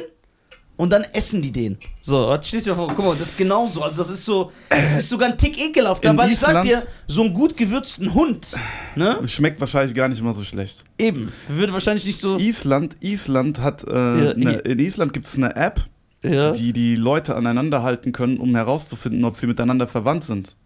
und 0.80 0.88
dann 0.90 1.04
essen 1.12 1.42
die 1.42 1.52
den. 1.52 1.76
So, 2.00 2.34
stehst 2.42 2.66
du 2.66 2.74
vor, 2.74 2.88
guck 2.88 3.04
mal, 3.04 3.14
das 3.14 3.28
ist 3.30 3.36
genauso. 3.36 3.82
Also, 3.82 3.98
das 3.98 4.08
ist 4.08 4.24
so, 4.24 4.50
das 4.70 4.96
ist 4.96 5.10
sogar 5.10 5.28
ein 5.28 5.36
Tick 5.36 5.60
ekelhaft. 5.60 6.02
In 6.06 6.16
weil 6.16 6.32
ich 6.32 6.38
sag 6.38 6.62
dir, 6.62 6.82
so 7.06 7.20
einen 7.22 7.34
gut 7.34 7.54
gewürzten 7.54 8.14
Hund, 8.14 8.56
ne? 8.96 9.20
Schmeckt 9.28 9.60
wahrscheinlich 9.60 9.94
gar 9.94 10.08
nicht 10.08 10.22
mal 10.22 10.32
so 10.32 10.42
schlecht. 10.42 10.84
Eben. 10.98 11.32
Würde 11.48 11.74
wahrscheinlich 11.74 12.06
nicht 12.06 12.18
so. 12.18 12.38
Island, 12.38 12.96
Island 13.00 13.60
hat, 13.60 13.84
äh, 13.86 13.90
Ja, 13.92 14.34
ne, 14.34 14.52
in 14.64 14.78
Island 14.78 15.12
gibt 15.12 15.26
es 15.26 15.36
eine 15.36 15.54
App, 15.54 15.84
Ja. 16.24 16.52
die 16.52 16.72
die 16.72 16.96
Leute 16.96 17.36
aneinander 17.36 17.82
halten 17.82 18.12
können, 18.12 18.38
um 18.38 18.54
herauszufinden, 18.56 19.24
ob 19.26 19.36
sie 19.36 19.46
miteinander 19.46 19.86
verwandt 19.86 20.24
sind. 20.24 20.56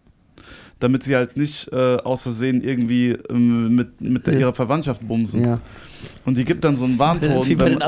Damit 0.79 1.03
sie 1.03 1.15
halt 1.15 1.37
nicht 1.37 1.71
äh, 1.71 1.95
aus 1.97 2.23
Versehen 2.23 2.61
irgendwie 2.61 3.11
ähm, 3.29 3.75
mit, 3.75 4.01
mit 4.01 4.27
der, 4.27 4.37
ihrer 4.37 4.53
Verwandtschaft 4.53 5.07
bumsen. 5.07 5.41
Ja. 5.41 5.61
Und 6.25 6.37
die 6.37 6.43
gibt 6.43 6.65
dann 6.65 6.75
so 6.75 6.83
einen 6.83 6.99
Warnton. 6.99 7.29
Wenn- 7.59 7.79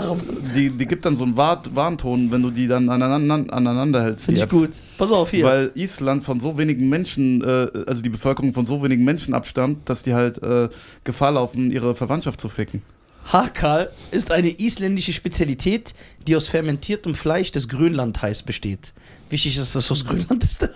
die, 0.55 0.69
die 0.69 0.85
gibt 0.85 1.03
dann 1.05 1.17
so 1.17 1.25
einen 1.25 1.35
War 1.35 1.61
Warnton, 1.73 2.31
wenn 2.31 2.41
du 2.41 2.49
die 2.49 2.67
dann 2.67 2.89
aneinander, 2.89 3.53
aneinander 3.53 4.03
hältst. 4.03 4.25
Finde 4.25 4.39
ich 4.39 4.43
Apps. 4.43 4.51
gut. 4.53 4.69
Pass 4.97 5.11
auf, 5.11 5.31
hier. 5.31 5.43
Weil 5.43 5.71
Island 5.75 6.23
von 6.23 6.39
so 6.39 6.57
wenigen 6.57 6.88
Menschen, 6.88 7.43
äh, 7.43 7.67
also 7.85 8.01
die 8.01 8.09
Bevölkerung 8.09 8.53
von 8.53 8.65
so 8.65 8.81
wenigen 8.81 9.03
Menschen 9.03 9.33
abstammt, 9.33 9.89
dass 9.89 10.03
die 10.03 10.13
halt 10.13 10.41
äh, 10.41 10.69
Gefahr 11.03 11.33
laufen, 11.33 11.71
ihre 11.71 11.93
Verwandtschaft 11.93 12.39
zu 12.39 12.47
ficken. 12.47 12.81
Hakal 13.25 13.91
ist 14.11 14.31
eine 14.31 14.49
isländische 14.49 15.11
Spezialität, 15.11 15.93
die 16.25 16.35
aus 16.38 16.47
fermentiertem 16.47 17.13
Fleisch 17.13 17.51
des 17.51 17.67
Grönlandhais 17.67 18.43
besteht. 18.43 18.93
Wichtig 19.29 19.57
ist, 19.57 19.61
dass 19.61 19.73
das 19.73 19.91
aus 19.91 20.05
Grönland 20.05 20.41
ist. 20.43 20.69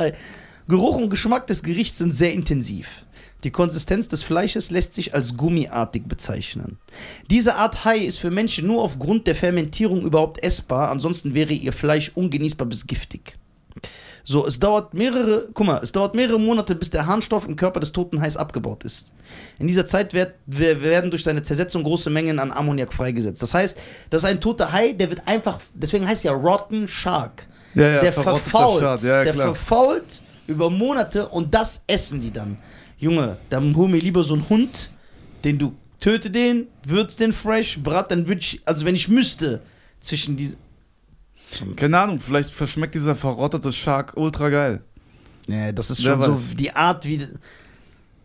Geruch 0.67 0.97
und 0.97 1.09
Geschmack 1.09 1.47
des 1.47 1.63
Gerichts 1.63 1.97
sind 1.97 2.11
sehr 2.11 2.33
intensiv. 2.33 2.87
Die 3.43 3.51
Konsistenz 3.51 4.07
des 4.07 4.21
Fleisches 4.21 4.69
lässt 4.69 4.93
sich 4.93 5.15
als 5.15 5.35
gummiartig 5.35 6.03
bezeichnen. 6.07 6.77
Diese 7.29 7.55
Art 7.55 7.85
Hai 7.85 7.97
ist 7.97 8.19
für 8.19 8.29
Menschen 8.29 8.67
nur 8.67 8.83
aufgrund 8.83 9.25
der 9.25 9.35
Fermentierung 9.35 10.03
überhaupt 10.03 10.43
essbar, 10.43 10.89
ansonsten 10.91 11.33
wäre 11.33 11.53
ihr 11.53 11.73
Fleisch 11.73 12.11
ungenießbar 12.13 12.67
bis 12.67 12.85
giftig. 12.85 13.35
So, 14.23 14.45
es 14.45 14.59
dauert 14.59 14.93
mehrere, 14.93 15.49
guck 15.55 15.65
mal, 15.65 15.79
es 15.81 15.91
dauert 15.91 16.13
mehrere 16.13 16.39
Monate, 16.39 16.75
bis 16.75 16.91
der 16.91 17.07
Harnstoff 17.07 17.47
im 17.47 17.55
Körper 17.55 17.79
des 17.79 17.91
toten 17.91 18.21
Hais 18.21 18.37
abgebaut 18.37 18.83
ist. 18.83 19.13
In 19.57 19.65
dieser 19.65 19.87
Zeit 19.87 20.13
wer- 20.13 20.35
werden 20.45 21.09
durch 21.09 21.23
seine 21.23 21.41
Zersetzung 21.41 21.81
große 21.81 22.11
Mengen 22.11 22.37
an 22.37 22.51
Ammoniak 22.51 22.93
freigesetzt. 22.93 23.41
Das 23.41 23.55
heißt, 23.55 23.79
das 24.11 24.21
ist 24.21 24.29
ein 24.29 24.39
toter 24.39 24.71
Hai, 24.71 24.91
der 24.91 25.09
wird 25.09 25.27
einfach, 25.27 25.59
deswegen 25.73 26.07
heißt 26.07 26.23
ja 26.23 26.33
Rotten 26.33 26.87
Shark. 26.87 27.47
Ja, 27.73 27.87
ja, 27.87 28.01
der 28.01 28.13
verfault, 28.13 28.81
Schad, 28.81 29.01
ja, 29.01 29.23
der 29.23 29.33
verfault 29.33 30.21
über 30.51 30.69
Monate 30.69 31.27
und 31.27 31.53
das 31.53 31.83
essen 31.87 32.21
die 32.21 32.31
dann. 32.31 32.57
Junge, 32.97 33.37
dann 33.49 33.75
hol 33.75 33.87
mir 33.89 33.97
lieber 33.99 34.23
so 34.23 34.35
einen 34.35 34.47
Hund, 34.49 34.91
den 35.43 35.57
du 35.57 35.73
töte 35.99 36.29
den, 36.29 36.67
würz 36.85 37.15
den 37.15 37.31
fresh, 37.31 37.79
brat, 37.79 38.11
dann 38.11 38.27
würde 38.27 38.41
ich, 38.41 38.61
also 38.65 38.85
wenn 38.85 38.95
ich 38.95 39.07
müsste, 39.07 39.61
zwischen 39.99 40.35
diese. 40.37 40.55
Keine 41.75 41.99
Ahnung, 41.99 42.19
vielleicht 42.19 42.49
verschmeckt 42.51 42.95
dieser 42.95 43.13
verrottete 43.15 43.73
Shark 43.73 44.13
ultra 44.15 44.49
geil. 44.49 44.81
Nee, 45.47 45.73
das 45.73 45.89
ist 45.89 46.03
Wer 46.05 46.13
schon 46.13 46.21
so 46.23 46.31
weiß. 46.33 46.55
die 46.55 46.71
Art, 46.75 47.05
wie. 47.05 47.27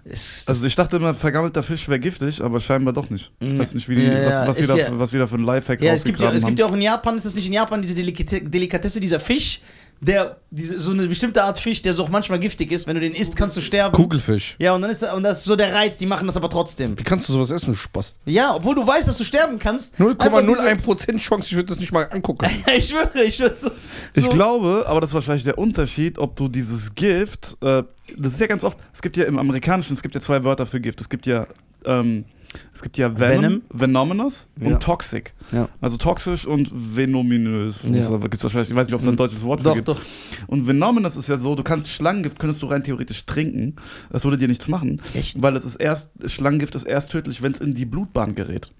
Ist, 0.04 0.48
Also 0.48 0.64
ich 0.66 0.76
dachte 0.76 0.96
immer, 0.96 1.12
vergammelter 1.14 1.64
Fisch 1.64 1.88
wäre 1.88 1.98
giftig, 1.98 2.40
aber 2.40 2.60
scheinbar 2.60 2.94
doch 2.94 3.10
nicht. 3.10 3.32
Ich 3.40 3.48
Ja. 3.52 3.58
weiß 3.58 3.74
nicht, 3.74 3.88
wie 3.88 3.96
die, 3.96 4.02
Ja, 4.04 4.20
ja, 4.20 4.26
was, 4.42 4.48
was, 4.48 4.62
wieder, 4.62 4.76
ja- 4.76 4.98
was 4.98 5.12
wieder 5.12 5.26
für 5.26 5.34
ein 5.34 5.42
Lifehack 5.42 5.82
Ja, 5.82 5.94
es 5.94 6.04
gibt 6.04 6.20
ja, 6.20 6.30
es 6.32 6.44
gibt 6.44 6.58
ja 6.60 6.66
auch 6.66 6.72
in 6.74 6.80
Japan, 6.82 7.16
ist 7.16 7.26
das 7.26 7.34
nicht 7.34 7.46
in 7.46 7.52
Japan 7.54 7.82
diese 7.82 7.94
Delikate 7.96 8.40
Delikatesse, 8.42 9.00
dieser 9.00 9.18
Fisch, 9.18 9.60
der, 10.00 10.36
diese, 10.50 10.78
so 10.78 10.90
eine 10.90 11.06
bestimmte 11.06 11.42
Art 11.42 11.58
Fisch, 11.58 11.82
der 11.82 11.94
so 11.94 12.04
auch 12.04 12.08
manchmal 12.08 12.38
giftig 12.38 12.70
ist. 12.70 12.86
Wenn 12.86 12.94
du 12.94 13.00
den 13.00 13.14
isst, 13.14 13.36
kannst 13.36 13.56
du 13.56 13.60
sterben. 13.60 13.92
Kugelfisch. 13.92 14.56
Ja, 14.58 14.74
und 14.74 14.82
dann 14.82 14.90
ist 14.90 15.02
da, 15.02 15.14
und 15.14 15.22
das 15.22 15.38
ist 15.38 15.44
so 15.44 15.56
der 15.56 15.74
Reiz, 15.74 15.96
die 15.98 16.06
machen 16.06 16.26
das 16.26 16.36
aber 16.36 16.50
trotzdem. 16.50 16.98
Wie 16.98 17.02
kannst 17.02 17.28
du 17.28 17.32
sowas 17.32 17.50
essen, 17.50 17.70
du 17.70 17.76
Spaß? 17.76 18.18
Ja, 18.26 18.54
obwohl 18.54 18.74
du 18.74 18.86
weißt, 18.86 19.08
dass 19.08 19.16
du 19.16 19.24
sterben 19.24 19.58
kannst. 19.58 19.98
einfach 19.98 20.42
0,01% 20.42 21.18
Chance, 21.18 21.48
ich 21.48 21.54
würde 21.54 21.66
das 21.66 21.80
nicht 21.80 21.92
mal 21.92 22.08
angucken. 22.10 22.46
Ich 22.76 22.88
schwöre, 22.88 23.24
ich 23.24 23.36
schwöre 23.36 23.54
so. 23.54 23.70
Ich 24.12 24.24
so, 24.24 24.30
glaube, 24.30 24.84
aber 24.86 25.00
das 25.00 25.10
ist 25.10 25.14
wahrscheinlich 25.14 25.44
der 25.44 25.56
Unterschied, 25.56 26.18
ob 26.18 26.36
du 26.36 26.48
dieses 26.48 26.94
Gift, 26.94 27.56
äh, 27.62 27.82
das 28.16 28.32
ist 28.32 28.40
ja 28.40 28.46
ganz 28.46 28.64
oft, 28.64 28.78
es 28.92 29.00
gibt 29.00 29.16
ja 29.16 29.24
im 29.24 29.38
Amerikanischen, 29.38 29.94
es 29.94 30.02
gibt 30.02 30.14
ja 30.14 30.20
zwei 30.20 30.44
Wörter 30.44 30.66
für 30.66 30.80
Gift. 30.80 31.00
Es 31.00 31.08
gibt 31.08 31.26
ja, 31.26 31.46
ähm, 31.84 32.24
es 32.72 32.82
gibt 32.82 32.96
ja 32.98 33.18
Venom, 33.18 33.62
Venom. 33.70 34.08
Venomous 34.08 34.48
Ja. 34.60 34.68
und 34.68 34.82
Toxic. 34.82 35.34
Ja. 35.52 35.68
Also 35.80 35.96
toxisch 35.96 36.46
und 36.46 36.70
venominös. 36.72 37.84
Ja. 37.84 38.10
Ja. 38.10 38.16
Gibt's 38.18 38.44
ich 38.44 38.54
weiß 38.54 38.68
nicht, 38.70 38.94
ob 38.94 39.00
es 39.00 39.08
ein 39.08 39.16
deutsches 39.16 39.42
Wort 39.42 39.64
Doch, 39.64 39.74
gibt. 39.74 39.88
doch. 39.88 40.00
Und 40.46 40.66
Venomous 40.66 41.16
ist 41.16 41.28
ja 41.28 41.36
so, 41.36 41.54
du 41.54 41.62
kannst 41.62 41.88
Schlangengift, 41.88 42.38
könntest 42.38 42.62
du 42.62 42.66
rein 42.66 42.82
theoretisch 42.84 43.26
trinken. 43.26 43.76
Das 44.10 44.24
würde 44.24 44.38
dir 44.38 44.48
nichts 44.48 44.68
machen. 44.68 45.00
Echt? 45.14 45.40
Weil 45.40 45.56
es 45.56 45.64
ist 45.64 45.76
erst, 45.76 46.10
Schlangengift 46.26 46.74
ist 46.74 46.84
erst 46.84 47.12
tödlich, 47.12 47.42
wenn 47.42 47.52
es 47.52 47.60
in 47.60 47.74
die 47.74 47.86
Blutbahn 47.86 48.34
gerät. 48.34 48.70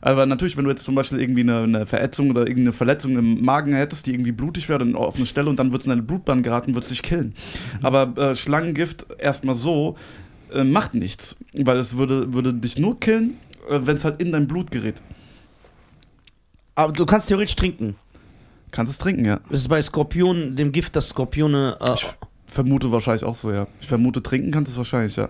Aber 0.00 0.26
natürlich, 0.26 0.56
wenn 0.56 0.64
du 0.64 0.70
jetzt 0.70 0.84
zum 0.84 0.94
Beispiel 0.94 1.20
irgendwie 1.20 1.40
eine, 1.42 1.62
eine 1.62 1.86
Verätzung 1.86 2.30
oder 2.30 2.40
irgendeine 2.42 2.72
Verletzung 2.72 3.16
im 3.16 3.44
Magen 3.44 3.72
hättest, 3.72 4.06
die 4.06 4.12
irgendwie 4.12 4.32
blutig 4.32 4.68
wäre 4.68 4.78
dann 4.80 4.94
auf 4.94 5.16
eine 5.16 5.26
Stelle 5.26 5.48
und 5.50 5.58
dann 5.58 5.72
wird 5.72 5.82
es 5.82 5.86
in 5.86 5.90
deine 5.90 6.02
Blutbahn 6.02 6.42
geraten, 6.42 6.74
wird 6.74 6.84
es 6.84 6.90
dich 6.90 7.02
killen. 7.02 7.34
Aber 7.82 8.12
äh, 8.16 8.36
Schlangengift 8.36 9.06
erstmal 9.18 9.54
so 9.54 9.96
äh, 10.52 10.64
macht 10.64 10.94
nichts, 10.94 11.36
weil 11.58 11.76
es 11.78 11.96
würde, 11.96 12.32
würde 12.32 12.52
dich 12.54 12.78
nur 12.78 12.98
killen, 12.98 13.36
äh, 13.68 13.80
wenn 13.82 13.96
es 13.96 14.04
halt 14.04 14.20
in 14.20 14.32
dein 14.32 14.46
Blut 14.46 14.70
gerät. 14.70 15.00
Aber 16.74 16.92
du 16.92 17.06
kannst 17.06 17.28
theoretisch 17.28 17.56
trinken. 17.56 17.96
Kannst 18.70 18.92
es 18.92 18.98
trinken, 18.98 19.24
ja. 19.24 19.40
Das 19.48 19.60
ist 19.60 19.68
bei 19.68 19.80
Skorpionen, 19.80 20.56
dem 20.56 20.72
Gift, 20.72 20.96
das 20.96 21.08
Skorpione. 21.08 21.76
Äh, 21.80 21.94
Ich 21.94 22.06
vermute 22.46 22.92
wahrscheinlich 22.92 23.24
auch 23.24 23.34
so, 23.34 23.50
ja. 23.50 23.66
Ich 23.80 23.88
vermute, 23.88 24.22
trinken 24.22 24.50
kannst 24.50 24.70
du 24.70 24.72
es 24.74 24.78
wahrscheinlich, 24.78 25.16
ja. 25.16 25.28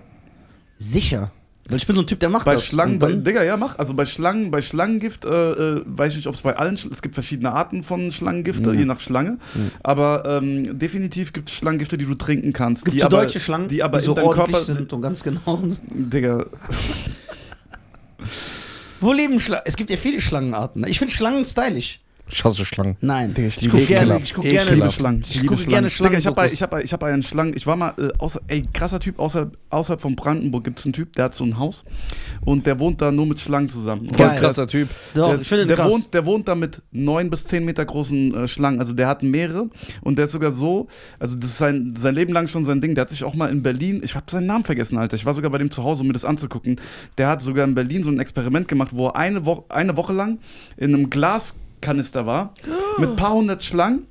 sicher. 0.79 1.31
Weil 1.69 1.79
ich 1.79 1.87
bin 1.87 1.97
so 1.97 2.03
ein 2.03 2.07
Typ, 2.07 2.21
der 2.21 2.29
macht 2.29 2.45
Bei 2.45 2.55
das. 2.55 2.65
Schlangen, 2.65 2.99
bei, 2.99 3.13
Digga, 3.13 3.43
ja, 3.43 3.57
mach. 3.57 3.79
Also 3.79 3.95
bei 3.95 4.07
Schlangen, 4.07 4.51
bei 4.51 4.63
Schlangengift, 4.63 5.25
äh, 5.25 5.29
äh, 5.53 5.83
weiß 5.85 6.13
ich 6.13 6.17
nicht, 6.19 6.27
ob 6.29 6.35
es 6.35 6.43
bei 6.43 6.57
allen, 6.57 6.75
es 6.75 7.03
gibt 7.03 7.15
verschiedene 7.15 7.51
Arten 7.53 7.83
von 7.83 8.13
Schlangengift, 8.13 8.65
Ja. 8.65 8.73
je 8.73 8.85
nach 8.85 9.01
Schlange. 9.01 9.39
Ja. 9.55 9.61
Aber 9.83 10.23
ähm, 10.27 10.79
definitiv 10.79 11.33
gibt 11.33 11.49
es 11.49 11.55
Schlangengifte, 11.57 11.99
die 11.99 12.05
du 12.05 12.15
trinken 12.15 12.53
kannst. 12.53 12.85
Gibt 12.85 12.95
die 12.95 13.01
so 13.01 13.07
aber, 13.07 13.23
deutsche 13.23 13.41
Schlangen, 13.41 13.69
die 13.69 13.83
aber 13.83 13.99
so 14.01 14.13
in 14.13 14.17
deinem 14.17 14.31
Körper 14.31 14.59
sind 14.63 14.93
und 14.93 15.03
ganz 15.03 15.23
genau. 15.25 15.61
Digga, 15.91 16.47
Wo 19.01 19.13
leben 19.13 19.41
Schlangen? 19.41 19.65
Es 19.67 19.77
gibt 19.77 19.91
ja 19.91 19.97
viele 19.97 20.21
Schlangenarten. 20.21 20.85
Ich 20.87 20.99
finde 20.99 21.13
Schlangen 21.13 21.45
stylisch. 21.45 22.01
Ich 22.29 22.45
hasse 22.45 22.65
Schlangen. 22.65 22.97
Nein. 23.01 23.35
Digga, 23.35 23.47
ich 23.49 23.57
ich 23.57 23.63
liebe 23.63 23.73
gucke 23.77 23.87
gerne, 23.87 24.03
Ekelhaft. 24.05 24.25
ich 24.25 24.35
guck 24.35 24.45
Ekelhaft. 24.47 24.67
gerne 24.69 24.81
liebe 24.83 24.93
Schlangen. 24.93 25.23
Ich 25.29 25.47
gucke 25.47 25.65
gerne 25.65 25.89
Digga, 25.89 26.19
ich 26.19 26.27
habe 26.27 26.47
ich 26.49 26.63
hab, 26.63 26.83
ich 26.85 26.93
hab 26.93 27.03
einen 27.05 27.23
Schlangen. 27.23 27.55
Ich 27.57 27.67
war 27.67 27.77
mal, 27.77 27.95
äh, 27.99 28.09
außer, 28.19 28.41
ey, 28.49 28.65
krasser 28.75 28.99
Typ, 28.99 29.19
außer, 29.21 29.53
außerhalb 29.71 30.01
von 30.01 30.17
Brandenburg 30.17 30.65
gibt 30.65 30.81
es 30.81 30.87
einen 30.87 30.93
Typ, 30.93 31.13
der 31.13 31.27
hat 31.27 31.35
so 31.35 31.45
ein 31.45 31.59
Haus 31.59 31.85
und 32.45 32.67
der 32.67 32.81
wohnt 32.81 33.01
da 33.01 33.13
nur 33.13 33.27
mit 33.27 33.39
Schlangen 33.39 33.69
zusammen. 33.69 34.09
Voll 34.09 34.27
Geil. 34.27 34.39
krasser 34.41 34.67
Typ. 34.67 34.89
Doch, 35.15 35.31
der, 35.31 35.41
ich 35.41 35.49
der, 35.49 35.77
krass. 35.77 35.93
wohnt, 35.93 36.15
der 36.15 36.27
wohnt 36.27 36.49
da 36.49 36.55
mit 36.57 36.83
neun 36.91 37.31
bis 37.31 37.45
zehn 37.45 37.65
Meter 37.65 37.85
großen 37.85 38.35
äh, 38.35 38.49
Schlangen. 38.49 38.81
Also 38.81 38.93
der 38.93 39.07
hat 39.07 39.23
mehrere 39.23 39.71
und 40.03 40.19
der 40.19 40.25
ist 40.25 40.33
sogar 40.33 40.51
so, 40.51 40.89
also 41.21 41.37
das 41.37 41.51
ist 41.51 41.59
sein, 41.59 41.95
sein 41.97 42.15
Leben 42.15 42.33
lang 42.33 42.49
schon 42.49 42.65
sein 42.65 42.81
Ding. 42.81 42.97
Der 42.97 43.03
hat 43.03 43.09
sich 43.11 43.23
auch 43.23 43.35
mal 43.35 43.51
in 43.51 43.63
Berlin, 43.63 44.01
ich 44.03 44.17
habe 44.17 44.27
seinen 44.29 44.47
Namen 44.47 44.65
vergessen, 44.65 44.99
Alter. 44.99 45.15
Ich 45.15 45.25
war 45.27 45.35
sogar 45.35 45.51
bei 45.51 45.59
dem 45.59 45.71
zu 45.71 45.85
Hause, 45.85 46.01
um 46.01 46.09
mir 46.09 46.13
das 46.13 46.25
anzugucken. 46.25 46.81
Der 47.19 47.29
hat 47.29 47.41
sogar 47.41 47.65
in 47.65 47.75
Berlin 47.77 48.03
so 48.03 48.11
ein 48.11 48.19
Experiment 48.19 48.67
gemacht, 48.67 48.91
wo 48.93 49.07
er 49.09 49.17
eine, 49.17 49.47
Wo 49.47 49.65
eine 49.69 49.97
Woche 49.97 50.13
lang 50.13 50.39
in 50.77 50.93
einem 50.95 51.09
Glaskanister 51.87 52.27
war 52.27 52.53
mit 52.99 53.11
ein 53.11 53.17
paar 53.17 53.33
hundert 53.33 53.63
Schlangen. 53.63 54.07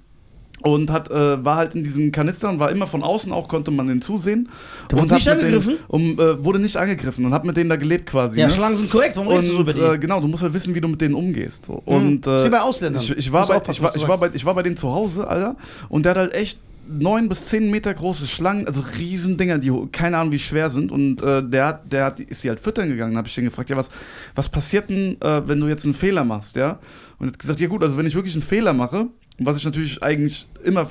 Und 0.62 0.90
hat, 0.90 1.12
äh, 1.12 1.46
war 1.46 1.58
halt 1.58 1.76
in 1.76 1.84
diesen 1.84 2.12
Kanister 2.12 2.50
und 2.50 2.58
war 2.60 2.72
immer 2.72 2.88
von 2.88 3.04
außen 3.04 3.32
auch, 3.32 3.48
konnte 3.48 3.70
man 3.70 3.86
den 3.86 4.02
zusehen. 4.02 4.50
Wurde 4.90 5.02
und 5.04 5.12
nicht 5.12 5.26
mit 5.26 5.36
angegriffen? 5.36 5.74
Denen, 5.76 5.80
um, 5.90 6.20
äh, 6.20 6.44
wurde 6.44 6.58
nicht 6.58 6.76
angegriffen 6.78 7.24
und 7.24 7.34
hat 7.34 7.46
mit 7.46 7.56
denen 7.56 7.70
da 7.70 7.76
gelebt 7.76 8.08
quasi. 8.08 8.40
Ja, 8.40 8.48
ne? 8.48 8.54
Schlangen 8.54 8.76
sind 8.76 8.90
korrekt. 8.90 9.16
Warum 9.16 9.28
redest 9.30 9.50
du 9.50 9.56
so 9.58 9.62
über 9.62 9.74
Und 9.74 9.78
die? 9.78 9.96
äh, 9.96 9.98
genau, 10.00 10.20
du 10.22 10.28
musst 10.28 10.42
halt 10.42 10.54
wissen, 10.56 10.74
wie 10.74 10.82
du 10.82 10.88
mit 10.88 11.00
denen 11.02 11.14
umgehst. 11.14 11.66
So. 11.66 11.84
Und 11.86 12.26
Mhm. 12.26 12.32
Äh, 12.46 12.50
bei 12.50 12.62
Ausländern. 12.62 13.04
ich, 13.04 13.12
ich, 13.16 13.32
war 13.32 13.46
bei, 13.46 13.62
ich, 13.70 13.82
war, 13.82 13.96
ich, 13.96 14.08
war 14.08 14.18
bei, 14.18 14.30
ich 14.34 14.44
war 14.46 14.56
bei 14.56 14.64
denen 14.64 14.78
zu 14.78 14.92
Hause, 14.92 15.28
Alter, 15.28 15.56
und 15.90 16.04
der 16.04 16.12
hat 16.12 16.18
halt 16.18 16.34
echt 16.34 16.58
neun 16.88 17.30
bis 17.30 17.46
zehn 17.46 17.70
Meter 17.70 17.94
große 17.94 18.26
Schlangen, 18.26 18.66
also 18.66 18.82
Riesendinger, 18.98 19.60
die 19.60 19.72
keine 19.92 20.18
Ahnung 20.18 20.32
wie 20.32 20.40
schwer 20.40 20.72
sind. 20.72 20.92
Und 20.92 21.22
äh, 21.22 21.44
der, 21.44 21.66
hat, 21.66 21.92
der 21.92 22.06
hat, 22.06 22.20
ist 22.22 22.44
die 22.44 22.50
halt 22.50 22.60
füttern 22.60 22.88
gegangen. 22.90 23.14
Da 23.14 23.20
habe 23.20 23.28
ich 23.28 23.36
den 23.36 23.46
gefragt, 23.46 23.70
ja, 23.70 23.76
was, 23.76 23.90
was 24.34 24.50
passiert 24.50 24.90
denn, 24.90 25.18
äh, 25.22 25.48
wenn 25.48 25.60
du 25.60 25.68
jetzt 25.68 25.86
einen 25.86 25.94
Fehler 25.94 26.24
machst, 26.24 26.56
ja? 26.56 26.80
Und 27.18 27.28
er 27.28 27.32
hat 27.34 27.40
gesagt, 27.40 27.60
ja 27.60 27.68
gut, 27.68 27.84
also 27.84 27.98
wenn 27.98 28.06
ich 28.06 28.16
wirklich 28.16 28.34
einen 28.34 28.42
Fehler 28.42 28.74
mache, 28.74 29.08
was 29.40 29.58
ich 29.58 29.66
natürlich 29.66 30.02
eigentlich 30.02 30.48
immer 30.64 30.90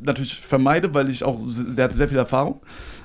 natürlich 0.00 0.36
vermeide, 0.36 0.94
weil 0.94 1.10
ich 1.10 1.24
auch, 1.24 1.38
der 1.76 1.84
hat 1.84 1.94
sehr 1.94 2.08
viel 2.08 2.18
Erfahrung. 2.18 2.60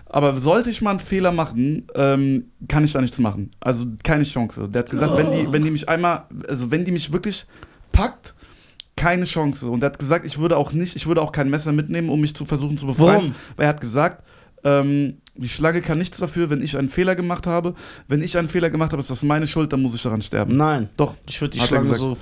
Aber 0.05 0.39
sollte 0.39 0.70
ich 0.70 0.82
mal 0.82 0.91
einen 0.91 0.99
Fehler 0.99 1.32
machen, 1.32 1.88
ähm, 1.95 2.45
kann 2.68 2.84
ich 2.84 2.91
da 2.93 3.01
nichts 3.01 3.18
machen. 3.18 3.51
Also 3.59 3.86
keine 4.03 4.24
Chance. 4.26 4.70
Der 4.70 4.84
hat 4.84 4.89
gesagt, 4.89 5.18
wenn 5.18 5.32
die, 5.32 5.51
wenn 5.51 5.64
die 5.64 5.72
mich 5.72 5.89
einmal, 5.89 6.26
also 6.47 6.70
wenn 6.70 6.86
die 6.86 6.91
mich 6.91 7.11
wirklich 7.11 7.47
packt, 7.91 8.36
keine 8.95 9.26
Chance. 9.26 9.68
Und 9.70 9.82
er 9.82 9.88
hat 9.88 9.97
gesagt, 9.97 10.24
ich 10.26 10.38
würde 10.38 10.55
auch 10.55 10.72
nicht, 10.72 10.95
ich 10.95 11.07
würde 11.07 11.22
auch 11.22 11.32
kein 11.32 11.49
Messer 11.49 11.72
mitnehmen, 11.72 12.09
um 12.09 12.22
mich 12.22 12.36
zu 12.36 12.45
versuchen 12.45 12.78
zu 12.78 12.86
befreien. 12.86 13.07
Warum? 13.07 13.36
Weil 13.55 13.66
er 13.66 13.70
hat 13.70 13.82
gesagt, 13.82 14.24
ähm, 14.64 15.18
die 15.36 15.49
Schlange 15.49 15.82
kann 15.82 15.97
nichts 15.97 16.20
dafür, 16.20 16.51
wenn 16.51 16.61
ich 16.61 16.78
einen 16.78 16.89
Fehler 16.89 17.16
gemacht 17.16 17.47
habe. 17.47 17.74
Wenn 18.07 18.22
ich 18.22 18.38
einen 18.38 18.49
Fehler 18.49 18.70
gemacht 18.70 18.91
habe, 18.91 19.01
ist 19.01 19.09
das 19.09 19.24
meine 19.24 19.47
Schuld, 19.47 19.74
dann 19.74 19.82
muss 19.82 19.95
ich 19.95 20.03
daran 20.03 20.22
sterben. 20.22 20.55
Nein. 20.55 20.89
Doch, 20.95 21.16
Ich 21.28 21.41
würde 21.41 21.57
die 21.57 21.64
Schlange 21.66 21.93
so. 21.95 22.16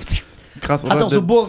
Krass, 0.59 0.83
oder? 0.83 0.93
Hat 0.95 1.03
auch 1.03 1.09
so 1.11 1.21
Bohr, 1.21 1.47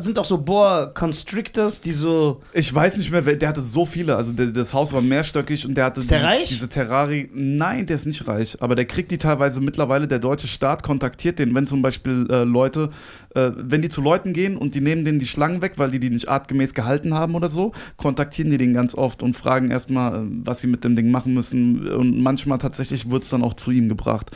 sind 0.00 0.18
auch 0.18 0.24
so 0.24 0.38
Bohr 0.38 0.92
Constrictors, 0.94 1.80
die 1.80 1.92
so. 1.92 2.40
Ich 2.52 2.72
weiß 2.74 2.96
nicht 2.98 3.10
mehr, 3.10 3.24
wer- 3.24 3.36
der 3.36 3.48
hatte 3.48 3.60
so 3.62 3.84
viele. 3.86 4.16
Also 4.16 4.32
der, 4.32 4.46
das 4.46 4.74
Haus 4.74 4.92
war 4.92 5.00
mehrstöckig 5.00 5.66
und 5.66 5.74
der 5.74 5.86
hatte 5.86 6.00
Ist 6.00 6.10
der 6.10 6.18
diese, 6.18 6.28
reich? 6.30 6.48
diese 6.48 6.68
Terrari. 6.68 7.28
Nein, 7.32 7.86
der 7.86 7.96
ist 7.96 8.06
nicht 8.06 8.26
reich. 8.28 8.56
Aber 8.60 8.74
der 8.74 8.84
kriegt 8.84 9.10
die 9.10 9.18
teilweise 9.18 9.60
mittlerweile. 9.60 10.06
Der 10.08 10.18
deutsche 10.18 10.48
Staat 10.48 10.82
kontaktiert 10.82 11.38
den, 11.38 11.54
wenn 11.54 11.66
zum 11.66 11.82
Beispiel 11.82 12.26
äh, 12.30 12.44
Leute, 12.44 12.90
äh, 13.34 13.50
wenn 13.56 13.82
die 13.82 13.88
zu 13.88 14.00
Leuten 14.02 14.32
gehen 14.32 14.56
und 14.56 14.74
die 14.74 14.80
nehmen 14.80 15.04
denen 15.04 15.18
die 15.18 15.26
Schlangen 15.26 15.62
weg, 15.62 15.74
weil 15.76 15.90
die 15.90 16.00
die 16.00 16.10
nicht 16.10 16.28
artgemäß 16.28 16.74
gehalten 16.74 17.14
haben 17.14 17.34
oder 17.34 17.48
so, 17.48 17.72
kontaktieren 17.96 18.50
die 18.50 18.58
den 18.58 18.74
ganz 18.74 18.94
oft 18.94 19.22
und 19.22 19.36
fragen 19.36 19.70
erstmal, 19.70 20.14
äh, 20.16 20.18
was 20.44 20.60
sie 20.60 20.66
mit 20.66 20.84
dem 20.84 20.96
Ding 20.96 21.10
machen 21.10 21.34
müssen. 21.34 21.88
Und 21.88 22.20
manchmal 22.20 22.58
tatsächlich 22.58 23.10
wird 23.10 23.22
es 23.22 23.30
dann 23.30 23.42
auch 23.42 23.54
zu 23.54 23.70
ihm 23.70 23.88
gebracht. 23.88 24.30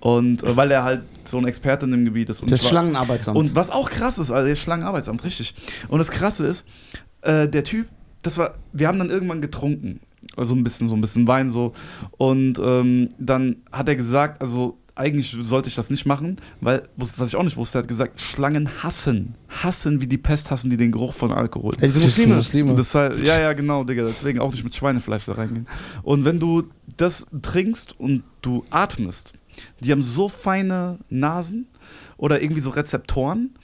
Und 0.00 0.42
äh, 0.42 0.56
weil 0.56 0.70
er 0.70 0.84
halt 0.84 1.02
so 1.24 1.38
ein 1.38 1.46
Experte 1.46 1.86
in 1.86 1.92
dem 1.92 2.04
Gebiet 2.04 2.28
ist. 2.30 2.42
Und 2.42 2.50
Das 2.50 2.66
Schlangenarbeitsamt. 2.66 3.36
und 3.38 3.54
was 3.60 3.70
auch 3.70 3.90
krass 3.90 4.18
ist, 4.18 4.30
also 4.30 4.46
der 4.48 4.56
Schlangenarbeitsamt, 4.56 5.22
richtig. 5.22 5.54
Und 5.88 5.98
das 5.98 6.10
Krasse 6.10 6.46
ist, 6.46 6.64
äh, 7.20 7.46
der 7.46 7.62
Typ, 7.62 7.88
das 8.22 8.38
war, 8.38 8.54
wir 8.72 8.88
haben 8.88 8.98
dann 8.98 9.10
irgendwann 9.10 9.42
getrunken. 9.42 10.00
Also 10.36 10.54
ein 10.54 10.62
bisschen, 10.62 10.88
so 10.88 10.94
ein 10.94 11.00
bisschen 11.00 11.26
Wein 11.26 11.50
so. 11.50 11.72
Und 12.12 12.58
ähm, 12.62 13.08
dann 13.18 13.56
hat 13.70 13.88
er 13.88 13.96
gesagt, 13.96 14.40
also 14.40 14.78
eigentlich 14.94 15.36
sollte 15.40 15.68
ich 15.68 15.74
das 15.74 15.90
nicht 15.90 16.06
machen, 16.06 16.36
weil, 16.60 16.82
was 16.96 17.28
ich 17.28 17.36
auch 17.36 17.42
nicht 17.42 17.56
wusste, 17.56 17.78
er 17.78 17.82
hat 17.82 17.88
gesagt, 17.88 18.20
Schlangen 18.20 18.82
hassen. 18.82 19.34
Hassen 19.48 20.00
wie 20.00 20.06
die 20.06 20.18
Pest, 20.18 20.50
hassen 20.50 20.70
die 20.70 20.76
den 20.76 20.92
Geruch 20.92 21.14
von 21.14 21.32
Alkohol. 21.32 21.74
Diese 21.76 21.94
Das 21.94 21.94
sind 21.94 22.04
Muslime. 22.04 22.34
Muslime. 22.36 22.74
Das 22.74 22.94
halt, 22.94 23.26
ja, 23.26 23.38
ja, 23.40 23.52
genau, 23.52 23.84
Digga. 23.84 24.04
Deswegen 24.04 24.40
auch 24.40 24.52
nicht 24.52 24.64
mit 24.64 24.74
Schweinefleisch 24.74 25.24
da 25.26 25.32
reingehen. 25.32 25.66
Und 26.02 26.24
wenn 26.24 26.38
du 26.38 26.64
das 26.96 27.26
trinkst 27.42 27.98
und 27.98 28.22
du 28.42 28.64
atmest, 28.70 29.32
die 29.80 29.92
haben 29.92 30.02
so 30.02 30.28
feine 30.28 30.98
Nasen 31.08 31.66
oder 32.20 32.42
irgendwie 32.42 32.60
so 32.60 32.68
Rezeptoren, 32.68 33.54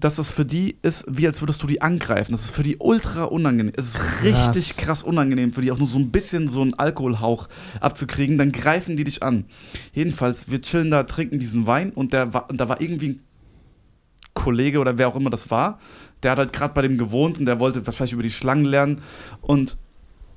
dass 0.00 0.16
das 0.16 0.30
für 0.30 0.46
die 0.46 0.78
ist, 0.80 1.04
wie 1.06 1.26
als 1.26 1.42
würdest 1.42 1.62
du 1.62 1.66
die 1.66 1.82
angreifen. 1.82 2.32
Das 2.32 2.46
ist 2.46 2.50
für 2.50 2.62
die 2.62 2.78
ultra 2.78 3.24
unangenehm. 3.24 3.74
Es 3.76 3.88
ist 3.88 4.00
richtig 4.24 4.78
krass 4.78 5.02
unangenehm 5.02 5.52
für 5.52 5.60
die, 5.60 5.70
auch 5.70 5.76
nur 5.76 5.86
so 5.86 5.98
ein 5.98 6.10
bisschen 6.10 6.48
so 6.48 6.62
einen 6.62 6.72
Alkoholhauch 6.72 7.46
abzukriegen. 7.78 8.38
Dann 8.38 8.52
greifen 8.52 8.96
die 8.96 9.04
dich 9.04 9.22
an. 9.22 9.44
Jedenfalls, 9.92 10.50
wir 10.50 10.62
chillen 10.62 10.90
da, 10.90 11.02
trinken 11.02 11.38
diesen 11.38 11.66
Wein 11.66 11.90
und, 11.90 12.14
der 12.14 12.32
war, 12.32 12.48
da 12.50 12.70
war 12.70 12.80
irgendwie 12.80 13.08
ein 13.10 13.20
Kollege 14.32 14.78
oder 14.78 14.96
wer 14.96 15.08
auch 15.08 15.16
immer 15.16 15.30
das 15.30 15.50
war, 15.50 15.78
der 16.22 16.30
hat 16.30 16.38
halt 16.38 16.52
gerade 16.54 16.72
bei 16.72 16.80
dem 16.80 16.96
gewohnt 16.96 17.38
und 17.38 17.44
der 17.44 17.60
wollte 17.60 17.84
wahrscheinlich 17.84 18.14
über 18.14 18.22
die 18.22 18.30
Schlangen 18.30 18.64
lernen 18.64 19.02
und 19.42 19.76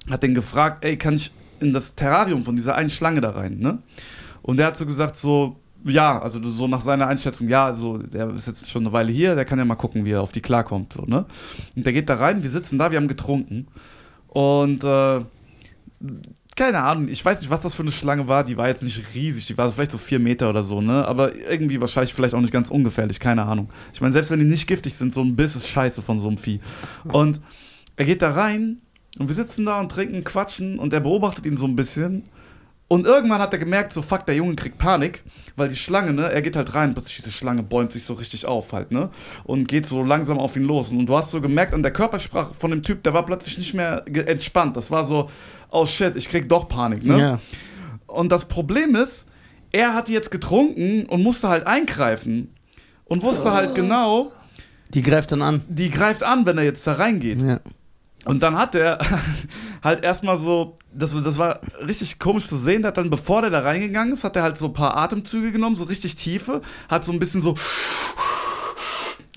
hat 0.09 0.21
den 0.21 0.33
gefragt, 0.33 0.83
ey, 0.83 0.97
kann 0.97 1.15
ich 1.15 1.31
in 1.61 1.71
das 1.71 1.95
Terrarium 1.95 2.43
von 2.43 2.57
dieser 2.57 2.75
einen 2.75 2.89
Schlange 2.89 3.21
da 3.21 3.29
rein, 3.29 3.59
ne? 3.59 3.79
Und 4.41 4.57
der 4.57 4.67
hat 4.67 4.77
so 4.77 4.85
gesagt, 4.85 5.15
so, 5.15 5.57
ja, 5.85 6.19
also 6.19 6.41
so 6.43 6.67
nach 6.67 6.81
seiner 6.81 7.07
Einschätzung, 7.07 7.47
ja, 7.47 7.65
also 7.65 7.97
der 7.97 8.29
ist 8.31 8.47
jetzt 8.47 8.69
schon 8.69 8.83
eine 8.83 8.93
Weile 8.93 9.11
hier, 9.11 9.35
der 9.35 9.45
kann 9.45 9.59
ja 9.59 9.65
mal 9.65 9.75
gucken, 9.75 10.05
wie 10.05 10.11
er 10.11 10.21
auf 10.21 10.31
die 10.31 10.41
klarkommt, 10.41 10.93
so, 10.93 11.03
ne? 11.03 11.25
Und 11.75 11.85
der 11.85 11.93
geht 11.93 12.09
da 12.09 12.15
rein, 12.15 12.43
wir 12.43 12.49
sitzen 12.49 12.77
da, 12.77 12.91
wir 12.91 12.97
haben 12.97 13.07
getrunken 13.07 13.67
und 14.27 14.83
äh, 14.83 15.21
keine 16.59 16.83
Ahnung, 16.83 17.07
ich 17.07 17.23
weiß 17.23 17.39
nicht, 17.39 17.49
was 17.49 17.61
das 17.61 17.73
für 17.73 17.83
eine 17.83 17.93
Schlange 17.93 18.27
war. 18.27 18.43
Die 18.43 18.57
war 18.57 18.67
jetzt 18.67 18.83
nicht 18.83 19.15
riesig, 19.15 19.47
die 19.47 19.57
war 19.57 19.71
vielleicht 19.71 19.91
so 19.91 19.97
vier 19.97 20.19
Meter 20.19 20.49
oder 20.49 20.63
so, 20.63 20.81
ne? 20.81 21.07
Aber 21.07 21.33
irgendwie 21.33 21.79
wahrscheinlich 21.79 22.13
vielleicht 22.13 22.33
auch 22.33 22.41
nicht 22.41 22.51
ganz 22.51 22.69
ungefährlich, 22.69 23.21
keine 23.21 23.45
Ahnung. 23.45 23.69
Ich 23.93 24.01
meine, 24.01 24.11
selbst 24.11 24.29
wenn 24.29 24.39
die 24.39 24.45
nicht 24.45 24.67
giftig 24.67 24.93
sind, 24.95 25.13
so 25.13 25.21
ein 25.21 25.37
Biss 25.37 25.55
ist 25.55 25.67
scheiße 25.67 26.01
von 26.01 26.19
so 26.19 26.27
einem 26.27 26.37
Vieh. 26.37 26.59
Und 27.05 27.39
er 27.95 28.03
geht 28.03 28.21
da 28.21 28.31
rein 28.31 28.81
und 29.17 29.29
wir 29.29 29.35
sitzen 29.35 29.65
da 29.65 29.79
und 29.79 29.89
trinken, 29.89 30.25
quatschen 30.25 30.79
und 30.79 30.91
er 30.91 30.99
beobachtet 30.99 31.45
ihn 31.45 31.55
so 31.55 31.65
ein 31.65 31.77
bisschen 31.77 32.23
Und 32.89 33.05
irgendwann 33.05 33.39
hat 33.39 33.53
er 33.53 33.59
gemerkt, 33.59 33.93
so 33.93 34.01
fuck, 34.01 34.25
der 34.25 34.33
Junge 34.35 34.55
kriegt 34.55 34.79
Panik, 34.79 35.21
weil 35.55 35.69
die 35.69 35.75
Schlange, 35.75 36.11
ne, 36.11 36.31
er 36.31 36.41
geht 36.41 36.55
halt 36.55 36.73
rein, 36.73 36.95
plötzlich 36.95 37.17
diese 37.17 37.31
Schlange 37.31 37.61
bäumt 37.61 37.91
sich 37.91 38.03
so 38.03 38.15
richtig 38.15 38.47
auf 38.47 38.73
halt, 38.73 38.91
ne, 38.91 39.11
und 39.43 39.67
geht 39.67 39.85
so 39.85 40.03
langsam 40.03 40.39
auf 40.39 40.55
ihn 40.55 40.63
los. 40.63 40.89
Und 40.89 41.05
du 41.05 41.15
hast 41.15 41.29
so 41.29 41.39
gemerkt 41.39 41.75
an 41.75 41.83
der 41.83 41.93
Körpersprache 41.93 42.55
von 42.57 42.71
dem 42.71 42.81
Typ, 42.81 43.03
der 43.03 43.13
war 43.13 43.23
plötzlich 43.25 43.59
nicht 43.59 43.75
mehr 43.75 44.03
entspannt. 44.25 44.75
Das 44.75 44.89
war 44.89 45.05
so, 45.05 45.29
oh 45.69 45.85
shit, 45.85 46.15
ich 46.15 46.29
krieg 46.29 46.49
doch 46.49 46.67
Panik, 46.67 47.05
ne. 47.05 47.19
Ja. 47.19 47.39
Und 48.07 48.31
das 48.31 48.45
Problem 48.45 48.95
ist, 48.95 49.27
er 49.71 49.93
hatte 49.93 50.11
jetzt 50.11 50.31
getrunken 50.31 51.05
und 51.05 51.21
musste 51.21 51.47
halt 51.47 51.67
eingreifen. 51.67 52.55
Und 53.05 53.21
wusste 53.21 53.51
halt 53.53 53.75
genau, 53.75 54.31
Die 54.95 55.03
greift 55.03 55.31
dann 55.31 55.43
an. 55.43 55.61
die 55.67 55.91
greift 55.91 56.23
an, 56.23 56.45
wenn 56.47 56.57
er 56.57 56.63
jetzt 56.63 56.85
da 56.87 56.93
reingeht. 56.93 57.41
Ja. 57.41 57.59
Und 58.25 58.43
dann 58.43 58.57
hat 58.57 58.73
er 58.75 58.99
halt 59.83 60.03
erstmal 60.03 60.37
so, 60.37 60.77
das, 60.93 61.11
das 61.23 61.37
war 61.37 61.61
richtig 61.85 62.19
komisch 62.19 62.47
zu 62.47 62.57
sehen, 62.57 62.81
der 62.81 62.89
hat 62.89 62.97
dann, 62.97 63.09
bevor 63.09 63.41
der 63.41 63.49
da 63.49 63.61
reingegangen 63.61 64.13
ist, 64.13 64.23
hat 64.23 64.35
er 64.35 64.43
halt 64.43 64.57
so 64.57 64.67
ein 64.67 64.73
paar 64.73 64.97
Atemzüge 64.97 65.51
genommen, 65.51 65.75
so 65.75 65.83
richtig 65.85 66.15
tiefe, 66.15 66.61
hat 66.89 67.03
so 67.03 67.11
ein 67.11 67.19
bisschen 67.19 67.41
so, 67.41 67.55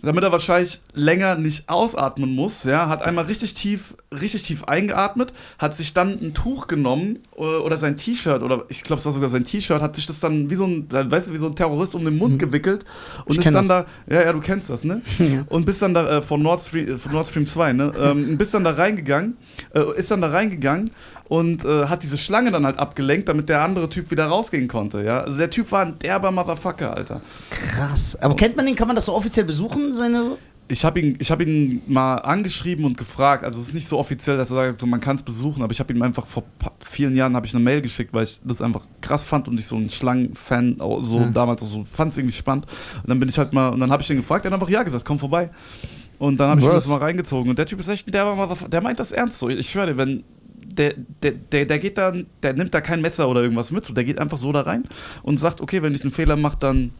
damit 0.02 0.24
er 0.24 0.32
wahrscheinlich 0.32 0.80
länger 0.94 1.34
nicht 1.36 1.68
ausatmen 1.68 2.34
muss, 2.34 2.64
ja, 2.64 2.88
hat 2.88 3.02
einmal 3.02 3.24
richtig 3.24 3.54
tief, 3.54 3.94
richtig 4.12 4.44
tief 4.44 4.64
eingeatmet, 4.64 5.32
hat 5.58 5.74
sich 5.74 5.92
dann 5.94 6.10
ein 6.20 6.34
Tuch 6.34 6.66
genommen 6.66 7.18
oder, 7.32 7.64
oder 7.64 7.76
sein 7.76 7.96
T-Shirt 7.96 8.42
oder 8.42 8.64
ich 8.68 8.82
glaube 8.82 9.00
es 9.00 9.06
war 9.06 9.12
sogar 9.12 9.28
sein 9.28 9.44
T-Shirt, 9.44 9.82
hat 9.82 9.96
sich 9.96 10.06
das 10.06 10.20
dann 10.20 10.50
wie 10.50 10.54
so 10.54 10.64
ein, 10.64 10.86
weißt 10.90 11.28
du, 11.28 11.32
wie 11.32 11.38
so 11.38 11.46
ein 11.48 11.56
Terrorist 11.56 11.94
um 11.94 12.04
den 12.04 12.16
Mund 12.18 12.38
gewickelt 12.38 12.84
und 13.26 13.32
Mhm. 13.32 13.40
Ich 13.40 13.46
ist 13.46 13.54
dann 13.54 13.68
das. 13.68 13.86
da, 14.06 14.14
ja, 14.14 14.22
ja, 14.22 14.32
du 14.32 14.40
kennst 14.40 14.70
das, 14.70 14.84
ne? 14.84 15.02
Ja. 15.18 15.44
Und 15.48 15.64
bist 15.64 15.80
dann 15.80 15.94
da 15.94 16.18
äh, 16.18 16.22
von, 16.22 16.42
Nord 16.42 16.60
Stream, 16.60 16.88
äh, 16.88 16.96
von 16.96 17.12
Nord 17.12 17.26
Stream 17.26 17.46
2, 17.46 17.72
ne? 17.72 17.92
Ähm, 17.98 18.36
bist 18.36 18.52
dann 18.54 18.64
da 18.64 18.70
reingegangen, 18.70 19.36
äh, 19.74 19.82
ist 19.96 20.10
dann 20.10 20.20
da 20.20 20.28
reingegangen 20.30 20.90
und 21.32 21.64
äh, 21.64 21.86
hat 21.86 22.02
diese 22.02 22.18
Schlange 22.18 22.50
dann 22.50 22.66
halt 22.66 22.78
abgelenkt, 22.78 23.26
damit 23.26 23.48
der 23.48 23.62
andere 23.62 23.88
Typ 23.88 24.10
wieder 24.10 24.26
rausgehen 24.26 24.68
konnte, 24.68 25.02
ja? 25.02 25.20
Also 25.20 25.38
der 25.38 25.48
Typ 25.48 25.72
war 25.72 25.86
ein 25.86 25.98
derber 25.98 26.30
Motherfucker, 26.30 26.94
Alter. 26.94 27.22
Krass. 27.48 28.18
Aber 28.20 28.36
kennt 28.36 28.54
man 28.54 28.66
den? 28.66 28.74
Kann 28.74 28.86
man 28.86 28.96
das 28.96 29.06
so 29.06 29.14
offiziell 29.14 29.46
besuchen? 29.46 29.94
Seine. 29.94 30.36
Ich 30.68 30.84
habe 30.84 31.00
ihn, 31.00 31.16
ich 31.20 31.30
hab 31.30 31.40
ihn 31.40 31.80
mal 31.86 32.16
angeschrieben 32.16 32.84
und 32.84 32.98
gefragt, 32.98 33.44
also 33.44 33.60
es 33.60 33.68
ist 33.68 33.74
nicht 33.74 33.88
so 33.88 33.98
offiziell, 33.98 34.36
dass 34.36 34.50
er 34.50 34.56
sagt, 34.56 34.80
so, 34.80 34.86
man 34.86 35.00
kann 35.00 35.16
es 35.16 35.22
besuchen, 35.22 35.62
aber 35.62 35.72
ich 35.72 35.80
habe 35.80 35.90
ihm 35.94 36.02
einfach 36.02 36.26
vor 36.26 36.42
vielen 36.80 37.16
Jahren 37.16 37.34
habe 37.34 37.46
ich 37.46 37.54
eine 37.54 37.64
Mail 37.64 37.80
geschickt, 37.80 38.12
weil 38.12 38.24
ich 38.24 38.38
das 38.44 38.60
einfach 38.60 38.82
krass 39.00 39.22
fand 39.22 39.48
und 39.48 39.58
ich 39.58 39.66
so 39.66 39.76
ein 39.76 39.88
Schlangen-Fan 39.88 40.76
so 41.00 41.18
Ja. 41.18 41.30
damals 41.30 41.62
auch 41.62 41.66
so 41.66 41.86
fand 41.90 42.12
es 42.12 42.18
irgendwie 42.18 42.36
spannend. 42.36 42.66
Und 43.02 43.08
dann 43.08 43.18
bin 43.18 43.30
ich 43.30 43.38
halt 43.38 43.54
mal, 43.54 43.70
und 43.70 43.80
dann 43.80 43.90
habe 43.90 44.02
ich 44.02 44.10
ihn 44.10 44.18
gefragt, 44.18 44.44
er 44.44 44.50
hat 44.50 44.54
einfach 44.54 44.68
ja 44.68 44.82
gesagt, 44.82 45.06
komm 45.06 45.18
vorbei. 45.18 45.48
Und 46.18 46.36
dann 46.38 46.50
habe 46.50 46.60
ich 46.60 46.66
mir 46.66 46.72
das 46.74 46.86
mal 46.88 46.98
reingezogen. 46.98 47.48
Und 47.48 47.58
der 47.58 47.66
Typ 47.66 47.80
ist 47.80 47.88
echt 47.88 48.06
ein 48.06 48.12
derber 48.12 48.36
Motherfucker, 48.36 48.68
der 48.68 48.82
meint 48.82 49.00
das 49.00 49.12
ernst 49.12 49.38
so. 49.38 49.48
Ich 49.48 49.70
schwöre 49.70 49.86
dir, 49.88 49.96
wenn 49.96 50.24
der, 50.64 50.94
der, 51.22 51.32
der, 51.32 51.66
der 51.66 51.78
geht 51.78 51.98
dann, 51.98 52.26
der 52.42 52.52
nimmt 52.54 52.72
da 52.74 52.80
kein 52.80 53.00
Messer 53.00 53.28
oder 53.28 53.42
irgendwas 53.42 53.70
mit, 53.70 53.84
so, 53.86 53.92
der 53.94 54.04
geht 54.04 54.18
einfach 54.18 54.38
so 54.38 54.52
da 54.52 54.62
rein 54.62 54.84
und 55.22 55.38
sagt, 55.38 55.60
okay, 55.60 55.82
wenn 55.82 55.94
ich 55.94 56.02
einen 56.02 56.12
Fehler 56.12 56.36
mache, 56.36 56.56
dann 56.60 56.90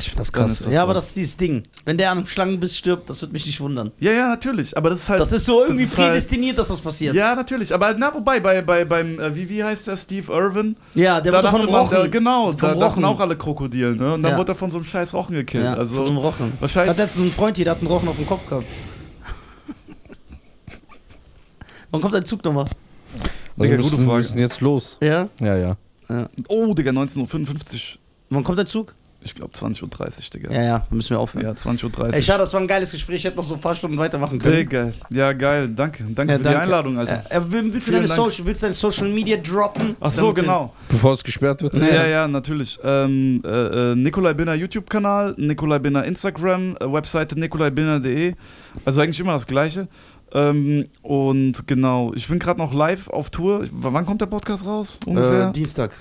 Ich 0.00 0.14
das 0.14 0.32
krass. 0.32 0.58
das 0.58 0.66
ja, 0.66 0.72
so. 0.72 0.78
aber 0.80 0.94
das 0.94 1.06
ist 1.08 1.16
dieses 1.16 1.36
Ding. 1.36 1.62
Wenn 1.84 1.96
der 1.98 2.10
an 2.10 2.18
einem 2.18 2.26
Schlangenbiss 2.26 2.76
stirbt, 2.76 3.08
das 3.08 3.20
wird 3.22 3.32
mich 3.32 3.46
nicht 3.46 3.60
wundern. 3.60 3.92
Ja, 4.00 4.12
ja, 4.12 4.28
natürlich. 4.28 4.76
Aber 4.76 4.90
das 4.90 5.00
ist 5.00 5.08
halt. 5.08 5.20
Das 5.20 5.32
ist 5.32 5.44
so 5.46 5.62
irgendwie 5.64 5.84
ist 5.84 5.96
halt- 5.96 6.08
prädestiniert, 6.08 6.58
dass 6.58 6.68
das 6.68 6.80
passiert. 6.80 7.14
Ja, 7.14 7.34
natürlich. 7.34 7.72
Aber 7.72 7.94
na, 7.96 8.12
wobei, 8.14 8.38
bei, 8.40 8.60
bei, 8.62 8.84
beim, 8.84 9.18
äh, 9.18 9.34
wie, 9.34 9.48
wie 9.48 9.62
heißt 9.64 9.86
der 9.86 9.96
Steve 9.96 10.30
Irwin? 10.32 10.76
Ja, 10.94 11.20
der 11.20 11.32
da 11.32 11.42
doch 11.42 11.50
von 11.50 11.60
einem 11.62 11.70
dachte 11.70 11.72
man, 11.72 11.86
Rochen. 11.86 11.96
Der, 12.02 12.08
genau, 12.08 12.52
da 12.52 12.68
dachten 12.74 12.82
Rochen. 12.82 13.04
auch 13.04 13.20
alle 13.20 13.36
Krokodil, 13.36 13.94
ne? 13.96 14.14
Und 14.14 14.22
dann 14.22 14.32
Ja. 14.32 14.38
wurde 14.38 14.52
er 14.52 14.56
von 14.56 14.70
so 14.70 14.78
einem 14.78 14.84
scheiß 14.84 15.14
Rochen 15.14 15.34
gekillt. 15.34 15.64
ja, 15.64 15.74
also, 15.74 15.96
von 15.96 16.04
so 16.04 16.10
einem 16.10 16.18
Rochen. 16.20 16.52
wahrscheinlich- 16.60 16.90
Hat 16.90 16.98
letztens 16.98 17.26
ein 17.26 17.32
Freund 17.32 17.56
hier, 17.56 17.64
der 17.64 17.72
hat 17.74 17.80
einen 17.80 17.88
Rochen 17.88 18.08
auf 18.08 18.16
dem 18.16 18.26
Kopf 18.26 18.48
gehabt. 18.48 18.66
Wann 21.90 22.00
kommt 22.00 22.14
dein 22.14 22.24
Zug 22.24 22.44
nochmal? 22.44 22.64
Also 22.64 23.24
Digga, 23.56 23.70
wir 23.70 23.76
gute 23.78 23.82
müssen, 23.82 24.04
Frage. 24.04 24.16
müssen 24.18 24.38
jetzt 24.38 24.60
los. 24.60 24.98
Ja? 25.00 25.28
Ja, 25.40 25.56
ja. 25.56 25.76
oh, 26.48 26.74
Digga, 26.74 26.90
19.55 26.90 27.16
Uhr. 27.96 27.98
Wann 28.30 28.44
kommt 28.44 28.58
dein 28.58 28.66
Zug? 28.66 28.94
Ich 29.20 29.34
glaube 29.34 29.52
20.30 29.52 29.82
Uhr, 29.82 29.90
Digga. 30.32 30.52
Ja, 30.52 30.62
ja, 30.62 30.86
müssen 30.90 31.10
wir 31.10 31.18
aufhören. 31.18 31.44
Ja, 31.44 31.50
20.30 31.50 31.98
Uhr. 31.98 32.14
Ey, 32.14 32.22
schade, 32.22 32.38
das 32.38 32.54
war 32.54 32.60
ein 32.60 32.68
geiles 32.68 32.92
Gespräch. 32.92 33.16
Ich 33.16 33.24
hätte 33.24 33.36
noch 33.36 33.42
so 33.42 33.54
ein 33.54 33.60
paar 33.60 33.74
Stunden 33.74 33.98
weitermachen 33.98 34.38
können. 34.38 34.54
Digga, 34.56 34.92
ja, 35.10 35.32
geil. 35.32 35.68
Danke. 35.68 36.04
Danke 36.14 36.34
Ja, 36.34 36.38
für 36.38 36.44
danke. 36.44 36.56
die 36.58 36.62
Einladung, 36.62 36.98
Alter. 36.98 37.24
Äh, 37.28 37.36
äh, 37.38 37.40
willst, 37.48 37.88
du 37.88 37.92
deine. 37.92 38.06
Social, 38.06 38.46
willst 38.46 38.62
du 38.62 38.66
deine 38.66 38.74
Social 38.74 39.08
Media 39.08 39.36
droppen? 39.36 39.96
Ach 39.98 40.10
so, 40.12 40.32
genau. 40.32 40.72
Bevor 40.88 41.14
es 41.14 41.24
gesperrt 41.24 41.62
wird. 41.62 41.74
Ja, 41.74 42.06
ja, 42.06 42.28
natürlich. 42.28 42.78
Ähm, 42.84 43.42
äh, 43.44 43.48
äh, 43.92 43.94
Nikolai 43.96 44.34
Binner 44.34 44.54
YouTube-Kanal, 44.54 45.34
Nikolai 45.36 45.80
Binner 45.80 46.04
Instagram, 46.04 46.76
äh, 46.80 46.90
Webseite 46.90 47.38
nikolaibinner.de. 47.38 48.34
Also 48.84 49.00
eigentlich 49.00 49.18
immer 49.18 49.32
das 49.32 49.48
Gleiche. 49.48 49.88
Ähm, 50.32 50.84
und 51.02 51.66
genau, 51.66 52.12
ich 52.14 52.28
bin 52.28 52.38
gerade 52.38 52.58
noch 52.58 52.74
live 52.74 53.08
auf 53.08 53.30
Tour. 53.30 53.64
Ich, 53.64 53.70
wann 53.72 54.04
kommt 54.06 54.20
der 54.20 54.26
Podcast 54.26 54.66
raus? 54.66 54.98
Ungefähr? 55.06 55.48
Äh, 55.48 55.52
Dienstag. 55.52 55.92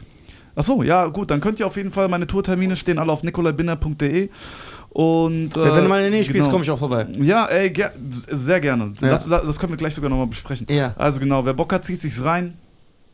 Ach 0.56 0.64
so, 0.64 0.82
ja, 0.84 1.06
gut, 1.08 1.30
dann 1.32 1.40
könnt 1.40 1.60
ihr 1.60 1.68
auf 1.68 1.78
jeden 1.78 1.92
Fall 1.92 2.08
meine 2.10 2.26
Tourtermine 2.28 2.76
stehen 2.76 2.98
alle 3.00 3.12
auf 3.12 3.24
nikolaibinner.de. 3.24 4.30
Und 4.90 5.56
äh, 5.56 5.76
Wenn 5.76 5.84
du 5.84 5.90
mal 5.90 5.98
in 5.98 6.04
der 6.04 6.12
Nähe 6.12 6.24
spielst, 6.24 6.46
genau. 6.48 6.52
komme 6.52 6.64
ich 6.64 6.72
auch 6.72 6.80
vorbei. 6.80 7.06
Ja, 7.20 7.46
ey, 7.46 7.70
ger 7.70 7.92
sehr 8.32 8.60
gerne. 8.60 8.94
Ja. 9.00 9.10
Das, 9.10 9.26
das 9.28 9.60
können 9.60 9.74
wir 9.74 9.78
gleich 9.78 9.94
sogar 9.94 10.10
nochmal 10.10 10.28
besprechen. 10.28 10.66
Ja. 10.70 10.94
Also 10.98 11.20
genau, 11.20 11.46
wer 11.46 11.54
Bock 11.54 11.72
hat, 11.74 11.86
zieht 11.86 12.02
sich's 12.02 12.24
rein. 12.24 12.58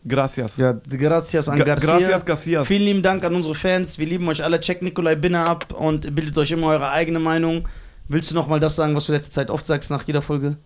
Gracias. 0.07 0.57
Ja, 0.57 0.73
gracias 0.89 1.47
an 1.49 1.57
Ga- 1.59 1.65
Garcia. 1.65 1.97
Gracias, 1.97 2.25
Garcia. 2.25 2.65
Vielen 2.65 2.83
lieben 2.83 3.01
Dank 3.01 3.23
an 3.23 3.35
unsere 3.35 3.55
Fans. 3.55 3.97
Wir 3.99 4.05
lieben 4.05 4.27
euch 4.27 4.43
alle. 4.43 4.59
Checkt 4.59 4.81
Nikolai 4.81 5.15
Binner 5.15 5.47
ab 5.47 5.73
und 5.73 6.13
bildet 6.15 6.37
euch 6.37 6.51
immer 6.51 6.67
eure 6.67 6.91
eigene 6.91 7.19
Meinung. 7.19 7.67
Willst 8.09 8.29
du 8.31 8.35
noch 8.35 8.47
mal 8.47 8.59
das 8.59 8.75
sagen, 8.75 8.95
was 8.95 9.05
du 9.05 9.13
letzte 9.13 9.31
Zeit 9.31 9.49
oft 9.49 9.65
sagst 9.65 9.89
nach 9.89 10.03
jeder 10.05 10.21
Folge? 10.21 10.57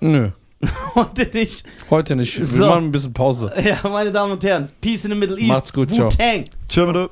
Nö, 0.00 0.30
Heute 0.94 1.28
nicht. 1.32 1.64
heute 1.90 2.16
nicht. 2.16 2.38
Wir 2.38 2.44
So. 2.44 2.66
machen 2.66 2.84
ein 2.86 2.92
bisschen 2.92 3.12
Pause. 3.12 3.52
Ja, 3.62 3.78
meine 3.88 4.10
Damen 4.10 4.32
und 4.32 4.42
Herren. 4.44 4.66
Peace 4.80 5.04
in 5.04 5.10
the 5.12 5.16
Middle 5.16 5.36
East. 5.38 5.48
Macht's 5.48 5.72
gut, 5.72 5.90
ciao. 5.90 6.06
Wu-Tang. 6.06 6.44
Tschö, 6.68 6.86
mit 6.86 7.10